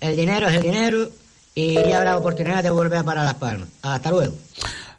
el 0.00 0.16
dinero 0.16 0.48
es 0.48 0.56
el 0.56 0.62
dinero 0.62 1.08
y 1.54 1.74
ya 1.74 1.98
habrá 1.98 2.18
oportunidad 2.18 2.62
de 2.62 2.70
volver 2.70 3.02
para 3.04 3.24
Las 3.24 3.34
Palmas. 3.34 3.68
Hasta 3.82 4.10
luego. 4.10 4.34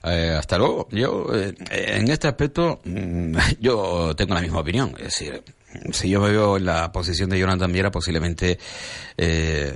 Eh, 0.03 0.35
hasta 0.37 0.57
luego. 0.57 0.87
Yo, 0.91 1.27
eh, 1.33 1.53
en 1.69 2.09
este 2.09 2.27
aspecto, 2.27 2.79
mm, 2.83 3.35
yo 3.59 4.15
tengo 4.15 4.33
la 4.33 4.41
misma 4.41 4.59
opinión. 4.59 4.93
Es 4.97 5.05
decir, 5.05 5.43
si 5.91 6.09
yo 6.09 6.21
me 6.21 6.31
veo 6.31 6.57
en 6.57 6.65
la 6.65 6.91
posición 6.91 7.29
de 7.29 7.39
Jonathan 7.39 7.71
Viera, 7.71 7.91
posiblemente 7.91 8.57
eh, 9.17 9.75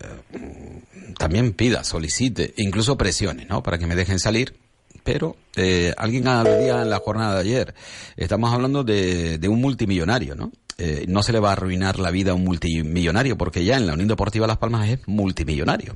también 1.17 1.53
pida, 1.53 1.84
solicite, 1.84 2.53
incluso 2.57 2.97
presione, 2.97 3.45
¿no? 3.45 3.61
Para 3.61 3.78
que 3.78 3.88
me 3.88 3.95
dejen 3.95 4.19
salir. 4.19 4.55
Pero 5.03 5.36
eh, 5.55 5.93
alguien 5.97 6.24
día 6.24 6.82
en 6.82 6.89
la 6.89 6.99
jornada 6.99 7.36
de 7.36 7.41
ayer, 7.41 7.74
estamos 8.17 8.53
hablando 8.53 8.84
de 8.84 9.39
un 9.49 9.59
multimillonario, 9.59 10.36
¿no? 10.36 10.51
Eh, 10.78 11.05
no 11.07 11.24
se 11.24 11.32
le 11.32 11.39
va 11.39 11.49
a 11.49 11.53
arruinar 11.53 11.99
la 11.99 12.11
vida 12.11 12.32
a 12.32 12.36
un 12.36 12.43
multimillonario, 12.43 13.38
porque 13.38 13.63
ya 13.63 13.78
en 13.78 13.88
la 13.88 13.93
Unión 13.93 14.07
Deportiva 14.07 14.47
Las 14.47 14.57
Palmas 14.57 14.89
es 14.89 14.99
multimillonario. 15.07 15.95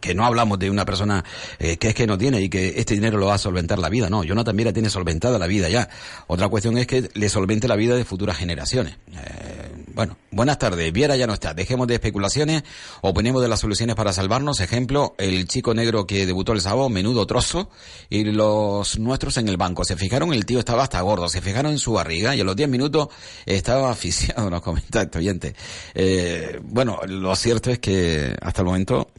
Que, 0.00 0.14
no 0.14 0.24
hablamos 0.24 0.58
de 0.58 0.70
una 0.70 0.84
persona 0.84 1.24
eh, 1.58 1.76
que 1.76 1.88
es 1.88 1.94
que 1.94 2.06
no 2.06 2.16
tiene 2.16 2.40
y 2.40 2.48
que 2.48 2.74
este 2.80 2.94
dinero 2.94 3.18
lo 3.18 3.26
va 3.26 3.34
a 3.34 3.38
solventar 3.38 3.78
la 3.78 3.88
vida, 3.88 4.08
no, 4.08 4.24
Jonathan 4.24 4.56
Viera 4.56 4.72
tiene 4.72 4.90
solventada 4.90 5.38
la 5.38 5.46
vida 5.46 5.68
ya. 5.68 5.88
Otra 6.26 6.48
cuestión 6.48 6.78
es 6.78 6.86
que 6.86 7.08
le 7.14 7.28
solvente 7.28 7.68
la 7.68 7.76
vida 7.76 7.94
de 7.96 8.04
futuras 8.04 8.36
generaciones. 8.36 8.96
Eh, 9.12 9.66
bueno, 9.96 10.18
buenas 10.30 10.58
tardes. 10.58 10.92
Viera 10.92 11.16
ya 11.16 11.26
no 11.26 11.32
está. 11.32 11.54
Dejemos 11.54 11.86
de 11.86 11.94
especulaciones. 11.94 12.64
Oponemos 13.00 13.40
de 13.40 13.48
las 13.48 13.60
soluciones 13.60 13.96
para 13.96 14.12
salvarnos. 14.12 14.60
Ejemplo, 14.60 15.14
el 15.16 15.48
chico 15.48 15.72
negro 15.72 16.06
que 16.06 16.26
debutó 16.26 16.52
el 16.52 16.60
sábado, 16.60 16.90
menudo 16.90 17.26
trozo, 17.26 17.70
y 18.10 18.24
los 18.24 18.98
nuestros 18.98 19.38
en 19.38 19.48
el 19.48 19.56
banco. 19.56 19.84
Se 19.84 19.96
fijaron, 19.96 20.34
el 20.34 20.44
tío 20.44 20.58
estaba 20.58 20.82
hasta 20.82 21.00
gordo. 21.00 21.30
Se 21.30 21.40
fijaron 21.40 21.72
en 21.72 21.78
su 21.78 21.94
barriga 21.94 22.36
y 22.36 22.42
a 22.42 22.44
los 22.44 22.54
10 22.54 22.68
minutos 22.68 23.08
estaba 23.46 23.90
asfixiado, 23.92 24.50
nos 24.50 24.60
comenta 24.60 25.00
este 25.00 25.18
oyente. 25.18 25.54
Eh, 25.94 26.60
bueno, 26.62 27.00
lo 27.06 27.34
cierto 27.34 27.70
es 27.70 27.78
que 27.78 28.36
hasta 28.42 28.60
el 28.60 28.66
momento, 28.66 29.12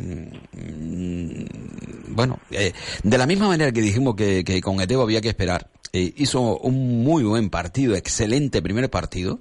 bueno, 2.09 2.39
eh, 2.51 2.73
de 3.03 3.17
la 3.17 3.25
misma 3.25 3.47
manera 3.47 3.71
que 3.71 3.81
dijimos 3.81 4.15
que, 4.15 4.61
con 4.61 4.81
Etebo 4.81 5.03
había 5.03 5.21
que 5.21 5.29
esperar, 5.29 5.69
eh, 5.93 6.13
hizo 6.17 6.57
un 6.59 7.03
muy 7.03 7.23
buen 7.23 7.49
partido, 7.49 7.95
excelente 7.95 8.61
primer 8.61 8.89
partido 8.89 9.39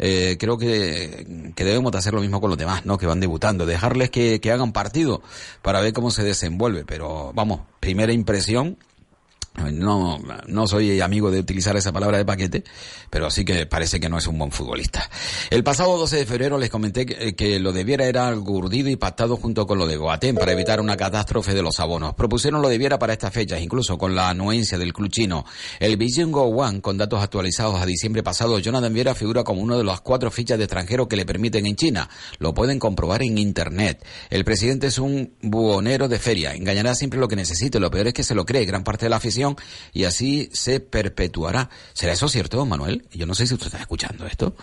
eh, 0.00 0.36
creo 0.38 0.58
que, 0.58 1.52
que, 1.56 1.64
debemos 1.64 1.90
de 1.90 1.98
hacer 1.98 2.14
lo 2.14 2.20
mismo 2.20 2.40
con 2.40 2.50
los 2.50 2.58
demás, 2.58 2.86
¿no? 2.86 2.98
Que 2.98 3.06
van 3.06 3.18
debutando, 3.18 3.66
dejarles 3.66 4.10
que 4.10 4.40
hagan 4.52 4.72
partido 4.72 5.22
para 5.60 5.80
ver 5.80 5.92
cómo 5.92 6.12
se 6.12 6.22
desenvuelve. 6.22 6.84
Pero 6.84 7.32
vamos, 7.34 7.62
primera 7.80 8.12
impresión, 8.12 8.78
no, 9.72 10.18
no 10.46 10.66
soy 10.66 11.00
amigo 11.00 11.30
de 11.30 11.40
utilizar 11.40 11.76
esa 11.76 11.92
palabra 11.92 12.18
de 12.18 12.24
paquete, 12.24 12.64
pero 13.10 13.30
sí 13.30 13.44
que 13.44 13.66
parece 13.66 14.00
que 14.00 14.08
no 14.08 14.18
es 14.18 14.26
un 14.26 14.38
buen 14.38 14.50
futbolista. 14.50 15.08
El 15.50 15.64
pasado 15.64 15.96
12 15.98 16.16
de 16.16 16.26
febrero 16.26 16.58
les 16.58 16.70
comenté 16.70 17.06
que, 17.06 17.58
lo 17.58 17.72
de 17.72 17.84
Viera 17.84 18.06
era 18.06 18.28
algo 18.28 18.52
urdido 18.52 18.88
y 18.88 18.96
pactado 18.96 19.36
junto 19.36 19.66
con 19.66 19.78
lo 19.78 19.86
de 19.86 19.96
Goatén 19.96 20.36
para 20.36 20.52
evitar 20.52 20.80
una 20.80 20.96
catástrofe 20.96 21.54
de 21.54 21.62
los 21.62 21.80
abonos. 21.80 22.14
Propusieron 22.14 22.62
lo 22.62 22.68
de 22.68 22.78
Viera 22.78 22.98
para 22.98 23.12
estas 23.12 23.32
fechas, 23.32 23.60
incluso 23.60 23.98
con 23.98 24.14
la 24.14 24.28
anuencia 24.28 24.78
del 24.78 24.92
club 24.92 25.10
chino. 25.10 25.44
El 25.80 25.96
Beijing 25.96 26.32
One, 26.34 26.80
con 26.80 26.98
datos 26.98 27.22
actualizados 27.22 27.80
a 27.80 27.86
diciembre 27.86 28.22
pasado, 28.22 28.58
Jonathan 28.58 28.92
Viera 28.92 29.14
figura 29.14 29.44
como 29.44 29.62
uno 29.62 29.76
de 29.76 29.84
los 29.84 30.00
cuatro 30.00 30.30
fichas 30.30 30.58
de 30.58 30.64
extranjero 30.64 31.08
que 31.08 31.16
le 31.16 31.26
permiten 31.26 31.66
en 31.66 31.76
China. 31.76 32.08
Lo 32.38 32.54
pueden 32.54 32.78
comprobar 32.78 33.22
en 33.22 33.38
internet. 33.38 34.04
El 34.30 34.44
presidente 34.44 34.88
es 34.88 34.98
un 34.98 35.34
buhonero 35.42 36.08
de 36.08 36.18
feria, 36.18 36.54
engañará 36.54 36.94
siempre 36.94 37.18
lo 37.18 37.28
que 37.28 37.36
necesite. 37.36 37.80
Lo 37.80 37.90
peor 37.90 38.08
es 38.08 38.14
que 38.14 38.22
se 38.22 38.34
lo 38.34 38.44
cree 38.44 38.64
gran 38.64 38.84
parte 38.84 39.06
de 39.06 39.10
la 39.10 39.16
afición 39.16 39.47
y 39.92 40.04
así 40.04 40.48
se 40.52 40.80
perpetuará. 40.80 41.68
¿Será 41.92 42.12
eso 42.12 42.28
cierto, 42.28 42.64
Manuel? 42.66 43.04
Yo 43.12 43.26
no 43.26 43.34
sé 43.34 43.46
si 43.46 43.54
usted 43.54 43.66
está 43.66 43.78
escuchando 43.78 44.26
esto. 44.26 44.54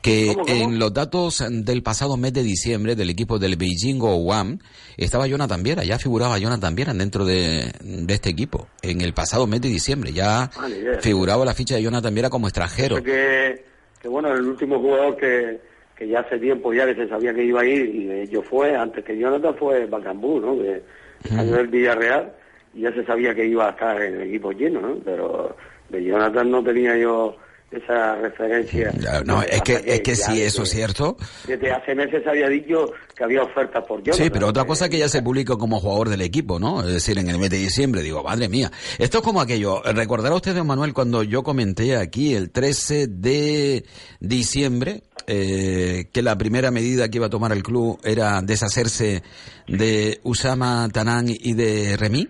Que 0.00 0.36
en 0.46 0.78
los 0.78 0.92
datos 0.92 1.44
del 1.50 1.82
pasado 1.82 2.16
mes 2.16 2.32
de 2.32 2.42
diciembre 2.42 2.94
del 2.96 3.10
equipo 3.10 3.38
del 3.38 3.56
Beijing 3.56 4.00
One 4.00 4.58
estaba 4.96 5.26
Jonathan 5.26 5.62
Viera, 5.62 5.84
ya 5.84 5.98
figuraba 5.98 6.38
Jonathan 6.38 6.74
Viera 6.74 6.92
dentro 6.94 7.24
de, 7.24 7.72
este 8.08 8.30
equipo. 8.30 8.68
En 8.82 9.00
el 9.00 9.14
pasado 9.14 9.46
mes 9.46 9.60
de 9.60 9.68
diciembre 9.68 10.12
ya 10.12 10.44
ah, 10.44 10.68
figuraba 11.00 11.44
la 11.44 11.54
ficha 11.54 11.76
de 11.76 11.82
Jonathan 11.82 12.14
Viera 12.14 12.30
como 12.30 12.48
extranjero. 12.48 13.02
Que, 13.02 13.64
que 14.00 14.08
bueno, 14.08 14.32
el 14.32 14.46
último 14.46 14.78
jugador 14.78 15.16
que, 15.16 15.60
que 15.96 16.08
ya 16.08 16.20
hace 16.20 16.38
tiempo 16.38 16.72
ya 16.72 16.86
que 16.86 16.94
se 16.94 17.08
sabía 17.08 17.32
que 17.32 17.44
iba 17.44 17.60
a 17.60 17.64
ir 17.64 17.94
y 17.94 18.04
de 18.06 18.42
fue, 18.42 18.76
antes 18.76 19.04
que 19.04 19.16
Jonathan 19.16 19.54
fue 19.56 19.86
Bacambú, 19.86 20.40
¿no? 20.40 20.56
Que 20.58 20.82
salió 21.28 21.56
del 21.56 21.68
Villarreal 21.68 22.32
ya 22.74 22.92
se 22.92 23.04
sabía 23.04 23.34
que 23.34 23.46
iba 23.46 23.68
a 23.68 23.70
estar 23.70 24.00
en 24.02 24.14
el 24.14 24.28
equipo 24.28 24.52
lleno, 24.52 24.80
¿no? 24.80 24.96
Pero 25.04 25.56
de 25.88 26.04
Jonathan 26.04 26.50
no 26.50 26.62
tenía 26.62 26.96
yo 26.96 27.36
esa 27.72 28.16
referencia. 28.16 28.92
No, 29.24 29.42
es 29.42 29.62
que, 29.62 29.82
es 29.86 30.00
que 30.02 30.14
si 30.14 30.42
eso 30.42 30.62
es 30.62 30.70
cierto. 30.70 31.16
Desde 31.46 31.72
hace 31.72 31.94
meses 31.94 32.26
había 32.26 32.48
dicho 32.48 32.92
que 33.16 33.24
había 33.24 33.42
ofertas 33.42 33.84
por 33.86 34.02
Jonathan. 34.02 34.24
Sí, 34.24 34.30
pero 34.30 34.48
otra 34.48 34.64
cosa 34.64 34.88
que 34.88 34.98
ya 34.98 35.08
se 35.08 35.22
publicó 35.22 35.56
como 35.56 35.80
jugador 35.80 36.10
del 36.10 36.20
equipo, 36.20 36.58
¿no? 36.58 36.80
Es 36.80 36.92
decir, 36.92 37.18
en 37.18 37.28
el 37.28 37.38
mes 37.38 37.50
de 37.50 37.58
diciembre, 37.58 38.02
digo, 38.02 38.22
madre 38.22 38.48
mía. 38.48 38.70
Esto 38.98 39.18
es 39.18 39.24
como 39.24 39.40
aquello. 39.40 39.82
Recordará 39.82 40.34
usted, 40.34 40.54
Manuel, 40.62 40.92
cuando 40.92 41.22
yo 41.22 41.42
comenté 41.42 41.96
aquí 41.96 42.34
el 42.34 42.50
13 42.50 43.06
de 43.06 43.84
diciembre, 44.20 45.02
eh, 45.26 46.08
que 46.12 46.22
la 46.22 46.36
primera 46.36 46.70
medida 46.70 47.08
que 47.08 47.18
iba 47.18 47.26
a 47.26 47.30
tomar 47.30 47.52
el 47.52 47.62
club 47.62 47.98
era 48.04 48.42
deshacerse 48.42 49.22
de 49.66 50.20
Usama 50.24 50.88
Tanán 50.92 51.26
y 51.28 51.54
de 51.54 51.96
Remy. 51.96 52.28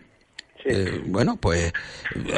Eh, 0.65 1.01
bueno, 1.07 1.37
pues 1.41 1.73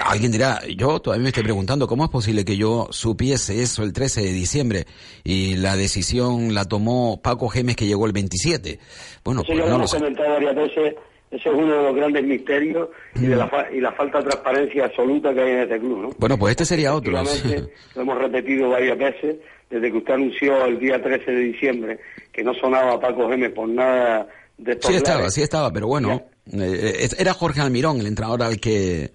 alguien 0.04 0.32
dirá, 0.32 0.60
yo 0.76 1.00
todavía 1.00 1.22
me 1.24 1.28
estoy 1.28 1.42
preguntando 1.44 1.86
cómo 1.86 2.04
es 2.04 2.10
posible 2.10 2.44
que 2.44 2.56
yo 2.56 2.88
supiese 2.90 3.62
eso 3.62 3.82
el 3.82 3.92
13 3.92 4.22
de 4.22 4.32
diciembre 4.32 4.86
y 5.24 5.56
la 5.56 5.76
decisión 5.76 6.54
la 6.54 6.64
tomó 6.64 7.20
Paco 7.22 7.48
Gemes 7.48 7.76
que 7.76 7.86
llegó 7.86 8.06
el 8.06 8.12
27. 8.12 8.78
Bueno, 9.24 9.42
pues 9.46 9.58
no 9.58 9.66
lo, 9.66 9.74
hemos 9.76 9.94
comentado 9.94 10.30
varias 10.30 10.54
veces 10.54 10.94
Ese 11.30 11.48
es 11.48 11.54
uno 11.54 11.74
de 11.76 11.82
los 11.82 11.94
grandes 11.96 12.24
misterios 12.24 12.88
y, 13.16 13.26
de 13.26 13.36
la, 13.36 13.48
fa- 13.48 13.70
y 13.70 13.80
la 13.80 13.92
falta 13.92 14.18
de 14.18 14.24
transparencia 14.30 14.84
absoluta 14.86 15.34
que 15.34 15.40
hay 15.42 15.50
en 15.52 15.58
este 15.60 15.78
club, 15.80 15.98
¿no? 16.02 16.10
Bueno, 16.18 16.38
pues 16.38 16.52
este 16.52 16.64
sería 16.64 16.94
otro. 16.94 17.12
Lo 17.94 18.02
hemos 18.02 18.18
repetido 18.18 18.70
varias 18.70 18.96
veces 18.98 19.36
desde 19.68 19.90
que 19.90 19.98
usted 19.98 20.14
anunció 20.14 20.64
el 20.66 20.78
día 20.78 21.02
13 21.02 21.30
de 21.30 21.40
diciembre 21.40 21.98
que 22.32 22.42
no 22.44 22.54
sonaba 22.54 23.00
Paco 23.00 23.28
Gémez 23.28 23.52
por 23.52 23.68
nada 23.68 24.26
de 24.56 24.72
estos 24.72 24.90
Sí 24.90 24.96
estaba, 24.96 25.16
lares. 25.18 25.34
sí 25.34 25.42
estaba, 25.42 25.72
pero 25.72 25.88
bueno, 25.88 26.22
era 26.50 27.32
Jorge 27.34 27.60
Almirón 27.60 27.98
el 28.00 28.06
entrenador 28.06 28.42
al 28.42 28.60
que 28.60 29.10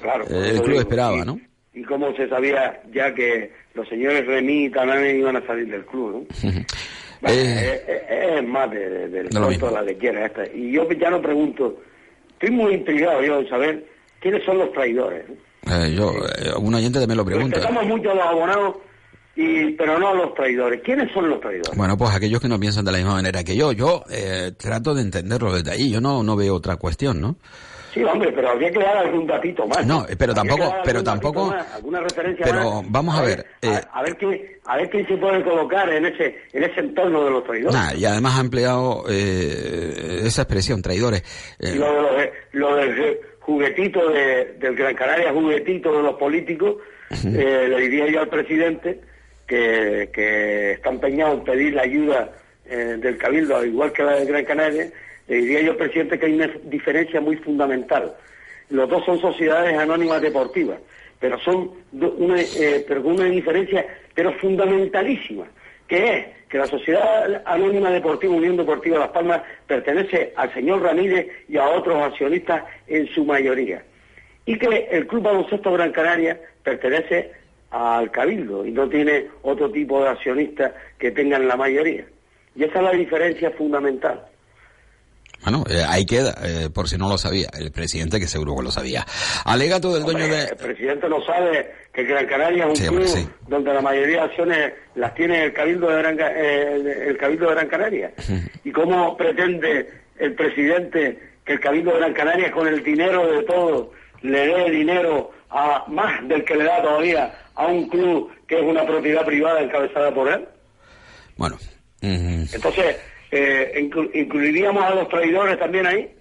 Claro, 0.00 0.24
eh, 0.28 0.50
el 0.50 0.56
club 0.56 0.68
digo, 0.68 0.80
esperaba, 0.80 1.16
y- 1.18 1.24
¿no? 1.24 1.40
Y 1.72 1.82
cómo 1.82 2.14
se 2.14 2.28
sabía 2.28 2.80
ya 2.92 3.12
que 3.14 3.50
los 3.74 3.88
señores 3.88 4.26
Remy 4.26 4.66
y 4.66 4.70
Tanane 4.70 5.14
iban 5.16 5.36
a 5.36 5.46
salir 5.46 5.66
del 5.68 5.84
club, 5.84 6.26
¿no? 6.42 6.50
Bueno, 7.20 7.38
Eh, 7.40 8.36
es, 8.36 8.44
más 8.46 8.70
de, 8.70 8.78
de- 8.90 9.08
del 9.08 9.28
de 9.30 9.40
mismo. 9.40 9.68
de 9.68 9.72
la 9.72 9.82
lechera 9.82 10.26
esta. 10.26 10.46
Y 10.54 10.72
yo 10.72 10.86
ya 10.92 11.08
no 11.08 11.22
pregunto, 11.22 11.80
estoy 12.32 12.50
muy 12.50 12.74
intrigado 12.74 13.22
yo 13.22 13.38
en 13.40 13.48
saber 13.48 13.86
quiénes 14.20 14.44
son 14.44 14.58
los 14.58 14.70
traidores. 14.72 15.24
¿no? 15.28 15.34
Eh, 15.84 15.94
yo, 15.94 16.12
eh, 16.12 16.50
un 16.58 16.74
oyente 16.74 16.98
también 16.98 17.16
lo 17.16 17.24
pregunta. 17.24 17.56
Respetamos 17.56 17.86
mucho 17.86 18.12
los 18.14 18.24
abonados, 18.26 18.76
y, 19.36 19.70
pero 19.72 19.98
no 19.98 20.14
los 20.14 20.34
traidores. 20.34 20.80
¿Quiénes 20.82 21.12
son 21.12 21.28
los 21.28 21.40
traidores? 21.40 21.76
Bueno, 21.76 21.96
pues 21.96 22.14
aquellos 22.14 22.40
que 22.40 22.48
no 22.48 22.58
piensan 22.60 22.84
de 22.84 22.92
la 22.92 22.98
misma 22.98 23.14
manera 23.14 23.42
que 23.44 23.56
yo, 23.56 23.72
yo 23.72 24.04
eh, 24.10 24.52
trato 24.58 24.94
de 24.94 25.02
entenderlo 25.02 25.52
desde 25.52 25.70
ahí, 25.72 25.90
yo 25.90 26.00
no, 26.00 26.22
no 26.22 26.36
veo 26.36 26.54
otra 26.54 26.76
cuestión, 26.76 27.20
¿no? 27.20 27.36
Sí, 27.92 28.02
hombre, 28.02 28.32
pero 28.32 28.50
habría 28.50 28.72
que 28.72 28.80
dar 28.80 28.96
algún 28.96 29.24
datito 29.24 29.68
más. 29.68 29.86
No, 29.86 30.04
pero 30.18 30.34
tampoco- 30.34 30.74
pero 30.84 31.04
tampoco- 31.04 31.46
más, 31.50 31.74
alguna 31.74 32.00
referencia 32.00 32.44
pero 32.44 32.82
más. 32.82 32.90
vamos 32.90 33.16
a 33.16 33.22
ver, 33.22 33.46
a, 33.62 33.66
eh, 33.66 33.80
a 33.92 34.02
ver 34.02 34.16
qué, 34.16 34.58
a 34.64 34.76
ver 34.78 34.90
quién 34.90 35.06
se 35.06 35.16
puede 35.16 35.44
colocar 35.44 35.88
en 35.88 36.06
ese, 36.06 36.36
en 36.52 36.64
ese 36.64 36.80
entorno 36.80 37.24
de 37.24 37.30
los 37.30 37.44
traidores. 37.44 37.72
Nah, 37.72 37.94
y 37.94 38.04
además 38.04 38.36
ha 38.36 38.40
empleado 38.40 39.04
eh, 39.08 40.22
esa 40.24 40.42
expresión, 40.42 40.82
traidores. 40.82 41.22
Eh, 41.60 41.76
lo, 41.76 41.86
de 41.86 42.02
los- 42.02 42.28
lo 42.52 42.76
del 42.76 42.96
ju- 42.96 43.18
juguetito 43.40 44.08
de- 44.10 44.54
del 44.58 44.74
Gran 44.74 44.94
Canaria, 44.96 45.32
juguetito 45.32 45.92
de 45.96 46.02
los 46.02 46.14
políticos, 46.14 46.76
eh, 47.12 47.66
le 47.68 47.80
diría 47.82 48.08
yo 48.10 48.20
al 48.22 48.28
presidente 48.28 49.00
que, 49.46 50.10
que 50.12 50.72
está 50.72 50.90
empeñado 50.90 51.34
en 51.34 51.44
pedir 51.44 51.74
la 51.74 51.82
ayuda 51.82 52.30
eh, 52.66 52.96
del 52.98 53.18
Cabildo, 53.18 53.56
al 53.56 53.66
igual 53.66 53.92
que 53.92 54.02
la 54.02 54.16
del 54.16 54.28
Gran 54.28 54.44
Canaria, 54.44 54.90
le 55.28 55.36
diría 55.36 55.60
yo 55.62 55.76
presidente 55.76 56.18
que 56.18 56.26
hay 56.26 56.34
una 56.34 56.50
diferencia 56.64 57.20
muy 57.20 57.36
fundamental. 57.36 58.14
Los 58.70 58.88
dos 58.88 59.04
son 59.04 59.20
sociedades 59.20 59.76
anónimas 59.76 60.22
deportivas, 60.22 60.78
pero 61.20 61.38
son 61.40 61.70
una, 61.92 62.40
eh, 62.40 62.84
pero 62.86 63.02
una 63.02 63.24
diferencia, 63.24 63.86
pero 64.14 64.32
fundamentalísima, 64.34 65.46
que 65.86 66.16
es 66.16 66.26
que 66.48 66.58
la 66.58 66.66
Sociedad 66.66 67.42
Anónima 67.46 67.90
Deportiva 67.90 68.34
Unión 68.34 68.56
Deportiva 68.56 68.98
Las 68.98 69.08
Palmas 69.08 69.42
pertenece 69.66 70.32
al 70.36 70.52
señor 70.54 70.82
Ramírez 70.82 71.26
y 71.48 71.56
a 71.56 71.68
otros 71.68 72.00
accionistas 72.02 72.64
en 72.86 73.06
su 73.08 73.24
mayoría. 73.24 73.82
Y 74.46 74.58
que 74.58 74.88
el 74.90 75.06
Club 75.06 75.22
Baloncesto 75.22 75.72
Gran 75.72 75.92
Canaria 75.92 76.40
pertenece 76.62 77.32
al 77.74 78.10
Cabildo 78.12 78.64
y 78.64 78.70
no 78.70 78.88
tiene 78.88 79.26
otro 79.42 79.68
tipo 79.70 80.00
de 80.02 80.08
accionistas 80.10 80.72
que 80.96 81.10
tengan 81.10 81.48
la 81.48 81.56
mayoría. 81.56 82.04
Y 82.54 82.62
esa 82.62 82.78
es 82.78 82.84
la 82.84 82.90
diferencia 82.92 83.50
fundamental. 83.50 84.24
Bueno, 85.42 85.64
eh, 85.68 85.82
ahí 85.86 86.06
queda, 86.06 86.34
eh, 86.44 86.70
por 86.72 86.88
si 86.88 86.96
no 86.96 87.08
lo 87.08 87.18
sabía, 87.18 87.48
el 87.58 87.72
presidente 87.72 88.18
que 88.20 88.28
seguro 88.28 88.56
que 88.56 88.62
lo 88.62 88.70
sabía. 88.70 89.04
Alegato 89.44 89.92
del 89.92 90.04
dueño 90.04 90.26
de... 90.28 90.44
El 90.44 90.56
presidente 90.56 91.08
no 91.08 91.20
sabe 91.26 91.70
que 91.92 92.04
Gran 92.04 92.26
Canaria 92.26 92.64
es 92.64 92.70
un 92.70 92.76
Sí, 92.76 92.86
club 92.88 93.04
sí. 93.06 93.28
donde 93.48 93.74
la 93.74 93.80
mayoría 93.82 94.18
de 94.18 94.22
acciones 94.22 94.72
las 94.94 95.12
tiene 95.14 95.44
el 95.44 95.52
Cabildo 95.52 95.88
de 95.90 95.98
Gran, 95.98 96.16
eh, 96.20 97.04
el 97.08 97.16
Cabildo 97.18 97.48
de 97.48 97.54
Gran 97.56 97.66
Canaria. 97.68 98.12
¿Y 98.62 98.70
cómo 98.70 99.16
pretende 99.16 99.90
el 100.18 100.34
presidente 100.34 101.18
que 101.44 101.54
el 101.54 101.60
Cabildo 101.60 101.90
de 101.92 101.98
Gran 101.98 102.14
Canaria 102.14 102.52
con 102.52 102.68
el 102.68 102.82
dinero 102.84 103.26
de 103.30 103.42
todos 103.42 103.88
le 104.22 104.46
dé 104.46 104.70
dinero 104.70 105.32
a 105.50 105.84
más 105.88 106.26
del 106.26 106.42
que 106.44 106.54
le 106.54 106.64
da 106.64 106.80
todavía 106.80 107.34
a 107.56 107.66
un 107.66 107.88
club 107.88 108.30
que 108.46 108.56
es 108.56 108.62
una 108.62 108.84
propiedad 108.86 109.24
privada 109.24 109.60
encabezada 109.60 110.12
por 110.14 110.28
él? 110.28 110.46
Bueno, 111.36 111.56
mm, 112.02 112.44
Entonces, 112.52 112.96
eh, 113.30 113.72
inclu- 113.76 114.10
¿incluiríamos 114.14 114.82
a 114.84 114.94
los 114.94 115.08
traidores 115.08 115.58
también 115.58 115.86
ahí? 115.86 116.14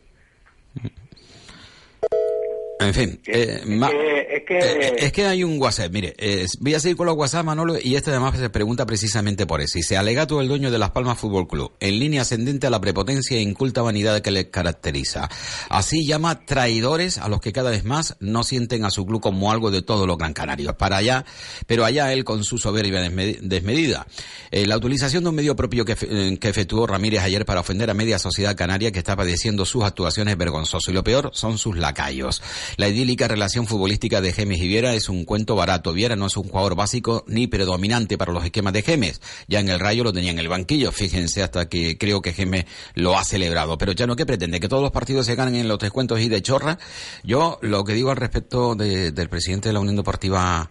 En 2.86 2.94
fin, 2.94 3.22
eh, 3.28 3.62
ma- 3.66 3.90
es 3.90 4.44
que... 4.48 4.58
Eh, 4.58 4.96
es 4.98 5.12
que 5.12 5.26
hay 5.26 5.44
un 5.44 5.60
WhatsApp, 5.62 5.92
mire, 5.92 6.14
eh, 6.18 6.46
voy 6.60 6.74
a 6.74 6.80
seguir 6.80 6.98
con 6.98 7.06
los 7.08 7.16
WhatsApp, 7.16 7.46
Manolo, 7.46 7.78
y 7.82 7.96
este 7.96 8.10
además 8.12 8.38
se 8.38 8.50
pregunta 8.50 8.86
precisamente 8.86 9.46
por 9.46 9.62
eso. 9.62 9.78
Y 9.78 9.84
se 9.84 9.98
alegato 9.98 10.42
el 10.42 10.48
dueño 10.48 10.72
de 10.72 10.78
Las 10.78 10.92
Palmas 10.92 11.18
Fútbol 11.20 11.48
Club, 11.48 11.72
en 11.80 12.00
línea 12.00 12.22
ascendente 12.24 12.68
a 12.68 12.70
la 12.70 12.80
prepotencia 12.82 13.38
e 13.38 13.42
inculta 13.42 13.82
vanidad 13.82 14.22
que 14.22 14.32
le 14.32 14.50
caracteriza. 14.50 15.30
Así 15.70 16.06
llama 16.06 16.46
traidores 16.46 17.18
a 17.18 17.28
los 17.30 17.42
que 17.42 17.52
cada 17.54 17.70
vez 17.70 17.84
más 17.86 18.16
no 18.20 18.44
sienten 18.44 18.86
a 18.86 18.90
su 18.92 19.06
club 19.06 19.22
como 19.22 19.52
algo 19.52 19.72
de 19.72 19.82
todos 19.82 20.08
los 20.08 20.18
gran 20.18 20.34
canarios. 20.34 20.76
Para 20.76 20.98
allá, 20.98 21.26
pero 21.68 21.86
allá 21.86 22.12
él 22.14 22.24
con 22.24 22.44
su 22.44 22.58
soberbia 22.58 23.02
desme- 23.04 23.40
desmedida. 23.42 24.08
Eh, 24.52 24.66
la 24.66 24.78
utilización 24.78 25.24
de 25.24 25.30
un 25.30 25.36
medio 25.36 25.56
propio 25.56 25.86
que, 25.86 25.96
eh, 26.02 26.38
que 26.40 26.50
efectuó 26.50 26.88
Ramírez 26.88 27.22
ayer 27.22 27.46
para 27.46 27.60
ofender 27.62 27.90
a 27.90 27.94
media 27.94 28.20
sociedad 28.20 28.56
canaria 28.56 28.92
que 28.92 29.00
está 29.00 29.16
padeciendo 29.16 29.66
sus 29.66 29.84
actuaciones 29.84 30.38
vergonzosas. 30.38 30.90
Y 30.90 30.94
lo 30.94 31.04
peor 31.04 31.32
son 31.34 31.58
sus 31.58 31.78
lacayos. 31.78 32.42
La 32.78 32.88
idílica 32.88 33.28
relación 33.28 33.68
futbolística 33.68 34.22
de 34.22 34.34
Gemes 34.34 34.60
y 34.62 34.68
Viera 34.68 34.94
es 34.94 35.10
un 35.10 35.26
cuento 35.26 35.56
barato. 35.56 35.94
Viera 35.94 36.16
no 36.16 36.26
es 36.28 36.38
un 36.38 36.44
jugador 36.50 36.76
básico 36.76 37.24
ni 37.28 37.48
predominante 37.48 38.18
para 38.18 38.34
los 38.34 38.44
esquemas 38.44 38.74
de 38.74 38.82
Gemes. 38.82 39.22
Ya 39.48 39.60
en 39.60 39.70
el 39.70 39.80
Rayo 39.80 40.04
lo 40.04 40.14
tenía 40.14 40.32
en 40.32 40.40
el 40.40 40.48
banquillo, 40.48 40.92
fíjense, 40.92 41.44
hasta 41.44 41.70
que 41.70 41.98
creo 41.98 42.22
que 42.22 42.34
Gemes 42.34 42.66
lo 42.96 43.18
ha 43.18 43.24
celebrado. 43.24 43.78
Pero 43.78 43.92
ya 43.92 44.08
no, 44.08 44.16
¿qué 44.16 44.26
pretende? 44.26 44.60
¿Que 44.60 44.68
todos 44.70 44.82
los 44.84 44.92
partidos 44.92 45.26
se 45.26 45.36
ganen 45.36 45.56
en 45.56 45.68
los 45.68 45.80
descuentos 45.80 46.20
y 46.20 46.30
de 46.30 46.42
chorra? 46.42 46.80
Yo 47.24 47.60
lo 47.62 47.84
que 47.84 47.94
digo 47.94 48.12
al 48.12 48.18
respecto 48.18 48.76
de- 48.76 49.12
del 49.12 49.30
presidente 49.30 49.70
de 49.70 49.74
la 49.74 49.80
Unión 49.80 49.96
Deportiva 49.96 50.70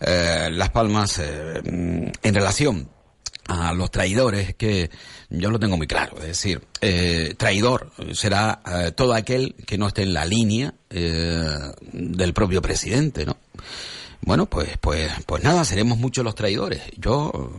eh, 0.00 0.48
Las 0.52 0.70
Palmas 0.70 1.18
eh, 1.18 1.60
en 1.64 2.34
relación 2.34 2.88
a 3.48 3.72
los 3.72 3.90
traidores 3.90 4.54
que 4.54 4.90
yo 5.30 5.50
lo 5.50 5.58
tengo 5.58 5.76
muy 5.76 5.86
claro, 5.86 6.16
es 6.18 6.26
decir, 6.26 6.62
eh, 6.80 7.34
traidor 7.36 7.90
será 8.12 8.62
eh, 8.66 8.92
todo 8.92 9.14
aquel 9.14 9.54
que 9.66 9.78
no 9.78 9.88
esté 9.88 10.02
en 10.02 10.14
la 10.14 10.24
línea 10.24 10.74
eh, 10.90 11.56
del 11.92 12.32
propio 12.32 12.62
presidente, 12.62 13.26
¿no? 13.26 13.36
Bueno, 14.22 14.46
pues, 14.46 14.78
pues, 14.80 15.12
pues 15.26 15.42
nada, 15.42 15.64
seremos 15.64 15.98
muchos 15.98 16.24
los 16.24 16.34
traidores. 16.34 16.80
Yo 16.96 17.52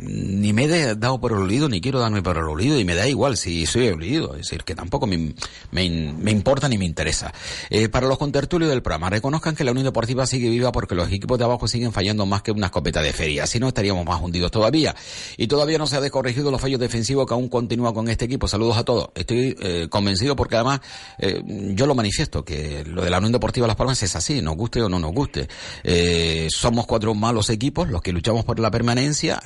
ni 0.00 0.52
me 0.52 0.64
he 0.64 0.94
dado 0.94 1.20
por 1.20 1.32
el 1.32 1.38
olvido, 1.38 1.68
ni 1.68 1.80
quiero 1.80 1.98
darme 1.98 2.22
por 2.22 2.36
el 2.36 2.44
olvido, 2.44 2.78
y 2.78 2.84
me 2.84 2.94
da 2.94 3.08
igual 3.08 3.36
si 3.36 3.66
soy 3.66 3.88
olvido, 3.88 4.32
es 4.34 4.42
decir, 4.42 4.64
que 4.64 4.74
tampoco 4.74 5.06
me, 5.06 5.34
me, 5.70 5.90
me 5.90 6.30
importa 6.30 6.68
ni 6.68 6.78
me 6.78 6.84
interesa. 6.84 7.32
Eh, 7.70 7.88
para 7.88 8.06
los 8.06 8.18
contertulios 8.18 8.70
del 8.70 8.82
programa, 8.82 9.10
reconozcan 9.10 9.54
que 9.54 9.64
la 9.64 9.72
Unión 9.72 9.84
Deportiva 9.84 10.26
sigue 10.26 10.48
viva 10.48 10.72
porque 10.72 10.94
los 10.94 11.08
equipos 11.08 11.38
de 11.38 11.44
abajo 11.44 11.68
siguen 11.68 11.92
fallando 11.92 12.26
más 12.26 12.42
que 12.42 12.52
una 12.52 12.66
escopeta 12.66 13.02
de 13.02 13.12
feria, 13.12 13.46
si 13.46 13.58
no 13.58 13.68
estaríamos 13.68 14.04
más 14.04 14.20
hundidos 14.20 14.50
todavía. 14.50 14.94
Y 15.36 15.46
todavía 15.46 15.78
no 15.78 15.86
se 15.86 15.96
ha 15.96 16.00
descorregido 16.00 16.50
los 16.50 16.60
fallos 16.60 16.80
defensivos 16.80 17.26
que 17.26 17.34
aún 17.34 17.48
continúa 17.48 17.92
con 17.92 18.08
este 18.08 18.24
equipo. 18.24 18.48
Saludos 18.48 18.76
a 18.76 18.84
todos. 18.84 19.10
Estoy 19.14 19.56
eh, 19.60 19.88
convencido 19.90 20.36
porque 20.36 20.56
además 20.56 20.80
eh, 21.18 21.42
yo 21.74 21.86
lo 21.86 21.94
manifiesto, 21.94 22.44
que 22.44 22.84
lo 22.84 23.02
de 23.02 23.10
la 23.10 23.18
Unión 23.18 23.32
Deportiva 23.32 23.66
Las 23.66 23.76
Palmas 23.76 24.02
es 24.02 24.14
así, 24.16 24.42
nos 24.42 24.56
guste 24.56 24.82
o 24.82 24.88
no 24.88 24.98
nos 24.98 25.12
guste. 25.12 25.48
Eh, 25.82 26.48
somos 26.50 26.86
cuatro 26.86 27.14
malos 27.14 27.50
equipos 27.50 27.88
los 27.88 28.02
que 28.02 28.12
luchamos 28.12 28.44
por 28.44 28.58
la 28.60 28.70
permanencia, 28.70 29.40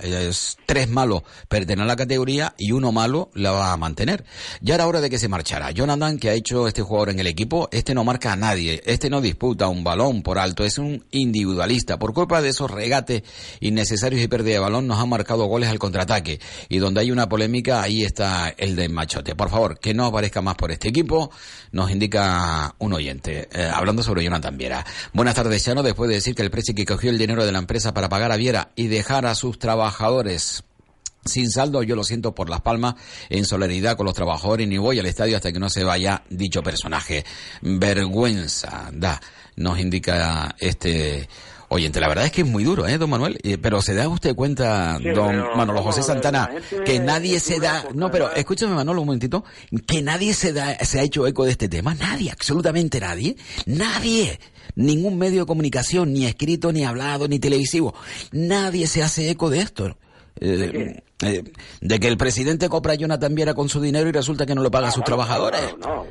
tres 0.66 0.88
malos 0.88 1.22
a 1.50 1.84
la 1.84 1.96
categoría 1.96 2.54
y 2.58 2.72
uno 2.72 2.92
malo 2.92 3.30
la 3.34 3.50
va 3.52 3.72
a 3.72 3.76
mantener. 3.76 4.24
Ya 4.60 4.74
era 4.74 4.86
hora 4.86 5.00
de 5.00 5.10
que 5.10 5.18
se 5.18 5.28
marchara. 5.28 5.70
Jonathan, 5.70 6.18
que 6.18 6.30
ha 6.30 6.34
hecho 6.34 6.66
este 6.68 6.82
jugador 6.82 7.10
en 7.10 7.20
el 7.20 7.26
equipo, 7.26 7.68
este 7.72 7.94
no 7.94 8.04
marca 8.04 8.32
a 8.32 8.36
nadie, 8.36 8.82
este 8.84 9.10
no 9.10 9.20
disputa 9.20 9.68
un 9.68 9.84
balón 9.84 10.22
por 10.22 10.38
alto, 10.38 10.64
es 10.64 10.78
un 10.78 11.04
individualista. 11.10 11.98
Por 11.98 12.12
culpa 12.12 12.42
de 12.42 12.50
esos 12.50 12.70
regates 12.70 13.22
innecesarios 13.60 14.22
y 14.22 14.28
pérdida 14.28 14.54
de 14.54 14.58
balón 14.60 14.86
nos 14.86 14.98
han 14.98 15.08
marcado 15.08 15.46
goles 15.46 15.68
al 15.68 15.78
contraataque. 15.78 16.40
Y 16.68 16.78
donde 16.78 17.00
hay 17.00 17.10
una 17.10 17.28
polémica, 17.28 17.82
ahí 17.82 18.04
está 18.04 18.48
el 18.56 18.76
de 18.76 18.88
Machote. 18.88 19.34
Por 19.34 19.50
favor, 19.50 19.78
que 19.78 19.94
no 19.94 20.06
aparezca 20.06 20.42
más 20.42 20.56
por 20.56 20.72
este 20.72 20.88
equipo, 20.88 21.30
nos 21.70 21.90
indica 21.90 22.74
un 22.78 22.92
oyente, 22.92 23.48
eh, 23.52 23.70
hablando 23.72 24.02
sobre 24.02 24.24
Jonathan 24.24 24.56
Viera. 24.56 24.84
Buenas 25.12 25.34
tardes, 25.34 25.64
Chano, 25.64 25.82
después 25.82 26.08
de 26.08 26.16
decir 26.16 26.34
que 26.34 26.42
el 26.42 26.50
precio 26.50 26.74
que 26.74 26.84
cogió 26.84 27.10
el 27.10 27.18
dinero 27.18 27.44
de 27.44 27.52
la 27.52 27.58
empresa 27.58 27.94
para 27.94 28.08
pagar 28.08 28.32
a 28.32 28.36
Viera 28.36 28.72
y 28.76 28.88
dejar 28.88 29.26
a 29.26 29.34
sus 29.34 29.58
trabajadores 29.58 30.31
sin 30.38 31.50
saldo, 31.50 31.82
yo 31.82 31.96
lo 31.96 32.04
siento 32.04 32.34
por 32.34 32.50
Las 32.50 32.60
Palmas, 32.60 32.94
en 33.28 33.44
solidaridad 33.44 33.96
con 33.96 34.06
los 34.06 34.14
trabajadores, 34.14 34.66
ni 34.66 34.78
voy 34.78 34.98
al 34.98 35.06
estadio 35.06 35.36
hasta 35.36 35.52
que 35.52 35.60
no 35.60 35.70
se 35.70 35.84
vaya 35.84 36.24
dicho 36.30 36.62
personaje. 36.62 37.24
Vergüenza 37.60 38.90
da, 38.92 39.20
nos 39.56 39.78
indica 39.78 40.54
este 40.58 41.28
oyente. 41.68 42.00
La 42.00 42.08
verdad 42.08 42.26
es 42.26 42.32
que 42.32 42.42
es 42.42 42.46
muy 42.46 42.64
duro, 42.64 42.86
¿eh, 42.86 42.98
don 42.98 43.08
Manuel? 43.10 43.38
Eh, 43.42 43.56
pero 43.58 43.80
se 43.82 43.94
da 43.94 44.08
usted 44.08 44.34
cuenta, 44.34 44.98
Sí, 44.98 45.08
don 45.10 45.28
pero, 45.28 45.56
Manolo 45.56 45.82
José 45.82 46.02
Santana, 46.02 46.50
que 46.84 46.98
nadie 47.00 47.40
se 47.40 47.60
da... 47.60 47.84
No, 47.94 48.10
pero 48.10 48.32
escúchame, 48.34 48.74
Manolo, 48.74 49.00
un 49.00 49.06
momentito, 49.06 49.44
que 49.86 50.02
nadie 50.02 50.34
se, 50.34 50.52
da, 50.52 50.76
se 50.84 51.00
ha 51.00 51.02
hecho 51.02 51.26
eco 51.26 51.44
de 51.44 51.52
este 51.52 51.68
tema. 51.68 51.94
Nadie, 51.94 52.30
absolutamente 52.30 53.00
nadie. 53.00 53.36
Nadie. 53.66 54.38
Ningún 54.74 55.18
medio 55.18 55.40
de 55.40 55.46
comunicación, 55.46 56.12
ni 56.12 56.26
escrito, 56.26 56.72
ni 56.72 56.84
hablado, 56.84 57.28
ni 57.28 57.38
televisivo. 57.38 57.94
Nadie 58.32 58.86
se 58.86 59.02
hace 59.02 59.30
eco 59.30 59.50
de 59.50 59.60
esto. 59.60 59.96
Eh, 60.40 61.02
eh, 61.24 61.42
¿De, 61.80 62.00
que 62.00 62.08
el 62.08 62.16
presidente 62.16 62.68
compra 62.68 62.92
a 62.92 62.96
Jonathan 62.96 63.34
Viera 63.34 63.54
con 63.54 63.68
su 63.68 63.80
dinero 63.80 64.08
y 64.08 64.12
resulta 64.12 64.46
que 64.46 64.54
no 64.54 64.62
lo 64.62 64.70
paga 64.70 64.88
a 64.88 64.90
sus 64.90 65.04
trabajadores. 65.04 65.60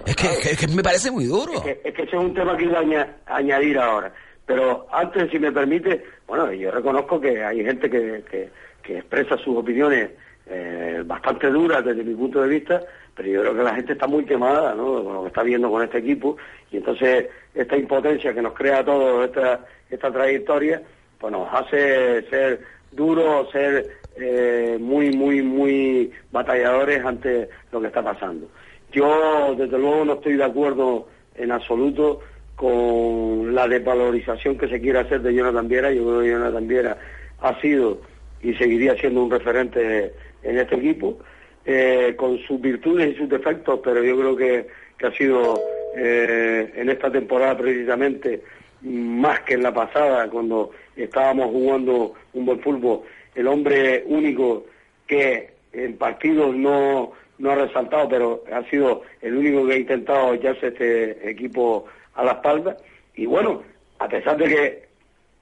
es, 0.05 0.15
que, 0.15 0.27
es, 0.27 0.57
que, 0.57 0.67
me 0.67 0.83
parece 0.83 1.11
muy 1.11 1.25
duro. 1.25 1.53
Es 1.53 1.61
que, 1.61 2.03
ese 2.03 2.03
es 2.03 2.13
un 2.13 2.33
tema 2.33 2.55
que 2.55 2.65
iba 2.65 2.79
a 2.79 3.35
añadir 3.35 3.77
ahora. 3.77 4.13
Pero 4.45 4.87
antes, 4.91 5.29
si 5.31 5.39
me 5.39 5.51
permite, 5.51 6.03
bueno, 6.27 6.51
yo 6.51 6.71
reconozco 6.71 7.19
que 7.19 7.43
hay 7.43 7.63
gente 7.63 7.89
que, 7.89 8.23
que, 8.29 8.49
expresa 8.97 9.37
sus 9.37 9.55
opiniones 9.55 10.09
eh, 10.47 11.01
bastante 11.05 11.49
duras 11.49 11.85
desde 11.85 12.03
mi 12.03 12.13
punto 12.13 12.41
de 12.41 12.49
vista, 12.49 12.81
pero 13.15 13.29
yo 13.29 13.39
creo 13.39 13.55
que 13.55 13.63
la 13.63 13.75
gente 13.75 13.93
está 13.93 14.05
muy 14.05 14.25
quemada, 14.25 14.75
¿no? 14.75 15.01
Con 15.01 15.13
lo 15.13 15.21
que 15.21 15.27
está 15.29 15.43
viendo 15.43 15.71
con 15.71 15.81
este 15.81 15.99
equipo, 15.99 16.35
y 16.71 16.77
entonces 16.77 17.27
esta 17.55 17.77
impotencia 17.77 18.33
que 18.33 18.41
nos 18.41 18.53
crea 18.53 18.79
a 18.79 18.83
todos 18.83 19.23
esta, 19.25 19.65
esta 19.89 20.11
trayectoria, 20.11 20.81
pues 21.19 21.31
nos 21.31 21.47
hace 21.53 22.23
ser 22.29 22.59
duros, 22.91 23.49
ser 23.51 24.00
eh, 24.15 24.77
muy, 24.79 25.11
muy, 25.11 25.41
muy 25.41 26.11
batalladores 26.31 27.03
ante 27.05 27.49
lo 27.71 27.81
que 27.81 27.87
está 27.87 28.03
pasando. 28.03 28.47
Yo, 28.91 29.55
desde 29.57 29.77
luego, 29.77 30.05
no 30.05 30.13
estoy 30.13 30.35
de 30.35 30.43
acuerdo 30.43 31.07
en 31.35 31.51
absoluto 31.51 32.19
con 32.55 33.55
la 33.55 33.67
desvalorización 33.67 34.57
que 34.57 34.67
se 34.67 34.81
quiere 34.81 34.99
hacer 34.99 35.21
de 35.21 35.33
Jonathan 35.33 35.67
Viera. 35.67 35.91
Yo 35.91 36.03
creo 36.03 36.21
que 36.21 36.29
Jonathan 36.29 36.67
Viera 36.67 36.97
ha 37.39 37.59
sido 37.61 38.01
y 38.43 38.53
seguiría 38.55 38.95
siendo 38.95 39.23
un 39.23 39.31
referente 39.31 40.13
en 40.43 40.57
este 40.57 40.75
equipo, 40.75 41.19
eh, 41.65 42.15
con 42.17 42.39
sus 42.39 42.59
virtudes 42.59 43.13
y 43.13 43.17
sus 43.17 43.29
defectos, 43.29 43.79
pero 43.83 44.03
yo 44.03 44.17
creo 44.17 44.35
que, 44.35 44.67
ha 45.03 45.11
sido 45.13 45.59
eh, 45.97 46.71
en 46.75 46.89
esta 46.89 47.11
temporada 47.11 47.57
precisamente 47.57 48.43
más 48.81 49.39
que 49.41 49.55
en 49.55 49.63
la 49.63 49.73
pasada, 49.73 50.29
cuando 50.29 50.71
estábamos 50.95 51.47
jugando 51.47 52.13
un 52.33 52.45
buen 52.45 52.59
fútbol, 52.59 53.01
el 53.35 53.47
hombre 53.47 54.03
único 54.07 54.65
que 55.07 55.51
en 55.73 55.97
partidos 55.97 56.55
no, 56.55 57.11
no 57.37 57.51
ha 57.51 57.55
resaltado, 57.55 58.09
pero 58.09 58.43
ha 58.51 58.63
sido 58.69 59.03
el 59.21 59.35
único 59.35 59.65
que 59.65 59.73
ha 59.73 59.77
intentado 59.77 60.33
echarse 60.33 60.67
este 60.67 61.29
equipo 61.29 61.85
a 62.15 62.23
la 62.23 62.33
espalda. 62.33 62.77
Y 63.15 63.25
bueno, 63.25 63.63
a 63.99 64.07
pesar 64.07 64.37
de 64.37 64.45
que, 64.45 64.83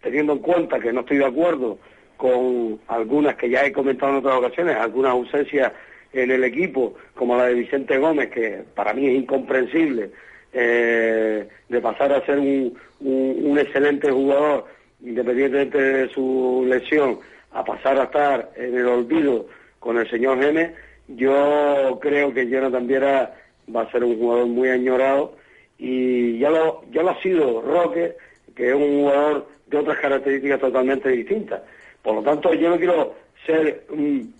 teniendo 0.01 0.33
en 0.33 0.39
cuenta 0.39 0.79
que 0.79 0.93
no 0.93 1.01
estoy 1.01 1.17
de 1.17 1.25
acuerdo 1.25 1.77
con 2.17 2.79
algunas 2.87 3.35
que 3.35 3.49
ya 3.49 3.65
he 3.65 3.71
comentado 3.71 4.11
en 4.11 4.17
otras 4.19 4.37
ocasiones, 4.37 4.75
algunas 4.75 5.11
ausencias 5.11 5.71
en 6.11 6.31
el 6.31 6.43
equipo, 6.43 6.95
como 7.15 7.37
la 7.37 7.45
de 7.45 7.53
Vicente 7.53 7.97
Gómez, 7.97 8.29
que 8.29 8.63
para 8.75 8.93
mí 8.93 9.07
es 9.07 9.15
incomprensible, 9.15 10.09
eh, 10.51 11.47
de 11.69 11.81
pasar 11.81 12.11
a 12.11 12.25
ser 12.25 12.39
un, 12.39 12.77
un, 12.99 13.59
excelente 13.59 14.11
jugador, 14.11 14.65
independientemente 15.01 15.77
de 15.77 16.09
su 16.09 16.65
lesión, 16.67 17.19
a 17.51 17.63
pasar 17.63 17.99
a 17.99 18.03
estar 18.03 18.51
en 18.55 18.77
el 18.77 18.87
olvido 18.87 19.47
con 19.79 19.97
el 19.97 20.09
señor 20.09 20.41
Gemes, 20.41 20.71
yo 21.07 21.97
creo 22.01 22.33
que 22.33 22.47
Jonathan 22.47 22.87
Viera 22.87 23.33
va 23.73 23.81
a 23.81 23.91
ser 23.91 24.03
un 24.03 24.17
jugador 24.17 24.47
muy 24.47 24.69
añorado. 24.69 25.35
Y 25.77 26.37
ya 26.39 26.49
lo, 26.49 26.83
ya 26.91 27.03
lo 27.03 27.11
ha 27.11 27.21
sido 27.21 27.61
Roque, 27.61 28.15
que 28.55 28.69
es 28.69 28.75
un 28.75 29.01
jugador 29.01 29.47
de 29.67 29.77
otras 29.77 29.97
características 29.99 30.59
totalmente 30.59 31.09
distintas. 31.09 31.61
Por 32.03 32.15
lo 32.15 32.21
tanto, 32.21 32.53
yo 32.53 32.69
no 32.69 32.77
quiero 32.77 33.15
ser 33.45 33.85
un, 33.89 34.33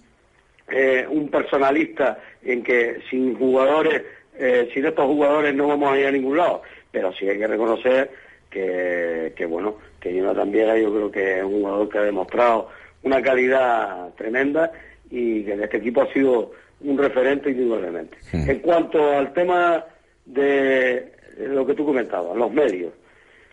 eh, 0.69 1.07
personalista 1.31 2.19
en 2.43 2.61
que 2.63 2.99
sin 3.09 3.37
jugadores, 3.37 4.03
eh, 4.37 4.69
sin 4.73 4.85
estos 4.85 5.05
jugadores 5.05 5.55
no 5.55 5.67
vamos 5.67 5.93
a 5.93 5.99
ir 5.99 6.07
a 6.07 6.11
ningún 6.11 6.37
lado, 6.37 6.61
pero 6.91 7.13
sí 7.13 7.27
hay 7.27 7.37
que 7.37 7.47
reconocer 7.47 8.11
que, 8.49 9.33
que 9.35 9.45
bueno, 9.45 9.75
que 9.99 10.13
Jonathan 10.13 10.51
Viera 10.51 10.77
yo 10.77 10.93
creo 10.93 11.11
que 11.11 11.37
es 11.39 11.43
un 11.43 11.61
jugador 11.61 11.89
que 11.89 11.97
ha 11.97 12.03
demostrado 12.03 12.69
una 13.03 13.21
calidad 13.21 14.13
tremenda 14.15 14.71
y 15.09 15.43
que 15.43 15.53
en 15.53 15.63
este 15.63 15.77
equipo 15.77 16.01
ha 16.01 16.13
sido 16.13 16.51
un 16.81 16.97
referente 16.97 17.51
indudablemente. 17.51 18.17
En 18.31 18.59
cuanto 18.59 19.11
al 19.11 19.33
tema 19.33 19.85
de 20.25 21.11
lo 21.37 21.65
que 21.65 21.73
tú 21.73 21.85
comentabas, 21.85 22.37
los 22.37 22.51
medios. 22.51 22.93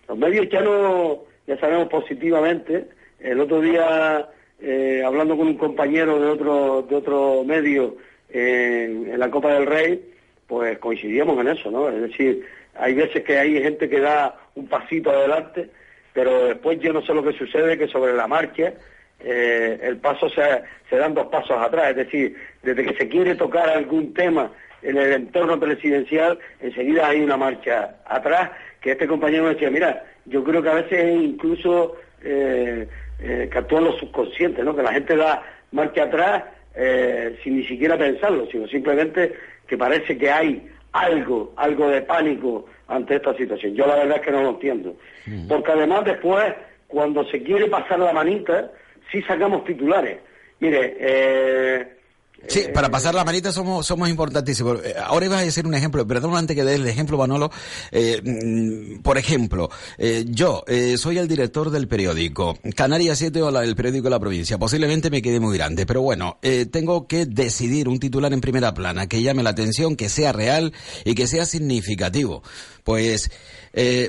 Los 0.09 0.19
medios 0.19 0.49
ya 0.49 0.61
no, 0.61 1.25
ya 1.47 1.59
sabemos 1.59 1.89
positivamente, 1.89 2.87
el 3.21 3.41
otro 3.41 3.61
día 3.61 4.29
eh, 4.61 5.03
hablando 5.05 5.37
con 5.37 5.49
un 5.49 5.57
compañero 5.57 6.21
de 6.21 6.29
otro, 6.29 6.87
de 6.89 6.97
otro 6.97 7.45
medio 7.45 7.97
en, 8.31 9.19
la 9.19 9.31
Copa 9.31 9.53
del 9.55 9.67
Rey, 9.67 10.13
pues 10.47 10.79
coincidíamos 10.79 11.39
en 11.41 11.49
eso, 11.49 11.71
¿no? 11.71 11.89
Es 11.89 12.01
decir, 12.01 12.47
hay 12.75 12.95
veces 12.95 13.23
que 13.25 13.39
hay 13.39 13.61
gente 13.61 13.89
que 13.89 14.01
da 14.01 14.39
un 14.55 14.69
pasito 14.69 15.11
adelante, 15.11 15.69
pero 16.13 16.47
después 16.47 16.79
yo 16.81 16.93
no 16.93 17.03
sé 17.03 17.13
lo 17.13 17.23
que 17.23 17.37
sucede, 17.37 17.77
que 17.77 17.89
sobre 17.89 18.15
la 18.15 18.27
marcha 18.27 18.75
eh, 19.21 19.79
el 19.83 19.97
paso 19.99 20.29
se, 20.29 20.43
se 20.89 20.97
dan 20.97 21.15
dos 21.15 21.27
pasos 21.27 21.57
atrás, 21.59 21.91
es 21.91 21.97
decir, 21.97 22.37
desde 22.63 22.85
que 22.85 22.97
se 22.97 23.09
quiere 23.09 23.35
tocar 23.35 23.69
algún 23.69 24.13
tema 24.15 24.51
en 24.83 24.97
el 24.97 25.13
entorno 25.13 25.59
presidencial, 25.59 26.39
enseguida 26.61 27.09
hay 27.09 27.21
una 27.21 27.37
marcha 27.37 27.97
atrás, 28.07 28.51
que 28.81 28.93
este 28.93 29.07
compañero 29.07 29.45
me 29.45 29.51
decía, 29.51 29.71
mira, 29.71 30.05
yo 30.27 30.45
creo 30.45 30.63
que 30.63 30.69
a 30.69 30.75
veces 30.75 31.21
incluso 31.21 31.97
eh, 32.23 32.89
eh, 33.19 33.49
que 33.51 33.59
actúan 33.59 33.85
los 33.85 33.99
subconscientes, 33.99 34.65
¿no? 34.65 34.77
que 34.77 34.83
la 34.83 34.93
gente 34.93 35.17
da 35.17 35.43
marcha 35.73 36.05
atrás 36.05 36.45
eh, 36.75 37.39
sin 37.43 37.57
ni 37.57 37.65
siquiera 37.65 37.97
pensarlo, 37.97 38.47
sino 38.51 38.69
simplemente 38.69 39.35
que 39.67 39.77
parece 39.77 40.17
que 40.19 40.31
hay 40.31 40.69
algo, 40.93 41.53
algo 41.57 41.89
de 41.89 42.03
pánico 42.03 42.67
ante 42.89 43.17
esta 43.17 43.35
situación. 43.37 43.75
Yo 43.75 43.87
la 43.87 43.97
verdad 43.97 44.17
es 44.17 44.23
que 44.23 44.31
no 44.31 44.43
lo 44.43 44.51
entiendo. 44.51 44.97
Porque 45.49 45.73
además 45.73 46.05
después, 46.05 46.55
cuando 46.87 47.25
se 47.25 47.43
quiere 47.43 47.67
pasar 47.67 47.99
la 47.99 48.13
manita, 48.13 48.71
sí 49.11 49.23
sacamos 49.23 49.65
titulares. 49.65 50.19
Mire, 50.61 50.97
eh, 50.99 51.96
Sí, 52.49 52.65
para 52.73 52.91
pasar 52.91 53.15
la 53.15 53.25
manita 53.25 53.53
somos, 53.53 53.87
somos 53.87 54.09
importantísimos. 54.09 54.79
Eh, 54.85 54.95
ahora 55.05 55.27
iba 55.27 55.39
a 55.39 55.43
decir 55.43 55.67
un 55.67 55.75
ejemplo, 55.75 56.07
perdón 56.07 56.37
antes 56.37 56.57
que 56.57 56.65
dé 56.65 56.75
el 56.75 56.87
ejemplo, 56.87 57.19
Manolo. 57.19 57.51
Eh, 57.91 58.21
mm, 58.23 59.03
por 59.03 59.19
ejemplo, 59.19 59.71
eh, 59.99 60.25
yo 60.29 60.65
soy 60.97 61.19
el 61.19 61.29
director 61.29 61.71
del 61.71 61.89
periódico 61.89 62.59
Canarias 62.75 63.19
7 63.19 63.43
o 63.43 63.61
el 63.61 63.77
periódico 63.77 64.05
de 64.05 64.11
la 64.11 64.21
provincia. 64.21 64.59
Posiblemente 64.59 65.11
me 65.11 65.23
quede 65.23 65.41
muy 65.41 65.57
grande, 65.57 65.87
pero 65.87 66.03
bueno, 66.03 66.39
tengo 66.71 67.07
que 67.07 67.27
decidir 67.27 67.89
un 67.89 67.99
titular 67.99 68.33
en 68.33 68.41
primera 68.41 68.75
plana 68.75 69.07
que 69.07 69.23
llame 69.23 69.43
la 69.43 69.51
atención, 69.51 69.97
que 69.97 70.09
sea 70.09 70.33
real 70.33 70.73
y 71.05 71.15
que 71.15 71.27
sea 71.27 71.47
significativo. 71.47 72.43
Pues 72.85 73.31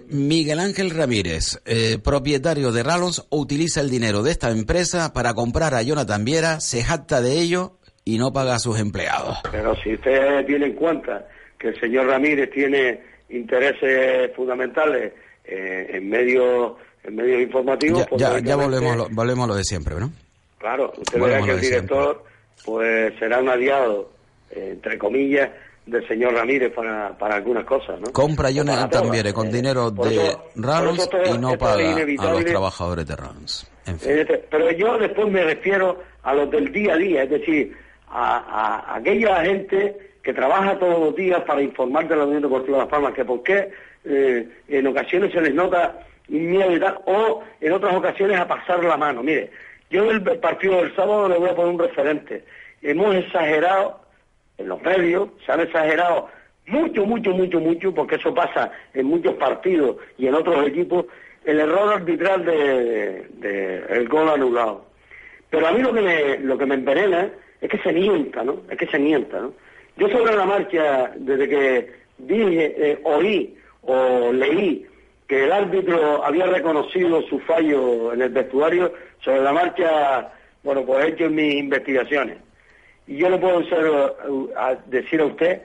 Miguel 0.09 0.59
Ángel 0.59 0.91
Ramírez, 0.91 1.59
propietario 2.03 2.71
de 2.71 2.83
Rallons, 2.83 3.25
utiliza 3.29 3.81
el 3.81 3.89
dinero 3.89 4.23
de 4.23 4.31
esta 4.31 4.49
empresa 4.51 5.13
para 5.13 5.33
comprar 5.33 5.73
a 5.73 5.81
Jonathan 5.81 6.25
Viera, 6.25 6.59
se 6.59 6.83
jacta 6.83 7.21
de 7.21 7.39
ello 7.39 7.77
y 8.07 8.17
no 8.17 8.31
paga 8.31 8.55
a 8.55 8.59
sus 8.59 8.79
empleados. 8.79 9.37
Pero 9.51 9.75
si 9.83 9.95
usted 9.95 10.45
tiene 10.45 10.67
en 10.67 10.73
cuenta 10.75 11.27
que 11.59 11.67
el 11.67 11.79
señor 11.79 12.07
Ramírez 12.07 12.49
tiene 12.51 13.01
intereses 13.27 14.33
fundamentales 14.33 15.11
eh, 15.43 15.89
en 15.91 16.09
medios 16.09 16.77
en 17.03 17.15
medios 17.17 17.41
informativos... 17.41 18.05
Ya, 18.15 18.39
ya, 18.39 18.55
volvemos, 18.55 18.93
a 18.93 18.95
lo, 18.95 19.09
volvemos 19.09 19.43
a 19.43 19.47
lo 19.47 19.55
de 19.55 19.63
siempre, 19.65 19.95
¿no? 19.99 20.09
Claro, 20.57 20.93
usted 20.97 21.19
verá 21.19 21.41
que 21.41 21.51
el 21.51 21.59
director 21.59 22.23
pues 22.63 23.13
será 23.19 23.39
un 23.39 23.49
aliado, 23.49 24.09
eh, 24.51 24.69
entre 24.71 24.97
comillas, 24.97 25.49
del 25.85 26.07
señor 26.07 26.33
Ramírez 26.33 26.73
para, 26.73 27.17
para 27.17 27.35
algunas 27.35 27.65
cosas, 27.65 27.99
¿no? 27.99 28.13
Compra 28.13 28.51
Jonathan 28.51 28.89
también 28.89 29.33
con 29.33 29.51
dinero 29.51 29.91
de 29.91 30.33
Ramos 30.55 31.09
y 31.25 31.37
no 31.37 31.57
paga 31.57 31.93
a 31.93 32.31
los 32.31 32.45
trabajadores 32.45 33.05
de 33.05 33.15
Rams. 33.17 33.69
Este, 33.85 34.45
pero 34.49 34.71
yo 34.71 34.97
después 34.97 35.29
me 35.29 35.43
refiero 35.43 36.01
a 36.23 36.33
los 36.33 36.49
del 36.51 36.71
día 36.71 36.93
a 36.93 36.97
día, 36.97 37.23
es 37.23 37.29
decir, 37.29 37.75
a, 38.09 38.95
aquella 38.95 39.43
gente 39.43 39.97
que 40.23 40.33
trabaja 40.33 40.77
todos 40.77 40.99
los 40.99 41.15
días 41.15 41.41
para 41.43 41.61
informar 41.61 42.07
de 42.07 42.15
la 42.15 42.25
Unión 42.25 42.41
Deportiva 42.41 42.77
de 42.77 42.83
Las 42.83 42.91
Palmas, 42.91 43.13
que 43.13 43.25
por 43.25 43.43
qué 43.43 43.71
eh, 44.05 44.47
en 44.67 44.87
ocasiones 44.87 45.31
se 45.31 45.41
les 45.41 45.53
nota 45.53 45.99
miedo 46.27 46.75
y 46.75 46.79
tal, 46.79 46.99
o 47.05 47.43
en 47.61 47.71
otras 47.71 47.95
ocasiones 47.95 48.39
a 48.39 48.47
pasar 48.47 48.83
la 48.83 48.97
mano. 48.97 49.23
Mire, 49.23 49.51
yo 49.89 50.03
en 50.03 50.27
el 50.27 50.39
partido 50.39 50.77
del 50.77 50.95
sábado 50.95 51.29
le 51.29 51.37
voy 51.37 51.49
a 51.49 51.55
poner 51.55 51.73
un 51.73 51.79
referente. 51.79 52.43
Hemos 52.81 53.15
exagerado, 53.15 54.01
en 54.57 54.67
los 54.67 54.81
medios, 54.81 55.29
se 55.45 55.51
han 55.51 55.61
exagerado 55.61 56.27
mucho, 56.67 57.05
mucho, 57.05 57.31
mucho, 57.31 57.59
mucho, 57.59 57.93
porque 57.93 58.15
eso 58.15 58.33
pasa 58.33 58.71
en 58.93 59.05
muchos 59.05 59.33
partidos 59.35 59.97
y 60.17 60.27
en 60.27 60.35
otros 60.35 60.67
equipos, 60.67 61.05
el 61.45 61.59
error 61.61 61.93
arbitral 61.93 62.43
de, 62.43 63.85
el 63.89 64.07
gol 64.09 64.27
anulado. 64.27 64.85
Pero 65.49 65.67
a 65.67 65.71
mí 65.71 65.81
lo 65.81 65.93
que 65.93 66.01
me, 66.01 66.37
lo 66.39 66.57
que 66.57 66.65
me 66.65 66.75
envenena 66.75 67.31
es 67.61 67.69
que 67.69 67.77
se 67.79 67.93
mienta, 67.93 68.43
¿no? 68.43 68.61
Es 68.69 68.77
que 68.77 68.87
se 68.87 68.99
mienta, 68.99 69.39
¿no? 69.39 69.53
Yo 69.97 70.09
sobre 70.09 70.35
la 70.35 70.45
marcha, 70.45 71.11
desde 71.15 71.49
que 71.49 71.91
dije, 72.17 72.75
eh, 72.77 72.99
oí 73.03 73.57
o 73.81 74.31
leí 74.31 74.85
que 75.27 75.43
el 75.43 75.51
árbitro 75.51 76.23
había 76.23 76.45
reconocido 76.45 77.21
su 77.23 77.39
fallo 77.39 78.13
en 78.13 78.21
el 78.21 78.29
vestuario, 78.29 78.93
sobre 79.19 79.41
la 79.41 79.51
marcha, 79.51 80.31
bueno, 80.63 80.85
pues 80.85 81.03
he 81.03 81.07
hecho 81.09 81.29
mis 81.29 81.55
investigaciones. 81.55 82.37
Y 83.07 83.17
yo 83.17 83.29
le 83.29 83.37
puedo 83.37 83.61
decir 84.87 85.21
a 85.21 85.25
usted, 85.25 85.61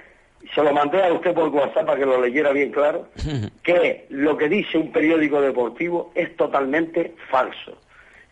se 0.55 0.63
lo 0.63 0.73
mandé 0.73 1.03
a 1.03 1.13
usted 1.13 1.35
por 1.35 1.49
WhatsApp 1.51 1.87
para 1.87 1.99
que 1.99 2.07
lo 2.07 2.21
leyera 2.21 2.53
bien 2.53 2.73
claro, 2.73 3.07
que 3.63 4.07
lo 4.09 4.37
que 4.37 4.49
dice 4.49 4.79
un 4.79 4.93
periódico 4.93 5.41
deportivo 5.41 6.11
es 6.15 6.35
totalmente 6.37 7.15
falso. 7.31 7.79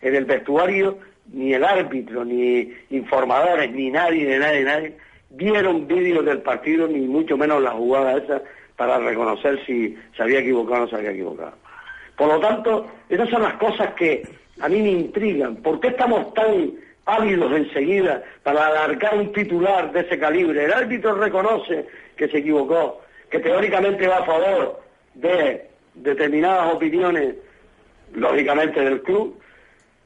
En 0.01 0.15
el 0.15 0.25
vestuario 0.25 0.97
ni 1.27 1.53
el 1.53 1.63
árbitro, 1.63 2.25
ni 2.25 2.73
informadores, 2.89 3.71
ni 3.71 3.89
nadie, 3.89 4.25
ni 4.25 4.37
nadie, 4.37 4.63
nadie, 4.63 4.97
vieron 5.29 5.87
vídeos 5.87 6.25
del 6.25 6.41
partido, 6.41 6.87
ni 6.87 7.01
mucho 7.01 7.37
menos 7.37 7.61
la 7.61 7.71
jugada 7.71 8.17
esa, 8.17 8.41
para 8.75 8.97
reconocer 8.97 9.63
si 9.65 9.97
se 10.15 10.23
había 10.23 10.39
equivocado 10.39 10.83
o 10.83 10.85
no 10.85 10.89
se 10.89 10.95
había 10.95 11.11
equivocado. 11.11 11.53
Por 12.17 12.27
lo 12.27 12.39
tanto, 12.39 12.87
esas 13.09 13.29
son 13.29 13.43
las 13.43 13.53
cosas 13.53 13.93
que 13.93 14.23
a 14.59 14.69
mí 14.69 14.81
me 14.81 14.91
intrigan. 14.91 15.55
¿Por 15.57 15.79
qué 15.79 15.89
estamos 15.89 16.33
tan 16.33 16.71
ávidos 17.05 17.51
enseguida 17.53 18.23
para 18.43 18.67
alargar 18.67 19.17
un 19.17 19.31
titular 19.31 19.91
de 19.91 20.01
ese 20.01 20.19
calibre? 20.19 20.65
El 20.65 20.73
árbitro 20.73 21.15
reconoce 21.15 21.87
que 22.15 22.27
se 22.27 22.39
equivocó, 22.39 23.01
que 23.29 23.39
teóricamente 23.39 24.07
va 24.07 24.17
a 24.17 24.25
favor 24.25 24.81
de 25.15 25.67
determinadas 25.95 26.73
opiniones, 26.73 27.35
lógicamente 28.13 28.81
del 28.81 29.01
club, 29.01 29.39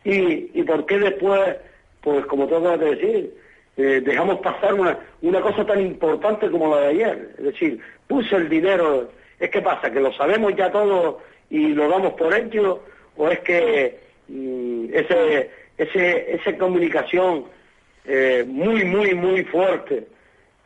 y, 0.06 0.64
por 0.64 0.86
qué 0.86 0.99
después, 0.99 1.58
pues 2.01 2.26
como 2.28 2.47
tengo 2.47 2.78
que 2.78 2.86
decir, 2.86 3.34
eh, 3.76 4.01
dejamos 4.06 4.39
pasar 4.39 4.76
una, 4.76 4.97
una 5.22 5.41
cosa 5.41 5.66
tan 5.66 5.82
importante 5.82 6.49
como 6.49 6.76
la 6.76 6.82
de 6.82 6.88
ayer. 6.88 7.30
Es 7.39 7.43
decir, 7.43 7.80
puse 8.08 8.36
el 8.36 8.47
dinero, 8.47 9.10
es 9.39 9.49
que 9.49 9.62
pasa, 9.62 9.91
que 9.91 9.99
lo 9.99 10.14
sabemos 10.14 10.56
ya 10.56 10.72
todo 10.72 11.22
y 11.49 11.70
lo 11.70 11.89
damos 11.89 12.14
por 12.14 12.34
hecho, 12.36 12.84
o 13.18 13.30
es 13.30 13.39
que 13.39 13.99
mm, 14.28 14.86
ese, 14.93 15.49
ese, 15.78 16.36
esa 16.36 16.58
comunicación 16.58 17.45
eh, 18.06 18.45
muy, 18.47 18.86
muy, 18.86 19.16
muy 19.16 19.43
fuerte, 19.45 20.08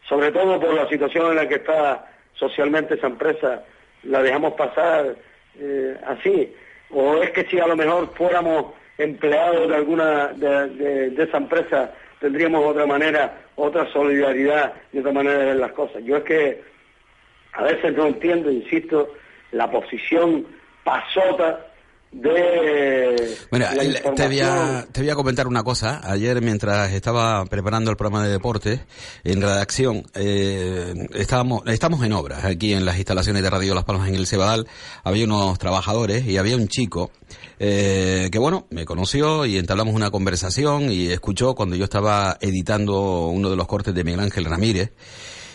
sobre 0.07 0.31
todo 0.31 0.59
por 0.59 0.73
la 0.73 0.89
situación 0.89 1.27
en 1.31 1.35
la 1.37 1.47
que 1.47 1.55
está 1.55 2.11
socialmente 2.33 2.95
esa 2.95 3.07
empresa, 3.07 3.63
la 4.03 4.21
dejamos 4.21 4.53
pasar 4.53 5.15
eh, 5.57 5.97
así, 6.05 6.53
o 6.89 7.17
es 7.23 7.31
que 7.31 7.45
si 7.45 7.59
a 7.59 7.67
lo 7.67 7.77
mejor 7.77 8.13
fuéramos 8.15 8.73
empleados 8.99 9.69
de 9.69 9.75
alguna 9.75 10.27
de, 10.27 11.15
esa 11.17 11.37
empresa 11.37 11.91
tendríamos 12.19 12.63
otra 12.65 12.85
manera, 12.85 13.41
otra 13.55 13.91
solidaridad 13.91 14.73
y 14.91 14.99
otra 14.99 15.13
manera 15.13 15.39
de 15.39 15.45
ver 15.45 15.55
las 15.55 15.71
cosas. 15.71 16.03
Yo 16.03 16.17
es 16.17 16.23
que 16.23 16.61
a 17.53 17.63
veces 17.63 17.95
no 17.95 18.07
entiendo, 18.07 18.51
insisto, 18.51 19.13
la 19.51 19.71
posición 19.71 20.45
pasota 20.83 21.65
de 22.11 23.37
bueno, 23.51 23.67
te 24.15 24.27
voy, 24.27 24.39
a, 24.39 24.85
te 24.91 25.01
voy 25.01 25.09
a 25.09 25.15
comentar 25.15 25.47
una 25.47 25.63
cosa. 25.63 26.01
Ayer, 26.03 26.41
mientras 26.41 26.91
estaba 26.91 27.45
preparando 27.45 27.91
el 27.91 27.97
programa 27.97 28.25
de 28.25 28.31
deportes 28.31 28.81
en 29.23 29.41
redacción, 29.41 30.03
eh, 30.15 30.93
estábamos, 31.13 31.63
estamos 31.67 32.03
en 32.03 32.13
obras 32.13 32.45
aquí 32.45 32.73
en 32.73 32.85
las 32.85 32.97
instalaciones 32.97 33.43
de 33.43 33.49
Radio 33.49 33.75
Las 33.75 33.85
Palmas 33.85 34.09
en 34.09 34.15
el 34.15 34.27
Cebadal. 34.27 34.67
Había 35.03 35.25
unos 35.25 35.57
trabajadores 35.59 36.25
y 36.25 36.37
había 36.37 36.57
un 36.57 36.67
chico 36.67 37.11
eh, 37.59 38.29
que, 38.31 38.39
bueno, 38.39 38.65
me 38.69 38.85
conoció 38.85 39.45
y 39.45 39.57
entablamos 39.57 39.93
una 39.93 40.09
conversación 40.09 40.91
y 40.91 41.07
escuchó 41.07 41.55
cuando 41.55 41.75
yo 41.75 41.83
estaba 41.83 42.37
editando 42.39 43.27
uno 43.27 43.49
de 43.49 43.57
los 43.57 43.67
cortes 43.67 43.93
de 43.93 44.03
Miguel 44.03 44.21
Ángel 44.21 44.45
Ramírez. 44.45 44.93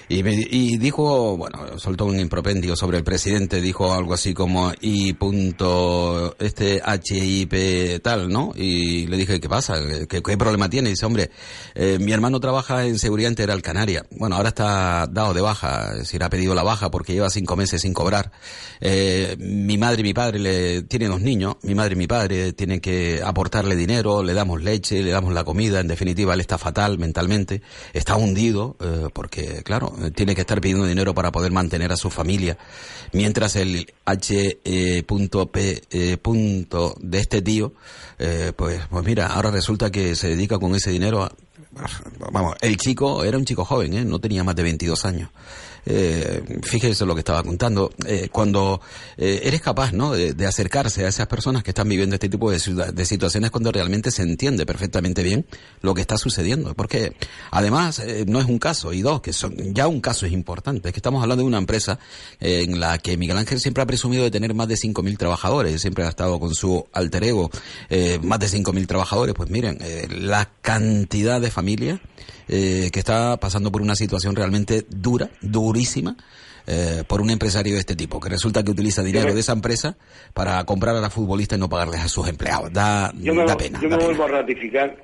Y, 0.09 0.23
me, 0.23 0.35
y 0.35 0.77
dijo, 0.79 1.37
bueno, 1.37 1.79
soltó 1.79 2.07
un 2.07 2.19
impropendio 2.19 2.77
sobre 2.77 2.99
el 2.99 3.05
presidente, 3.05 3.61
dijo 3.61 3.93
algo 3.93 4.15
así 4.15 4.35
como 4.35 4.73
I 4.81 5.15
punto 5.15 6.37
este 6.39 6.83
HIP 6.85 8.03
tal, 8.03 8.29
¿no? 8.29 8.53
Y 8.55 9.07
le 9.07 9.17
dije, 9.17 9.41
¿qué 9.41 9.49
pasa? 9.49 9.75
¿Qué, 10.09 10.23
qué 10.23 10.37
problema 10.37 10.69
tiene? 10.69 10.91
Y 10.91 10.93
dice, 10.93 11.07
hombre, 11.07 11.31
eh, 11.75 11.99
mi 12.01 12.13
hermano 12.13 12.41
trabaja 12.41 12.87
en 12.87 12.99
seguridad 12.99 13.31
integral 13.31 13.63
Canaria. 13.63 14.05
Bueno, 14.11 14.37
ahora 14.37 14.49
está 14.49 15.07
dado 15.11 15.35
de 15.35 15.41
baja, 15.41 15.93
es 15.93 15.99
decir, 15.99 16.23
ha 16.23 16.31
pedido 16.31 16.55
la 16.55 16.63
baja 16.63 16.91
porque 16.91 17.13
lleva 17.13 17.31
cinco 17.31 17.57
meses 17.57 17.83
sin 17.83 17.95
cobrar. 17.95 18.33
Eh, 18.81 19.37
mi 19.39 19.79
madre 19.79 20.01
y 20.01 20.05
mi 20.05 20.15
padre 20.15 20.39
le 20.39 20.83
tienen 20.83 21.11
dos 21.11 21.21
niños, 21.21 21.57
mi 21.63 21.75
madre 21.75 21.95
y 21.95 21.97
mi 21.97 22.07
padre 22.07 22.53
tienen 22.53 22.81
que 22.81 23.23
aportarle 23.25 23.77
dinero, 23.77 24.23
le 24.23 24.35
damos 24.35 24.63
leche, 24.63 25.03
le 25.03 25.11
damos 25.11 25.33
la 25.33 25.45
comida, 25.45 25.81
en 25.81 25.89
definitiva, 25.89 26.35
él 26.35 26.41
está 26.41 26.59
fatal 26.59 26.99
mentalmente, 26.99 27.63
está 27.93 28.17
hundido, 28.17 28.77
eh, 28.81 29.09
porque, 29.13 29.63
claro, 29.63 29.94
tiene 30.15 30.35
que 30.35 30.43
estar 30.43 30.61
pidiendo 30.61 30.87
dinero 30.87 31.15
para 31.15 31.33
poder 31.33 31.53
mantener 31.53 31.93
a 31.93 31.97
su 31.97 32.11
familia, 32.11 32.59
mientras 33.13 33.57
el 33.57 33.93
H. 34.05 34.61
Eh. 34.65 35.03
Eh, 36.15 36.17
punto 36.17 36.97
de 37.01 37.19
este 37.19 37.41
tío, 37.41 37.73
eh, 38.19 38.53
pues, 38.57 38.83
pues 38.91 39.05
mira, 39.05 39.29
ahora 39.29 39.51
resulta 39.51 39.91
que 39.91 40.15
se 40.17 40.29
dedica 40.29 40.59
con 40.59 40.75
ese 40.75 40.91
dinero 40.91 41.23
a, 41.23 41.33
vamos, 42.31 42.57
el 42.61 42.77
chico 42.77 43.25
era 43.25 43.39
un 43.39 43.45
chico 43.45 43.65
joven, 43.65 43.95
¿eh? 43.95 44.05
no 44.05 44.19
tenía 44.19 44.45
más 44.45 44.57
de 44.57 44.63
22 44.63 45.05
años 45.05 45.31
eh, 45.87 46.43
fíjese 46.63 47.05
lo 47.05 47.15
que 47.15 47.21
estaba 47.21 47.43
contando, 47.43 47.91
eh, 48.07 48.29
cuando 48.31 48.81
eh, 49.17 49.43
eres 49.45 49.61
capaz 49.61 49.93
¿no? 49.93 50.13
De, 50.13 50.47
acercarse 50.47 51.05
a 51.05 51.09
esas 51.09 51.27
personas 51.27 51.63
que 51.63 51.71
están 51.71 51.89
viviendo 51.89 52.15
este 52.15 52.29
tipo 52.29 52.51
de, 52.51 52.59
de, 52.93 53.05
situaciones 53.05 53.51
cuando 53.51 53.73
realmente 53.73 54.11
se 54.11 54.23
entiende 54.23 54.67
perfectamente 54.67 55.23
bien 55.23 55.47
lo 55.81 55.95
que 55.95 56.01
está 56.01 56.19
sucediendo. 56.19 56.75
Porque 56.75 57.17
además 57.51 57.99
eh, 57.99 58.25
no 58.27 58.41
es 58.41 58.47
un 58.47 58.59
caso, 58.59 58.93
y 58.93 59.03
dos, 59.03 59.21
que 59.21 59.33
son 59.33 59.75
ya 59.75 59.87
un 59.87 60.01
caso 60.01 60.27
es 60.27 60.33
importante, 60.33 60.89
es 60.89 60.93
que 60.93 60.99
estamos 60.99 61.23
hablando 61.23 61.43
de 61.43 61.49
una 61.49 61.59
empresa 61.59 61.99
en 62.41 62.79
la 62.81 62.99
que 62.99 63.17
Miguel 63.17 63.39
Ángel 63.39 63.61
siempre 63.61 63.83
ha 63.83 63.87
presumido 63.87 64.25
de 64.25 64.31
tener 64.31 64.55
más 64.55 64.69
de 64.69 64.75
5.000 64.75 65.17
trabajadores, 65.17 65.81
siempre 65.81 66.05
ha 66.05 66.09
estado 66.09 66.39
con 66.39 66.55
su 66.55 66.87
alter 66.93 67.25
ego 67.25 67.51
más 68.23 68.39
de 68.39 68.47
5.000 68.47 68.87
trabajadores, 68.87 69.35
pues 69.35 69.51
miren, 69.51 69.79
la 70.09 70.51
cantidad 70.61 71.41
de 71.41 71.51
familias 71.51 72.01
eh, 72.49 72.91
que 72.93 72.99
está 72.99 73.39
pasando 73.39 73.73
por 73.73 73.83
una 73.83 73.95
situación 73.95 74.37
realmente 74.37 74.85
dura, 74.89 75.31
durísima, 75.41 76.17
eh, 76.67 77.03
por 77.07 77.21
un 77.21 77.31
empresario 77.31 77.75
de 77.75 77.81
este 77.81 77.97
tipo, 77.97 78.21
que 78.21 78.29
resulta 78.29 78.63
que 78.63 78.71
utiliza 78.71 79.03
dinero 79.03 79.35
de 79.35 79.41
esa 79.41 79.53
empresa 79.53 79.97
para 80.33 80.63
comprar 80.65 80.97
a 80.97 81.01
la 81.01 81.11
futbolista 81.11 81.57
y 81.57 81.59
no 81.59 81.69
pagarles 81.69 82.01
a 82.01 82.09
sus 82.09 82.29
empleados. 82.29 82.73
Da, 82.73 83.13
pena. 83.59 83.81
Yo 83.81 83.89
me 83.89 83.97
vuelvo 83.97 84.25
a 84.25 84.29
ratificar 84.29 84.97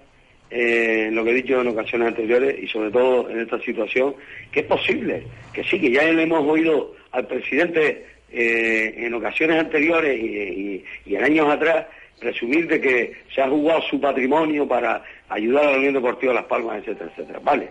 eh, 0.50 1.10
lo 1.12 1.24
que 1.24 1.30
he 1.30 1.34
dicho 1.34 1.60
en 1.60 1.68
ocasiones 1.68 2.08
anteriores 2.08 2.62
y 2.62 2.66
sobre 2.66 2.90
todo 2.90 3.28
en 3.30 3.40
esta 3.40 3.60
situación, 3.60 4.14
que 4.50 4.60
es 4.60 4.66
posible, 4.66 5.26
que 5.52 5.64
sí, 5.64 5.80
que 5.80 5.92
ya 5.92 6.02
le 6.04 6.22
hemos 6.22 6.46
oído 6.46 6.94
al 7.12 7.26
presidente 7.26 8.06
en 8.32 9.12
ocasiones 9.12 9.58
anteriores 9.58 10.16
y, 10.16 10.84
y 11.04 11.16
en 11.16 11.24
años 11.24 11.48
atrás 11.52 11.86
presumir 12.20 12.68
de 12.68 12.80
que 12.80 13.12
se 13.34 13.42
ha 13.42 13.48
jugado 13.48 13.82
su 13.82 14.00
patrimonio 14.00 14.68
para 14.68 15.02
ayudar 15.28 15.66
a 15.66 15.70
la 15.72 15.78
Unión 15.78 15.94
Deportiva 15.94 16.34
Las 16.34 16.44
Palmas, 16.44 16.78
etcétera, 16.78 17.10
etcétera. 17.10 17.40
Vale. 17.42 17.70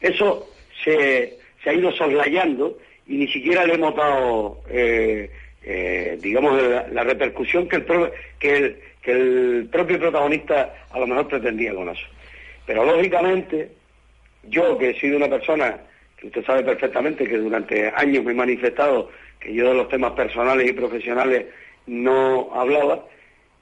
Eso 0.00 0.48
se, 0.82 1.38
ha 1.64 1.72
ido 1.72 1.92
soslayando 1.92 2.78
y 3.06 3.16
ni 3.18 3.28
siquiera 3.28 3.64
le 3.64 3.74
hemos 3.74 3.94
dado, 3.94 4.60
eh, 4.68 5.30
eh, 5.62 6.18
digamos, 6.20 6.60
la, 6.90 7.04
repercusión 7.04 7.68
que, 7.68 7.76
el, 7.76 8.76
que 9.02 9.10
el 9.12 9.68
propio 9.70 9.98
protagonista 9.98 10.74
a 10.90 10.98
lo 10.98 11.06
mejor 11.06 11.28
pretendía 11.28 11.74
con 11.74 11.88
eso. 11.88 12.06
Pero 12.66 12.84
lógicamente, 12.84 13.70
yo 14.44 14.78
que 14.78 14.90
he 14.90 15.00
sido 15.00 15.16
una 15.16 15.28
persona 15.28 15.78
que 16.16 16.28
usted 16.28 16.44
sabe 16.44 16.62
perfectamente 16.62 17.26
que 17.26 17.36
durante 17.36 17.88
años 17.88 18.24
me 18.24 18.32
he 18.32 18.34
manifestado 18.34 19.10
que 19.40 19.52
yo 19.52 19.68
de 19.68 19.74
los 19.74 19.88
temas 19.88 20.12
personales 20.12 20.68
y 20.68 20.72
profesionales 20.72 21.46
no 21.86 22.50
hablaba, 22.54 23.04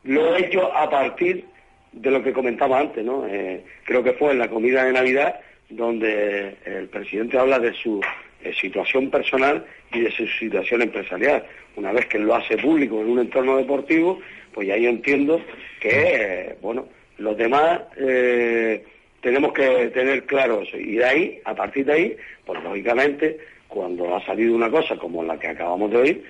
lo 0.05 0.37
he 0.37 0.47
hecho 0.47 0.73
a 0.75 0.89
partir 0.89 1.45
de 1.93 2.11
lo 2.11 2.23
que 2.23 2.33
comentaba 2.33 2.79
antes, 2.79 3.05
¿no? 3.05 3.27
Eh, 3.27 3.63
creo 3.85 4.03
que 4.03 4.13
fue 4.13 4.33
en 4.33 4.39
la 4.39 4.49
comida 4.49 4.85
de 4.85 4.93
Navidad 4.93 5.41
donde 5.69 6.57
el 6.65 6.89
presidente 6.89 7.39
habla 7.39 7.59
de 7.59 7.73
su 7.75 8.01
eh, 8.43 8.53
situación 8.61 9.11
personal 9.11 9.65
y 9.93 10.01
de 10.01 10.11
su 10.11 10.27
situación 10.27 10.83
empresarial. 10.83 11.45
Una 11.77 11.93
vez 11.93 12.07
que 12.07 12.19
lo 12.19 12.35
hace 12.35 12.57
público 12.57 13.01
en 13.01 13.11
un 13.11 13.21
entorno 13.21 13.57
deportivo, 13.57 14.21
pues 14.53 14.67
ya 14.69 14.77
yo 14.77 14.89
entiendo 14.89 15.41
que, 15.81 15.91
eh, 15.91 16.57
bueno, 16.61 16.89
los 17.19 17.37
demás 17.37 17.83
tenemos 19.21 19.53
que 19.53 19.91
tener 19.93 20.25
claro 20.25 20.63
eso. 20.63 20.79
Y 20.79 20.97
de 20.97 21.05
ahí, 21.05 21.41
a 21.45 21.55
partir 21.55 21.85
de 21.85 21.93
ahí, 21.93 22.17
pues 22.47 22.63
lógicamente, 22.65 23.39
cuando 23.69 24.17
ha 24.17 24.25
salido 24.25 24.55
una 24.55 24.71
cosa 24.71 24.97
como 24.97 25.23
la 25.23 25.39
que 25.39 25.49
acabamos 25.49 25.91
de 25.91 25.97
oír, 25.99 26.25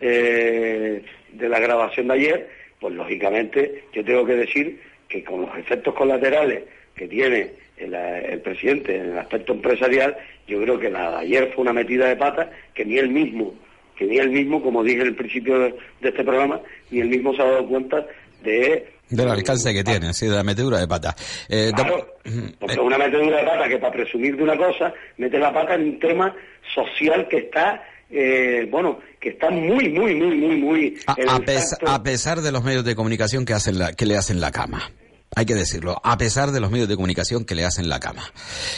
de 0.00 1.48
la 1.48 1.58
grabación 1.58 2.08
de 2.08 2.14
ayer, 2.14 2.48
pues 2.84 2.96
lógicamente 2.96 3.84
yo 3.94 4.04
tengo 4.04 4.26
que 4.26 4.34
decir 4.34 4.78
que 5.08 5.24
con 5.24 5.40
los 5.40 5.56
efectos 5.56 5.94
colaterales 5.94 6.64
que 6.94 7.08
tiene 7.08 7.52
el, 7.78 8.40
presidente 8.40 8.94
en 8.94 9.12
el 9.12 9.18
aspecto 9.18 9.54
empresarial, 9.54 10.14
yo 10.46 10.60
creo 10.60 10.78
que 10.78 10.90
la 10.90 11.12
de 11.12 11.16
ayer 11.16 11.50
fue 11.54 11.62
una 11.62 11.72
metida 11.72 12.08
de 12.08 12.16
pata 12.16 12.50
que 12.74 12.84
ni 12.84 12.98
él 12.98 13.08
mismo, 13.08 13.54
que 13.96 14.04
ni 14.04 14.18
él 14.18 14.28
mismo, 14.28 14.60
como 14.60 14.84
dije 14.84 15.00
en 15.00 15.06
el 15.06 15.14
principio 15.14 15.60
de, 15.60 15.74
este 16.02 16.24
programa, 16.24 16.60
ni 16.90 17.00
él 17.00 17.08
mismo 17.08 17.34
se 17.34 17.40
ha 17.40 17.46
dado 17.46 17.66
cuenta 17.68 18.04
de 18.42 18.86
del 19.08 19.30
alcance 19.30 19.72
que 19.72 19.82
tiene, 19.82 20.12
sí, 20.12 20.26
de 20.26 20.34
la 20.34 20.44
metedura 20.44 20.78
de 20.78 20.86
pata. 20.86 21.16
Eh, 21.48 21.72
claro, 21.74 22.16
porque 22.58 22.80
una 22.80 22.98
metedura 22.98 23.38
de 23.38 23.44
pata 23.44 23.66
que 23.66 23.78
para 23.78 23.92
presumir 23.94 24.36
de 24.36 24.42
una 24.42 24.58
cosa, 24.58 24.92
mete 25.16 25.38
la 25.38 25.54
pata 25.54 25.74
en 25.76 25.84
un 25.84 25.98
tema 25.98 26.36
social 26.74 27.28
que 27.28 27.38
está 27.38 27.82
eh, 28.14 28.68
bueno, 28.70 29.00
que 29.20 29.30
están 29.30 29.54
muy, 29.66 29.88
muy, 29.88 30.14
muy, 30.14 30.36
muy, 30.36 30.56
muy... 30.56 30.98
A, 31.06 32.02
pesar 32.02 32.40
de 32.40 32.52
los 32.52 32.62
medios 32.62 32.84
de 32.84 32.94
comunicación 32.94 33.44
que, 33.44 33.54
hacen 33.54 33.78
la, 33.78 33.92
que 33.92 34.06
le 34.06 34.16
hacen 34.16 34.40
la 34.40 34.52
cama. 34.52 34.92
Hay 35.34 35.46
que 35.46 35.54
decirlo, 35.54 36.00
a 36.02 36.16
pesar 36.16 36.52
de 36.52 36.60
los 36.60 36.70
medios 36.70 36.88
de 36.88 36.96
comunicación 36.96 37.44
que 37.44 37.54
le 37.54 37.64
hacen 37.64 37.88
la 37.88 38.00
cama. 38.00 38.32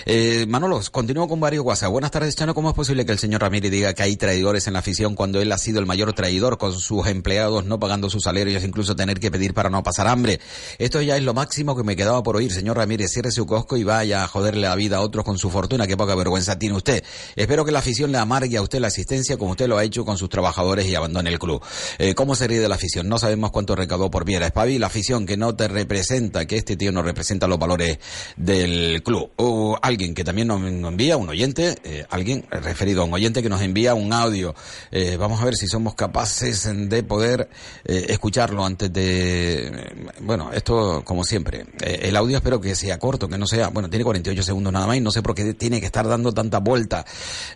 Eh, 0.05 0.47
Manolos, 0.49 0.91
continúo 0.91 1.29
con 1.29 1.41
varios 1.41 1.65
WhatsApp. 1.65 1.91
Buenas 1.91 2.11
tardes, 2.11 2.35
Chano. 2.37 2.55
¿Cómo 2.55 2.71
es 2.71 2.75
posible 2.75 3.05
que 3.05 3.13
el 3.13 3.19
señor 3.19 3.43
Ramírez 3.43 3.71
diga 3.71 3.95
que 3.95 4.03
hay 4.03 4.17
traidores 4.17 4.67
en 4.67 4.73
la 4.73 4.81
afición 4.81 5.15
cuando 5.15 5.41
él 5.41 5.53
ha 5.53 5.59
sido 5.59 5.81
el 5.81 5.87
mayor 5.87 6.13
traidor 6.13 6.59
con 6.59 6.73
sus 6.73 7.07
empleados 7.07 7.65
no 7.65 7.79
pagando 7.79 8.09
sus 8.11 8.25
salarios, 8.25 8.65
incluso 8.65 8.97
tener 8.97 9.21
que 9.21 9.31
pedir 9.31 9.55
para 9.55 9.71
no 9.71 9.83
pasar 9.83 10.09
hambre? 10.09 10.41
Esto 10.79 11.03
ya 11.03 11.17
es 11.17 11.23
lo 11.23 11.35
máximo 11.35 11.77
que 11.77 11.83
me 11.83 11.97
quedaba 11.97 12.23
por 12.23 12.37
oír. 12.37 12.53
Señor 12.53 12.77
Ramírez, 12.77 13.11
cierre 13.13 13.31
su 13.31 13.47
cosco 13.47 13.77
y 13.77 13.85
vaya 13.85 14.25
a 14.25 14.29
joderle 14.29 14.63
la 14.63 14.75
vida 14.77 14.99
a 14.99 15.01
otros 15.01 15.25
con 15.25 15.39
su 15.39 15.51
fortuna. 15.51 15.87
Qué 15.87 15.97
poca 15.97 16.15
vergüenza 16.15 16.59
tiene 16.59 16.77
usted. 16.77 17.05
Espero 17.35 17.65
que 17.65 17.73
la 17.73 17.81
afición 17.81 18.13
le 18.13 18.19
amargue 18.19 18.57
a 18.57 18.63
usted 18.63 18.81
la 18.81 18.89
asistencia 18.89 19.37
como 19.37 19.53
usted 19.53 19.69
lo 19.69 19.79
ha 19.79 19.85
hecho 19.85 20.05
con 20.05 20.17
sus 20.17 20.29
trabajadores 20.29 20.87
y 20.87 20.95
abandone 20.95 21.31
el 21.31 21.39
club. 21.39 21.63
Eh, 21.99 22.15
¿Cómo 22.15 22.35
se 22.35 22.47
ríe 22.47 22.61
de 22.61 22.69
la 22.69 22.77
afición? 22.77 23.09
No 23.09 23.19
sabemos 23.19 23.51
cuánto 23.51 23.77
recaudó 23.77 24.11
por 24.11 24.25
Viera. 24.25 24.47
Espabil, 24.47 24.81
la 24.81 24.87
afición 24.87 25.27
que 25.27 25.37
no 25.37 25.55
te 25.55 25.69
representa, 25.69 26.45
que 26.47 26.57
este 26.57 26.76
tío 26.76 26.92
no 26.92 27.03
representa 27.03 27.47
los 27.47 27.59
valores 27.59 27.99
del 28.36 29.03
club. 29.03 29.30
O 29.36 29.78
alguien 29.80 30.14
que 30.14 30.24
también 30.24 30.49
nos 30.49 30.62
envía, 30.62 31.16
un 31.16 31.28
oyente, 31.28 31.76
eh, 31.84 32.05
alguien 32.11 32.44
referido 32.51 33.03
a 33.03 33.05
un 33.05 33.14
oyente 33.14 33.42
que 33.42 33.49
nos 33.49 33.62
envía 33.62 33.94
un 33.94 34.12
audio. 34.12 34.55
Eh, 34.90 35.16
vamos 35.16 35.40
a 35.40 35.44
ver 35.44 35.57
si 35.57 35.66
somos 35.66 35.94
capaces 35.94 36.68
de 36.88 37.03
poder 37.03 37.49
eh, 37.84 38.07
escucharlo 38.09 38.64
antes 38.64 38.92
de... 38.92 39.66
eh, 39.66 40.07
bueno, 40.20 40.53
esto 40.53 41.03
como 41.05 41.24
siempre. 41.24 41.66
El 41.80 42.16
audio 42.16 42.36
espero 42.36 42.61
que 42.61 42.74
sea 42.74 42.99
corto, 42.99 43.28
que 43.28 43.38
no 43.38 43.47
sea... 43.47 43.68
Bueno, 43.68 43.90
tiene 43.90 44.05
48 44.05 44.42
segundos 44.42 44.72
nada 44.72 44.86
más 44.86 44.97
y 44.97 45.01
no 45.01 45.11
sé 45.11 45.22
por 45.22 45.34
qué 45.34 45.55
tiene 45.55 45.80
que 45.80 45.86
estar 45.86 46.07
dando 46.07 46.32
tanta 46.32 46.59
vuelta. 46.59 47.05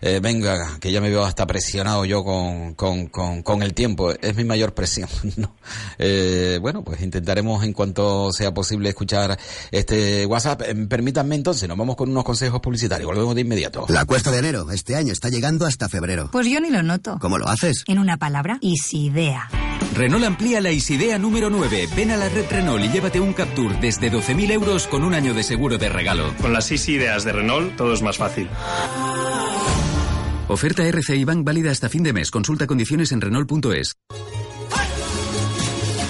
Venga, 0.01 0.77
que 0.79 0.91
ya 0.91 1.01
me 1.01 1.09
veo 1.09 1.23
hasta 1.23 1.45
presionado 1.47 2.05
yo 2.05 2.23
con, 2.23 2.73
con, 2.75 3.07
con, 3.07 3.43
con 3.43 3.63
el 3.63 3.73
tiempo. 3.73 4.11
Es 4.11 4.35
mi 4.35 4.43
mayor 4.43 4.73
presión. 4.73 5.09
¿no? 5.37 5.55
Bueno, 6.61 6.83
pues 6.83 7.01
intentaremos 7.01 7.63
en 7.63 7.73
cuanto 7.73 8.31
sea 8.31 8.53
posible 8.53 8.80
escuchar 8.89 9.37
este 9.71 10.25
WhatsApp. 10.25 10.61
Eh, 10.65 10.75
Permítanme 10.87 11.35
entonces, 11.35 11.67
nos 11.69 11.77
vamos 11.77 11.95
con 11.95 12.09
unos 12.09 12.23
consejos 12.23 12.59
publicitarios. 12.59 13.07
Volvemos 13.07 13.35
de 13.35 13.41
inmediato. 13.41 13.85
La 13.89 14.05
cuesta 14.05 14.31
de 14.31 14.39
enero, 14.39 14.69
este 14.71 14.95
año, 14.95 15.13
está 15.13 15.29
llegando 15.29 15.65
hasta 15.65 15.89
febrero. 15.89 16.29
Pues 16.31 16.47
yo 16.47 16.59
ni 16.59 16.69
lo 16.69 16.83
noto. 16.83 17.17
¿Cómo 17.19 17.37
lo 17.37 17.47
haces? 17.47 17.83
En 17.87 17.99
una 17.99 18.17
palabra, 18.17 18.57
Isidea. 18.61 19.49
Renault 19.95 20.23
amplía 20.23 20.61
la 20.61 20.71
Isidea 20.71 21.17
número 21.19 21.49
9. 21.49 21.89
Ven 21.95 22.11
a 22.11 22.17
la 22.17 22.29
red 22.29 22.45
Renault 22.49 22.83
y 22.85 22.89
llévate 22.89 23.19
un 23.19 23.33
Captur 23.33 23.79
desde 23.79 24.11
12.000 24.11 24.51
euros 24.51 24.87
con 24.87 25.03
un 25.03 25.13
año 25.13 25.33
de 25.33 25.43
seguro 25.43 25.77
de 25.77 25.89
regalo. 25.89 26.33
Con 26.41 26.53
las 26.53 26.71
Easy 26.71 26.93
Ideas 26.93 27.23
de 27.23 27.33
Renault 27.33 27.75
todo 27.75 27.93
es 27.93 28.01
más 28.01 28.17
fácil. 28.17 28.47
Oferta 30.47 30.83
RCI 30.85 31.23
Bank 31.23 31.43
válida 31.45 31.71
hasta 31.71 31.89
fin 31.89 32.03
de 32.03 32.13
mes. 32.13 32.31
Consulta 32.31 32.67
condiciones 32.67 33.11
en 33.11 33.21
Renault.es. 33.21 33.95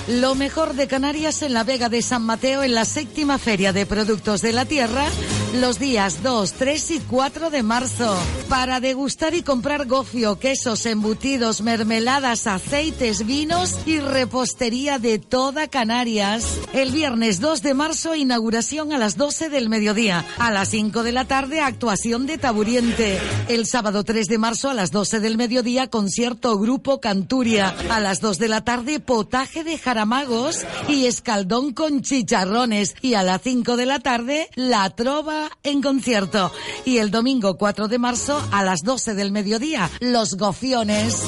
Lo 0.07 0.35
mejor 0.35 0.73
de 0.73 0.87
Canarias 0.87 1.41
en 1.41 1.53
la 1.53 1.63
Vega 1.63 1.87
de 1.87 2.01
San 2.01 2.23
Mateo 2.23 2.63
en 2.63 2.73
la 2.73 2.85
séptima 2.85 3.37
Feria 3.37 3.71
de 3.71 3.85
Productos 3.85 4.41
de 4.41 4.51
la 4.51 4.65
Tierra 4.65 5.05
los 5.53 5.79
días 5.79 6.23
2, 6.23 6.53
3 6.53 6.91
y 6.91 6.99
4 6.99 7.49
de 7.49 7.63
marzo 7.63 8.15
para 8.47 8.79
degustar 8.79 9.33
y 9.33 9.41
comprar 9.41 9.85
gofio, 9.85 10.39
quesos, 10.39 10.85
embutidos, 10.85 11.61
mermeladas, 11.61 12.47
aceites, 12.47 13.25
vinos 13.25 13.79
y 13.85 13.99
repostería 13.99 14.99
de 14.99 15.19
toda 15.19 15.67
Canarias. 15.67 16.59
El 16.73 16.91
viernes 16.91 17.39
2 17.39 17.61
de 17.63 17.73
marzo 17.73 18.15
inauguración 18.15 18.93
a 18.93 18.97
las 18.97 19.17
12 19.17 19.49
del 19.49 19.69
mediodía. 19.69 20.25
A 20.37 20.51
las 20.51 20.69
5 20.69 21.03
de 21.03 21.11
la 21.11 21.25
tarde 21.25 21.61
actuación 21.61 22.27
de 22.27 22.37
Taburiente. 22.37 23.19
El 23.47 23.65
sábado 23.65 24.03
3 24.03 24.27
de 24.27 24.37
marzo 24.37 24.69
a 24.69 24.73
las 24.73 24.91
12 24.91 25.19
del 25.19 25.37
mediodía 25.37 25.87
concierto 25.87 26.57
Grupo 26.59 27.01
Canturia. 27.01 27.75
A 27.89 27.99
las 27.99 28.21
2 28.21 28.37
de 28.37 28.47
la 28.47 28.63
tarde 28.63 28.99
potaje 28.99 29.63
de 29.63 29.77
jaramagos 29.77 30.65
y 30.87 31.05
escaldón 31.05 31.73
con 31.73 32.01
chicharrones. 32.01 32.95
Y 33.01 33.15
a 33.15 33.23
las 33.23 33.41
5 33.41 33.75
de 33.77 33.85
la 33.85 33.99
tarde 33.99 34.49
la 34.55 34.89
trova 34.91 35.40
en 35.63 35.81
concierto. 35.81 36.51
Y 36.85 36.97
el 36.97 37.11
domingo 37.11 37.57
4 37.57 37.87
de 37.87 37.99
marzo 37.99 38.41
a 38.51 38.63
las 38.63 38.83
12 38.83 39.13
del 39.15 39.31
mediodía 39.31 39.89
los 39.99 40.35
gofiones. 40.35 41.21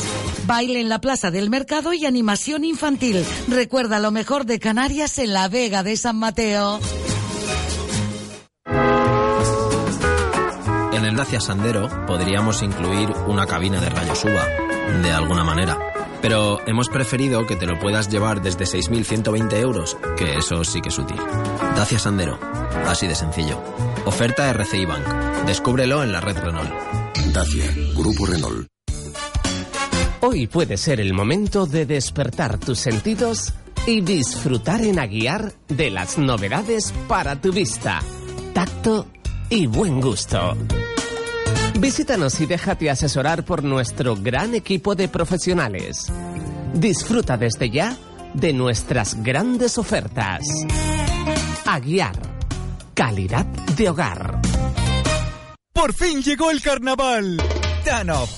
Baile 0.46 0.82
en 0.82 0.90
la 0.90 1.00
Plaza 1.00 1.32
del 1.32 1.50
Mercado 1.50 1.94
y 1.94 2.06
animación 2.06 2.66
infantil. 2.66 3.26
Recuerda 3.48 4.00
lo 4.00 4.12
mejor 4.12 4.46
de 4.46 4.60
Canarias 4.60 5.18
en 5.18 5.34
la 5.34 5.48
Vega 5.48 5.84
de 5.84 5.96
San 5.98 6.18
Mateo. 6.18 6.80
En 10.94 11.06
el 11.06 11.16
Dacia 11.16 11.40
Sandero 11.40 11.90
podríamos 12.06 12.62
incluir 12.62 13.10
una 13.28 13.46
cabina 13.46 13.82
de 13.82 13.90
rayos 13.90 14.24
UVA, 14.24 15.02
de 15.02 15.12
alguna 15.12 15.44
manera. 15.44 15.78
Pero 16.24 16.66
hemos 16.66 16.88
preferido 16.88 17.46
que 17.46 17.58
te 17.58 17.66
lo 17.66 17.78
puedas 17.78 18.08
llevar 18.08 18.42
desde 18.42 18.64
6.120 18.64 19.58
euros, 19.58 19.98
que 20.18 20.38
eso 20.38 20.64
sí 20.64 20.80
que 20.80 20.88
es 20.88 20.98
útil. 20.98 21.18
Dacia 21.76 22.00
Sandero, 22.00 22.40
así 22.88 23.08
de 23.08 23.14
sencillo. 23.14 23.60
Oferta 24.06 24.50
RCI 24.50 24.86
Bank. 24.86 25.06
Descúbrelo 25.46 26.02
en 26.02 26.14
la 26.14 26.22
red 26.22 26.38
Renault. 26.38 26.72
Dacia, 27.34 27.66
Grupo 27.94 28.26
Renault. 28.26 28.68
Hoy 30.22 30.48
puede 30.48 30.78
ser 30.78 31.02
el 31.02 31.14
momento 31.14 31.66
de 31.66 31.86
despertar 31.86 32.58
tus 32.58 32.80
sentidos 32.80 33.54
y 33.86 34.00
disfrutar 34.00 34.82
en 34.82 35.00
Aguiar 35.00 35.52
de 35.68 35.90
las 35.90 36.18
novedades 36.18 36.94
para 37.10 37.42
tu 37.42 37.52
vista, 37.52 38.00
tacto 38.54 39.08
y 39.50 39.68
buen 39.68 40.00
gusto. 40.00 40.56
Visítanos 41.80 42.40
y 42.40 42.46
déjate 42.46 42.90
asesorar 42.90 43.44
por 43.44 43.64
nuestro 43.64 44.16
gran 44.16 44.56
equipo 44.56 44.96
de 44.96 45.08
profesionales. 45.08 46.12
Disfruta 46.74 47.38
desde 47.38 47.70
ya 47.70 47.98
de 48.34 48.54
nuestras 48.54 49.22
grandes 49.24 49.78
ofertas. 49.78 50.42
Aguiar. 51.66 52.16
Calidad 52.94 53.46
de 53.46 53.90
hogar. 53.90 54.40
Por 55.74 55.94
fin 55.94 56.22
llegó 56.22 56.52
el 56.52 56.62
carnaval. 56.62 57.38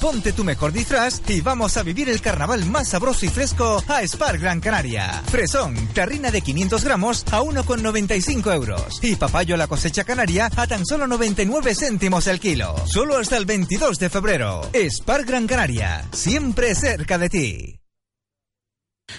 Ponte 0.02 0.34
tu 0.34 0.44
mejor 0.44 0.74
disfraz 0.74 1.22
y 1.30 1.40
vamos 1.40 1.78
a 1.78 1.84
vivir 1.84 2.10
el 2.10 2.20
carnaval 2.20 2.66
más 2.66 2.90
sabroso 2.90 3.26
y 3.26 3.30
fresco 3.30 3.82
a 3.88 4.06
Spar 4.06 4.38
Gran 4.38 4.60
Canaria. 4.60 5.24
Fresón, 5.28 5.76
terrina 5.94 6.30
de 6.30 6.42
500 6.42 6.84
gramos 6.84 7.24
a 7.32 7.42
1,95 7.42 8.54
euros. 8.54 9.00
Y 9.02 9.16
papayo 9.16 9.56
la 9.56 9.68
cosecha 9.68 10.04
canaria 10.04 10.50
a 10.58 10.68
tan 10.68 10.86
solo 10.86 11.08
99 11.08 11.74
céntimos 11.74 12.28
el 12.28 12.42
kilo. 12.42 12.76
Solo 12.86 13.18
hasta 13.18 13.38
el 13.38 13.46
22 13.46 13.98
de 13.98 14.10
febrero. 14.10 14.62
Spar 14.74 15.24
Gran 15.24 15.48
Canaria, 15.48 16.06
siempre 16.12 16.76
cerca 16.76 17.18
de 17.18 17.30
ti. 17.30 17.85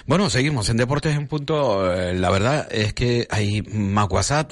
Bueno, 0.06 0.30
seguimos 0.30 0.68
en 0.68 0.76
Deportes 0.76 1.16
en 1.16 1.26
Punto. 1.26 1.92
Eh, 1.92 2.14
La 2.14 2.30
verdad 2.30 2.68
es 2.70 2.92
que 2.92 3.26
hay 3.30 3.62
más. 3.62 4.06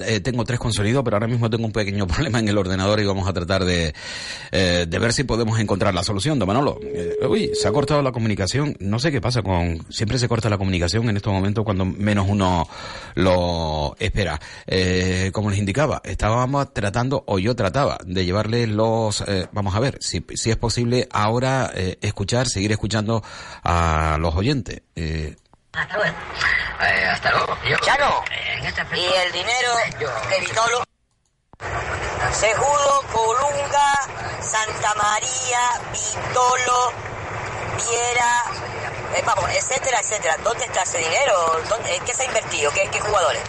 Eh, 0.05 0.19
tengo 0.19 0.43
tres 0.43 0.59
con 0.59 0.73
sonido, 0.73 1.03
pero 1.03 1.15
ahora 1.17 1.27
mismo 1.27 1.49
tengo 1.49 1.65
un 1.65 1.71
pequeño 1.71 2.07
problema 2.07 2.39
en 2.39 2.47
el 2.47 2.57
ordenador 2.57 2.99
y 2.99 3.05
vamos 3.05 3.27
a 3.27 3.33
tratar 3.33 3.63
de, 3.63 3.93
eh, 4.51 4.85
de 4.87 4.99
ver 4.99 5.13
si 5.13 5.23
podemos 5.23 5.59
encontrar 5.59 5.93
la 5.93 6.03
solución. 6.03 6.39
Don 6.39 6.47
Manolo, 6.47 6.79
uy, 7.29 7.51
se 7.53 7.67
ha 7.67 7.71
cortado 7.71 8.01
la 8.01 8.11
comunicación. 8.11 8.75
No 8.79 8.99
sé 8.99 9.11
qué 9.11 9.21
pasa 9.21 9.41
con... 9.41 9.85
Siempre 9.89 10.19
se 10.19 10.27
corta 10.27 10.49
la 10.49 10.57
comunicación 10.57 11.09
en 11.09 11.17
estos 11.17 11.31
momentos 11.31 11.63
cuando 11.63 11.85
menos 11.85 12.27
uno 12.29 12.67
lo 13.15 13.95
espera. 13.99 14.39
Como 15.31 15.49
les 15.49 15.59
indicaba, 15.59 16.01
estábamos 16.03 16.73
tratando, 16.73 17.23
o 17.27 17.39
yo 17.39 17.55
trataba, 17.55 17.97
de 18.05 18.25
llevarles 18.25 18.69
los... 18.69 19.23
vamos 19.51 19.75
a 19.75 19.79
ver, 19.79 19.97
si, 20.01 20.25
si 20.33 20.49
es 20.49 20.57
posible 20.57 21.07
ahora 21.11 21.71
escuchar, 22.01 22.47
seguir 22.47 22.71
escuchando 22.71 23.23
a 23.63 24.17
los 24.19 24.35
oyentes. 24.35 24.81
Eh, 24.97 25.34
Hasta 25.75 25.97
luego. 25.97 26.17
Eh, 26.81 27.05
hasta 27.11 27.31
luego. 27.31 27.57
Yo- 27.63 27.77
Chano, 27.79 28.23
en 28.31 28.65
este 28.65 28.81
y 28.97 29.05
el 29.05 29.31
dinero 29.31 29.69
Yo- 29.99 30.09
de 30.29 30.39
Vitolo. 30.41 30.83
Segulo, 32.33 33.01
Colunga, 33.13 33.93
Santa 34.41 34.93
María, 34.95 35.59
Vitolo, 35.91 36.91
Viera, 37.77 38.43
eh, 39.15 39.23
vamos, 39.25 39.49
etcétera, 39.51 39.99
etcétera. 40.01 40.37
¿Dónde 40.43 40.65
está 40.65 40.83
ese 40.83 40.97
dinero? 40.97 41.61
¿Dónde, 41.69 41.95
¿En 41.95 42.03
qué 42.03 42.13
se 42.13 42.23
ha 42.23 42.25
invertido? 42.25 42.71
¿Qué, 42.71 42.89
qué 42.91 42.99
jugadores? 42.99 43.41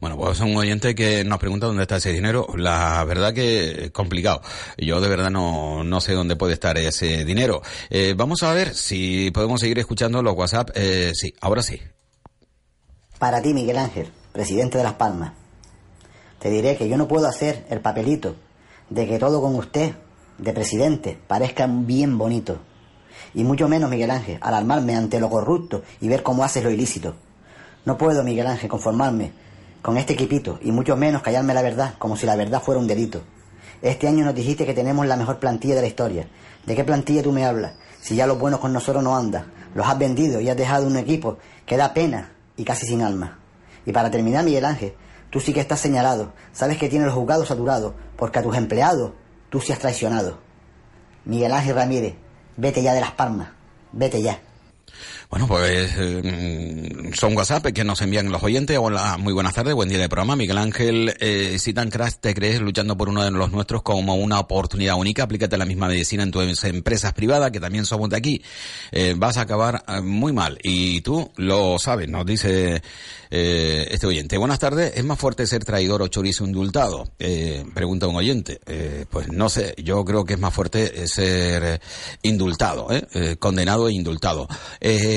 Bueno, 0.00 0.16
pues 0.16 0.38
es 0.38 0.40
un 0.40 0.56
oyente 0.56 0.94
que 0.94 1.24
nos 1.24 1.38
pregunta 1.38 1.66
dónde 1.66 1.82
está 1.82 1.96
ese 1.96 2.12
dinero. 2.12 2.46
La 2.56 3.04
verdad 3.04 3.32
que 3.32 3.84
es 3.84 3.90
complicado. 3.90 4.42
Yo 4.78 5.00
de 5.00 5.08
verdad 5.08 5.30
no, 5.30 5.84
no 5.84 6.00
sé 6.00 6.12
dónde 6.12 6.36
puede 6.36 6.54
estar 6.54 6.76
ese 6.78 7.24
dinero. 7.24 7.62
Eh, 7.88 8.14
vamos 8.16 8.42
a 8.42 8.52
ver 8.52 8.74
si 8.74 9.30
podemos 9.30 9.60
seguir 9.60 9.78
escuchando 9.78 10.22
los 10.22 10.34
WhatsApp. 10.34 10.70
Eh, 10.74 11.12
sí, 11.14 11.34
ahora 11.40 11.62
sí. 11.62 11.80
Para 13.18 13.42
ti, 13.42 13.52
Miguel 13.52 13.76
Ángel, 13.76 14.08
presidente 14.32 14.78
de 14.78 14.84
Las 14.84 14.94
Palmas, 14.94 15.32
te 16.38 16.48
diré 16.48 16.76
que 16.76 16.88
yo 16.88 16.96
no 16.96 17.06
puedo 17.06 17.26
hacer 17.26 17.66
el 17.68 17.80
papelito 17.80 18.34
de 18.88 19.06
que 19.06 19.18
todo 19.18 19.40
con 19.40 19.54
usted, 19.54 19.92
de 20.38 20.52
presidente, 20.52 21.18
parezca 21.26 21.66
bien 21.68 22.16
bonito. 22.16 22.58
Y 23.34 23.44
mucho 23.44 23.68
menos, 23.68 23.90
Miguel 23.90 24.10
Ángel, 24.10 24.38
alarmarme 24.40 24.96
ante 24.96 25.20
lo 25.20 25.30
corrupto 25.30 25.82
y 26.00 26.08
ver 26.08 26.22
cómo 26.22 26.44
haces 26.44 26.64
lo 26.64 26.70
ilícito. 26.70 27.14
No 27.84 27.96
puedo, 27.96 28.24
Miguel 28.24 28.46
Ángel, 28.46 28.68
conformarme 28.68 29.32
con 29.82 29.96
este 29.96 30.12
equipito 30.12 30.58
y 30.62 30.72
mucho 30.72 30.96
menos 30.96 31.22
callarme 31.22 31.54
la 31.54 31.62
verdad 31.62 31.94
como 31.98 32.16
si 32.16 32.26
la 32.26 32.36
verdad 32.36 32.62
fuera 32.62 32.80
un 32.80 32.86
delito. 32.86 33.22
Este 33.82 34.08
año 34.08 34.24
nos 34.24 34.34
dijiste 34.34 34.66
que 34.66 34.74
tenemos 34.74 35.06
la 35.06 35.16
mejor 35.16 35.38
plantilla 35.38 35.74
de 35.74 35.80
la 35.80 35.86
historia. 35.86 36.28
¿De 36.66 36.76
qué 36.76 36.84
plantilla 36.84 37.22
tú 37.22 37.32
me 37.32 37.46
hablas? 37.46 37.72
Si 38.00 38.14
ya 38.14 38.26
lo 38.26 38.36
bueno 38.36 38.60
con 38.60 38.72
nosotros 38.72 39.02
no 39.02 39.16
anda. 39.16 39.46
Los 39.74 39.86
has 39.86 39.98
vendido 39.98 40.40
y 40.40 40.48
has 40.48 40.56
dejado 40.56 40.86
un 40.86 40.96
equipo 40.96 41.38
que 41.64 41.76
da 41.76 41.94
pena 41.94 42.32
y 42.56 42.64
casi 42.64 42.86
sin 42.86 43.02
alma. 43.02 43.38
Y 43.86 43.92
para 43.92 44.10
terminar, 44.10 44.44
Miguel 44.44 44.64
Ángel, 44.66 44.94
tú 45.30 45.40
sí 45.40 45.54
que 45.54 45.60
estás 45.60 45.80
señalado. 45.80 46.32
Sabes 46.52 46.76
que 46.76 46.88
tienes 46.88 47.06
los 47.06 47.14
juzgados 47.14 47.48
saturados, 47.48 47.94
porque 48.16 48.38
a 48.38 48.42
tus 48.42 48.56
empleados 48.56 49.12
tú 49.48 49.60
sí 49.60 49.72
has 49.72 49.78
traicionado. 49.78 50.38
Miguel 51.24 51.52
Ángel 51.52 51.76
Ramírez, 51.76 52.14
vete 52.56 52.82
ya 52.82 52.92
de 52.92 53.00
Las 53.00 53.12
Palmas, 53.12 53.50
vete 53.92 54.20
ya. 54.20 54.40
Bueno, 55.30 55.46
pues 55.46 55.92
eh, 55.96 57.12
son 57.14 57.36
WhatsApp 57.36 57.66
que 57.66 57.84
nos 57.84 58.02
envían 58.02 58.32
los 58.32 58.42
oyentes. 58.42 58.76
Hola, 58.76 59.16
muy 59.16 59.32
buenas 59.32 59.54
tardes, 59.54 59.74
buen 59.74 59.88
día 59.88 60.00
de 60.00 60.08
programa. 60.08 60.34
Miguel 60.34 60.58
Ángel, 60.58 61.14
eh, 61.20 61.56
si 61.60 61.72
tan 61.72 61.88
crash 61.88 62.14
te 62.20 62.34
crees 62.34 62.60
luchando 62.60 62.96
por 62.96 63.08
uno 63.08 63.22
de 63.22 63.30
los 63.30 63.52
nuestros 63.52 63.82
como 63.82 64.16
una 64.16 64.40
oportunidad 64.40 64.96
única, 64.96 65.22
aplícate 65.22 65.56
la 65.56 65.66
misma 65.66 65.86
medicina 65.86 66.24
en 66.24 66.32
tus 66.32 66.64
empresas 66.64 67.12
privadas, 67.12 67.52
que 67.52 67.60
también 67.60 67.86
somos 67.86 68.10
de 68.10 68.16
aquí. 68.16 68.42
Eh, 68.90 69.14
vas 69.16 69.36
a 69.36 69.42
acabar 69.42 69.84
eh, 69.86 70.00
muy 70.00 70.32
mal. 70.32 70.58
Y 70.64 71.00
tú 71.02 71.30
lo 71.36 71.78
sabes, 71.78 72.08
nos 72.08 72.26
dice 72.26 72.82
eh, 73.32 73.86
este 73.92 74.08
oyente. 74.08 74.36
Buenas 74.38 74.58
tardes, 74.58 74.92
¿es 74.96 75.04
más 75.04 75.16
fuerte 75.16 75.46
ser 75.46 75.64
traidor 75.64 76.02
o 76.02 76.08
chorizo 76.08 76.44
indultado? 76.44 77.08
Eh, 77.20 77.64
pregunta 77.72 78.08
un 78.08 78.16
oyente. 78.16 78.58
Eh, 78.66 79.04
pues 79.08 79.28
no 79.28 79.48
sé, 79.48 79.76
yo 79.78 80.04
creo 80.04 80.24
que 80.24 80.34
es 80.34 80.40
más 80.40 80.52
fuerte 80.52 81.06
ser 81.06 81.80
indultado, 82.22 82.88
condenado 83.38 83.88
e 83.88 83.92
indultado. 83.92 84.48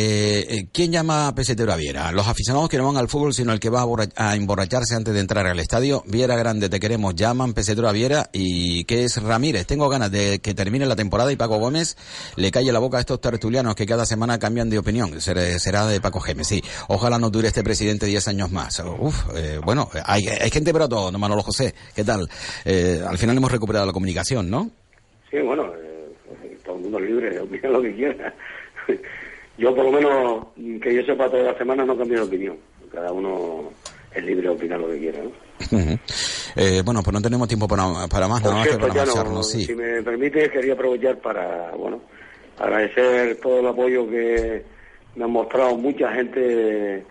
Eh, 0.05 0.67
¿Quién 0.71 0.91
llama 0.91 1.27
a 1.27 1.35
pesetero 1.35 1.75
Viera? 1.77 2.11
Los 2.11 2.27
aficionados 2.27 2.69
que 2.69 2.77
no 2.77 2.85
van 2.85 2.97
al 2.97 3.07
fútbol, 3.07 3.33
sino 3.33 3.53
el 3.53 3.59
que 3.59 3.69
va 3.69 3.81
a, 3.81 3.85
borra- 3.85 4.09
a 4.15 4.35
emborracharse 4.35 4.95
antes 4.95 5.13
de 5.13 5.19
entrar 5.19 5.45
al 5.47 5.59
estadio. 5.59 6.03
Viera 6.07 6.35
Grande, 6.35 6.69
te 6.69 6.79
queremos. 6.79 7.15
Llaman 7.15 7.53
pesetero 7.53 7.87
a 7.87 7.91
Viera 7.91 8.29
y 8.33 8.83
¿qué 8.85 9.03
es 9.03 9.21
Ramírez? 9.21 9.65
Tengo 9.65 9.89
ganas 9.89 10.11
de 10.11 10.39
que 10.39 10.53
termine 10.53 10.85
la 10.85 10.95
temporada 10.95 11.31
y 11.31 11.35
Paco 11.35 11.57
Gómez 11.57 11.97
le 12.35 12.51
calle 12.51 12.71
la 12.71 12.79
boca 12.79 12.97
a 12.97 12.99
estos 13.01 13.21
tertulianos 13.21 13.75
que 13.75 13.85
cada 13.85 14.05
semana 14.05 14.39
cambian 14.39 14.69
de 14.69 14.77
opinión. 14.77 15.21
Será, 15.21 15.57
será 15.59 15.85
de 15.87 16.01
Paco 16.01 16.19
Gémez, 16.19 16.47
sí. 16.47 16.63
Ojalá 16.87 17.17
no 17.19 17.29
dure 17.29 17.47
este 17.47 17.63
presidente 17.63 18.05
10 18.05 18.27
años 18.27 18.51
más. 18.51 18.79
Uf, 18.79 19.15
eh, 19.35 19.59
bueno, 19.63 19.89
hay, 20.05 20.27
hay 20.27 20.49
gente 20.49 20.71
para 20.73 20.87
todo, 20.87 21.11
¿no, 21.11 21.19
Manolo 21.19 21.43
José? 21.43 21.73
¿Qué 21.95 22.03
tal? 22.03 22.29
Eh, 22.65 23.01
al 23.07 23.17
final 23.17 23.37
hemos 23.37 23.51
recuperado 23.51 23.85
la 23.85 23.93
comunicación, 23.93 24.49
¿no? 24.49 24.69
Sí, 25.31 25.37
bueno, 25.39 25.65
eh, 25.75 26.57
todo 26.63 26.75
el 26.75 26.81
mundo 26.83 26.99
es 26.99 27.05
libre 27.05 27.29
de 27.31 27.39
opinar 27.39 27.71
lo 27.71 27.81
que 27.81 27.95
quiera. 27.95 28.33
Yo, 29.57 29.75
por 29.75 29.85
lo 29.85 29.91
menos, 29.91 30.47
que 30.81 30.95
yo 30.95 31.03
sepa, 31.03 31.29
todas 31.29 31.45
las 31.45 31.57
semanas 31.57 31.85
no 31.85 31.97
cambio 31.97 32.19
de 32.19 32.23
opinión. 32.25 32.57
Cada 32.91 33.11
uno 33.11 33.71
es 34.13 34.23
libre 34.23 34.43
de 34.43 34.49
opinar 34.49 34.79
lo 34.79 34.89
que 34.89 34.99
quiera, 34.99 35.19
¿no? 35.23 35.31
Eh, 36.55 36.81
bueno, 36.85 37.01
pues 37.01 37.13
no 37.13 37.21
tenemos 37.21 37.47
tiempo 37.47 37.67
para, 37.67 38.07
para 38.07 38.27
más, 38.27 38.43
nada 38.43 38.55
más 38.55 38.67
que 38.67 38.77
para 38.77 38.93
marcharnos, 38.93 39.49
sí. 39.49 39.65
si 39.65 39.73
me 39.73 40.03
permite, 40.03 40.49
quería 40.51 40.73
aprovechar 40.73 41.17
para, 41.17 41.71
bueno, 41.71 42.01
agradecer 42.59 43.39
todo 43.41 43.59
el 43.59 43.67
apoyo 43.67 44.07
que 44.07 44.63
me 45.15 45.23
han 45.23 45.31
mostrado 45.31 45.75
mucha 45.77 46.11
gente 46.11 47.03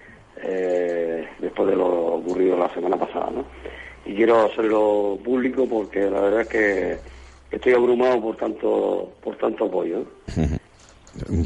eh, 0.43 1.29
después 1.41 1.69
de 1.69 1.77
lo 1.77 1.89
ocurrido 2.17 2.57
la 2.57 2.73
semana 2.73 2.97
pasada, 2.97 3.31
¿no? 3.31 3.45
Y 4.05 4.15
quiero 4.15 4.47
hacerlo 4.47 5.19
público 5.25 5.67
porque 5.69 6.01
la 6.11 6.21
verdad 6.21 6.41
es 6.43 6.49
que 6.49 6.99
estoy 7.51 7.73
abrumado 7.73 8.21
por 8.21 8.37
tanto, 8.37 9.13
por 9.23 9.37
tanto 9.37 9.67
apoyo. 9.67 10.05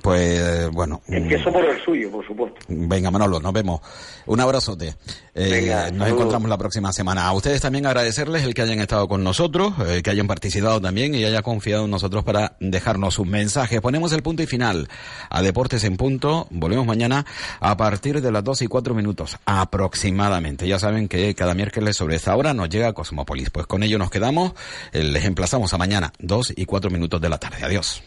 Pues 0.02 0.70
bueno. 0.70 1.00
Empiezo 1.08 1.52
por 1.52 1.64
el 1.64 1.82
suyo, 1.84 2.10
por 2.10 2.26
supuesto. 2.26 2.58
Venga, 2.68 3.10
Manolo, 3.10 3.40
nos 3.40 3.52
vemos. 3.52 3.80
Un 4.26 4.40
abrazote. 4.40 4.94
Eh, 5.34 5.50
Venga, 5.50 5.90
nos 5.90 6.08
encontramos 6.08 6.48
la 6.48 6.56
próxima 6.58 6.92
semana. 6.92 7.26
A 7.26 7.32
ustedes 7.32 7.60
también 7.60 7.86
agradecerles 7.86 8.44
el 8.44 8.54
que 8.54 8.62
hayan 8.62 8.80
estado 8.80 9.06
con 9.08 9.22
nosotros, 9.22 9.74
eh, 9.86 10.02
que 10.02 10.10
hayan 10.10 10.26
participado 10.26 10.80
también 10.80 11.14
y 11.14 11.24
haya 11.24 11.42
confiado 11.42 11.84
en 11.84 11.90
nosotros 11.90 12.24
para 12.24 12.56
dejarnos 12.60 13.14
sus 13.14 13.26
mensajes. 13.26 13.80
Ponemos 13.80 14.12
el 14.12 14.22
punto 14.22 14.42
y 14.42 14.46
final 14.46 14.88
a 15.30 15.42
Deportes 15.42 15.84
en 15.84 15.96
Punto. 15.96 16.46
Volvemos 16.50 16.86
mañana 16.86 17.26
a 17.60 17.76
partir 17.76 18.20
de 18.22 18.32
las 18.32 18.44
2 18.44 18.62
y 18.62 18.66
4 18.66 18.94
minutos 18.94 19.36
aproximadamente. 19.44 20.66
Ya 20.66 20.78
saben 20.78 21.08
que 21.08 21.34
cada 21.34 21.54
miércoles 21.54 21.96
sobre 21.96 22.16
esta 22.16 22.34
hora 22.36 22.54
nos 22.54 22.68
llega 22.68 22.92
Cosmópolis. 22.92 23.50
Pues 23.50 23.66
con 23.66 23.82
ello 23.82 23.98
nos 23.98 24.10
quedamos. 24.10 24.52
Eh, 24.92 25.02
Les 25.02 25.24
emplazamos 25.24 25.72
a 25.74 25.78
mañana, 25.78 26.12
2 26.18 26.54
y 26.56 26.64
4 26.64 26.90
minutos 26.90 27.20
de 27.20 27.28
la 27.28 27.38
tarde. 27.38 27.64
Adiós. 27.64 28.02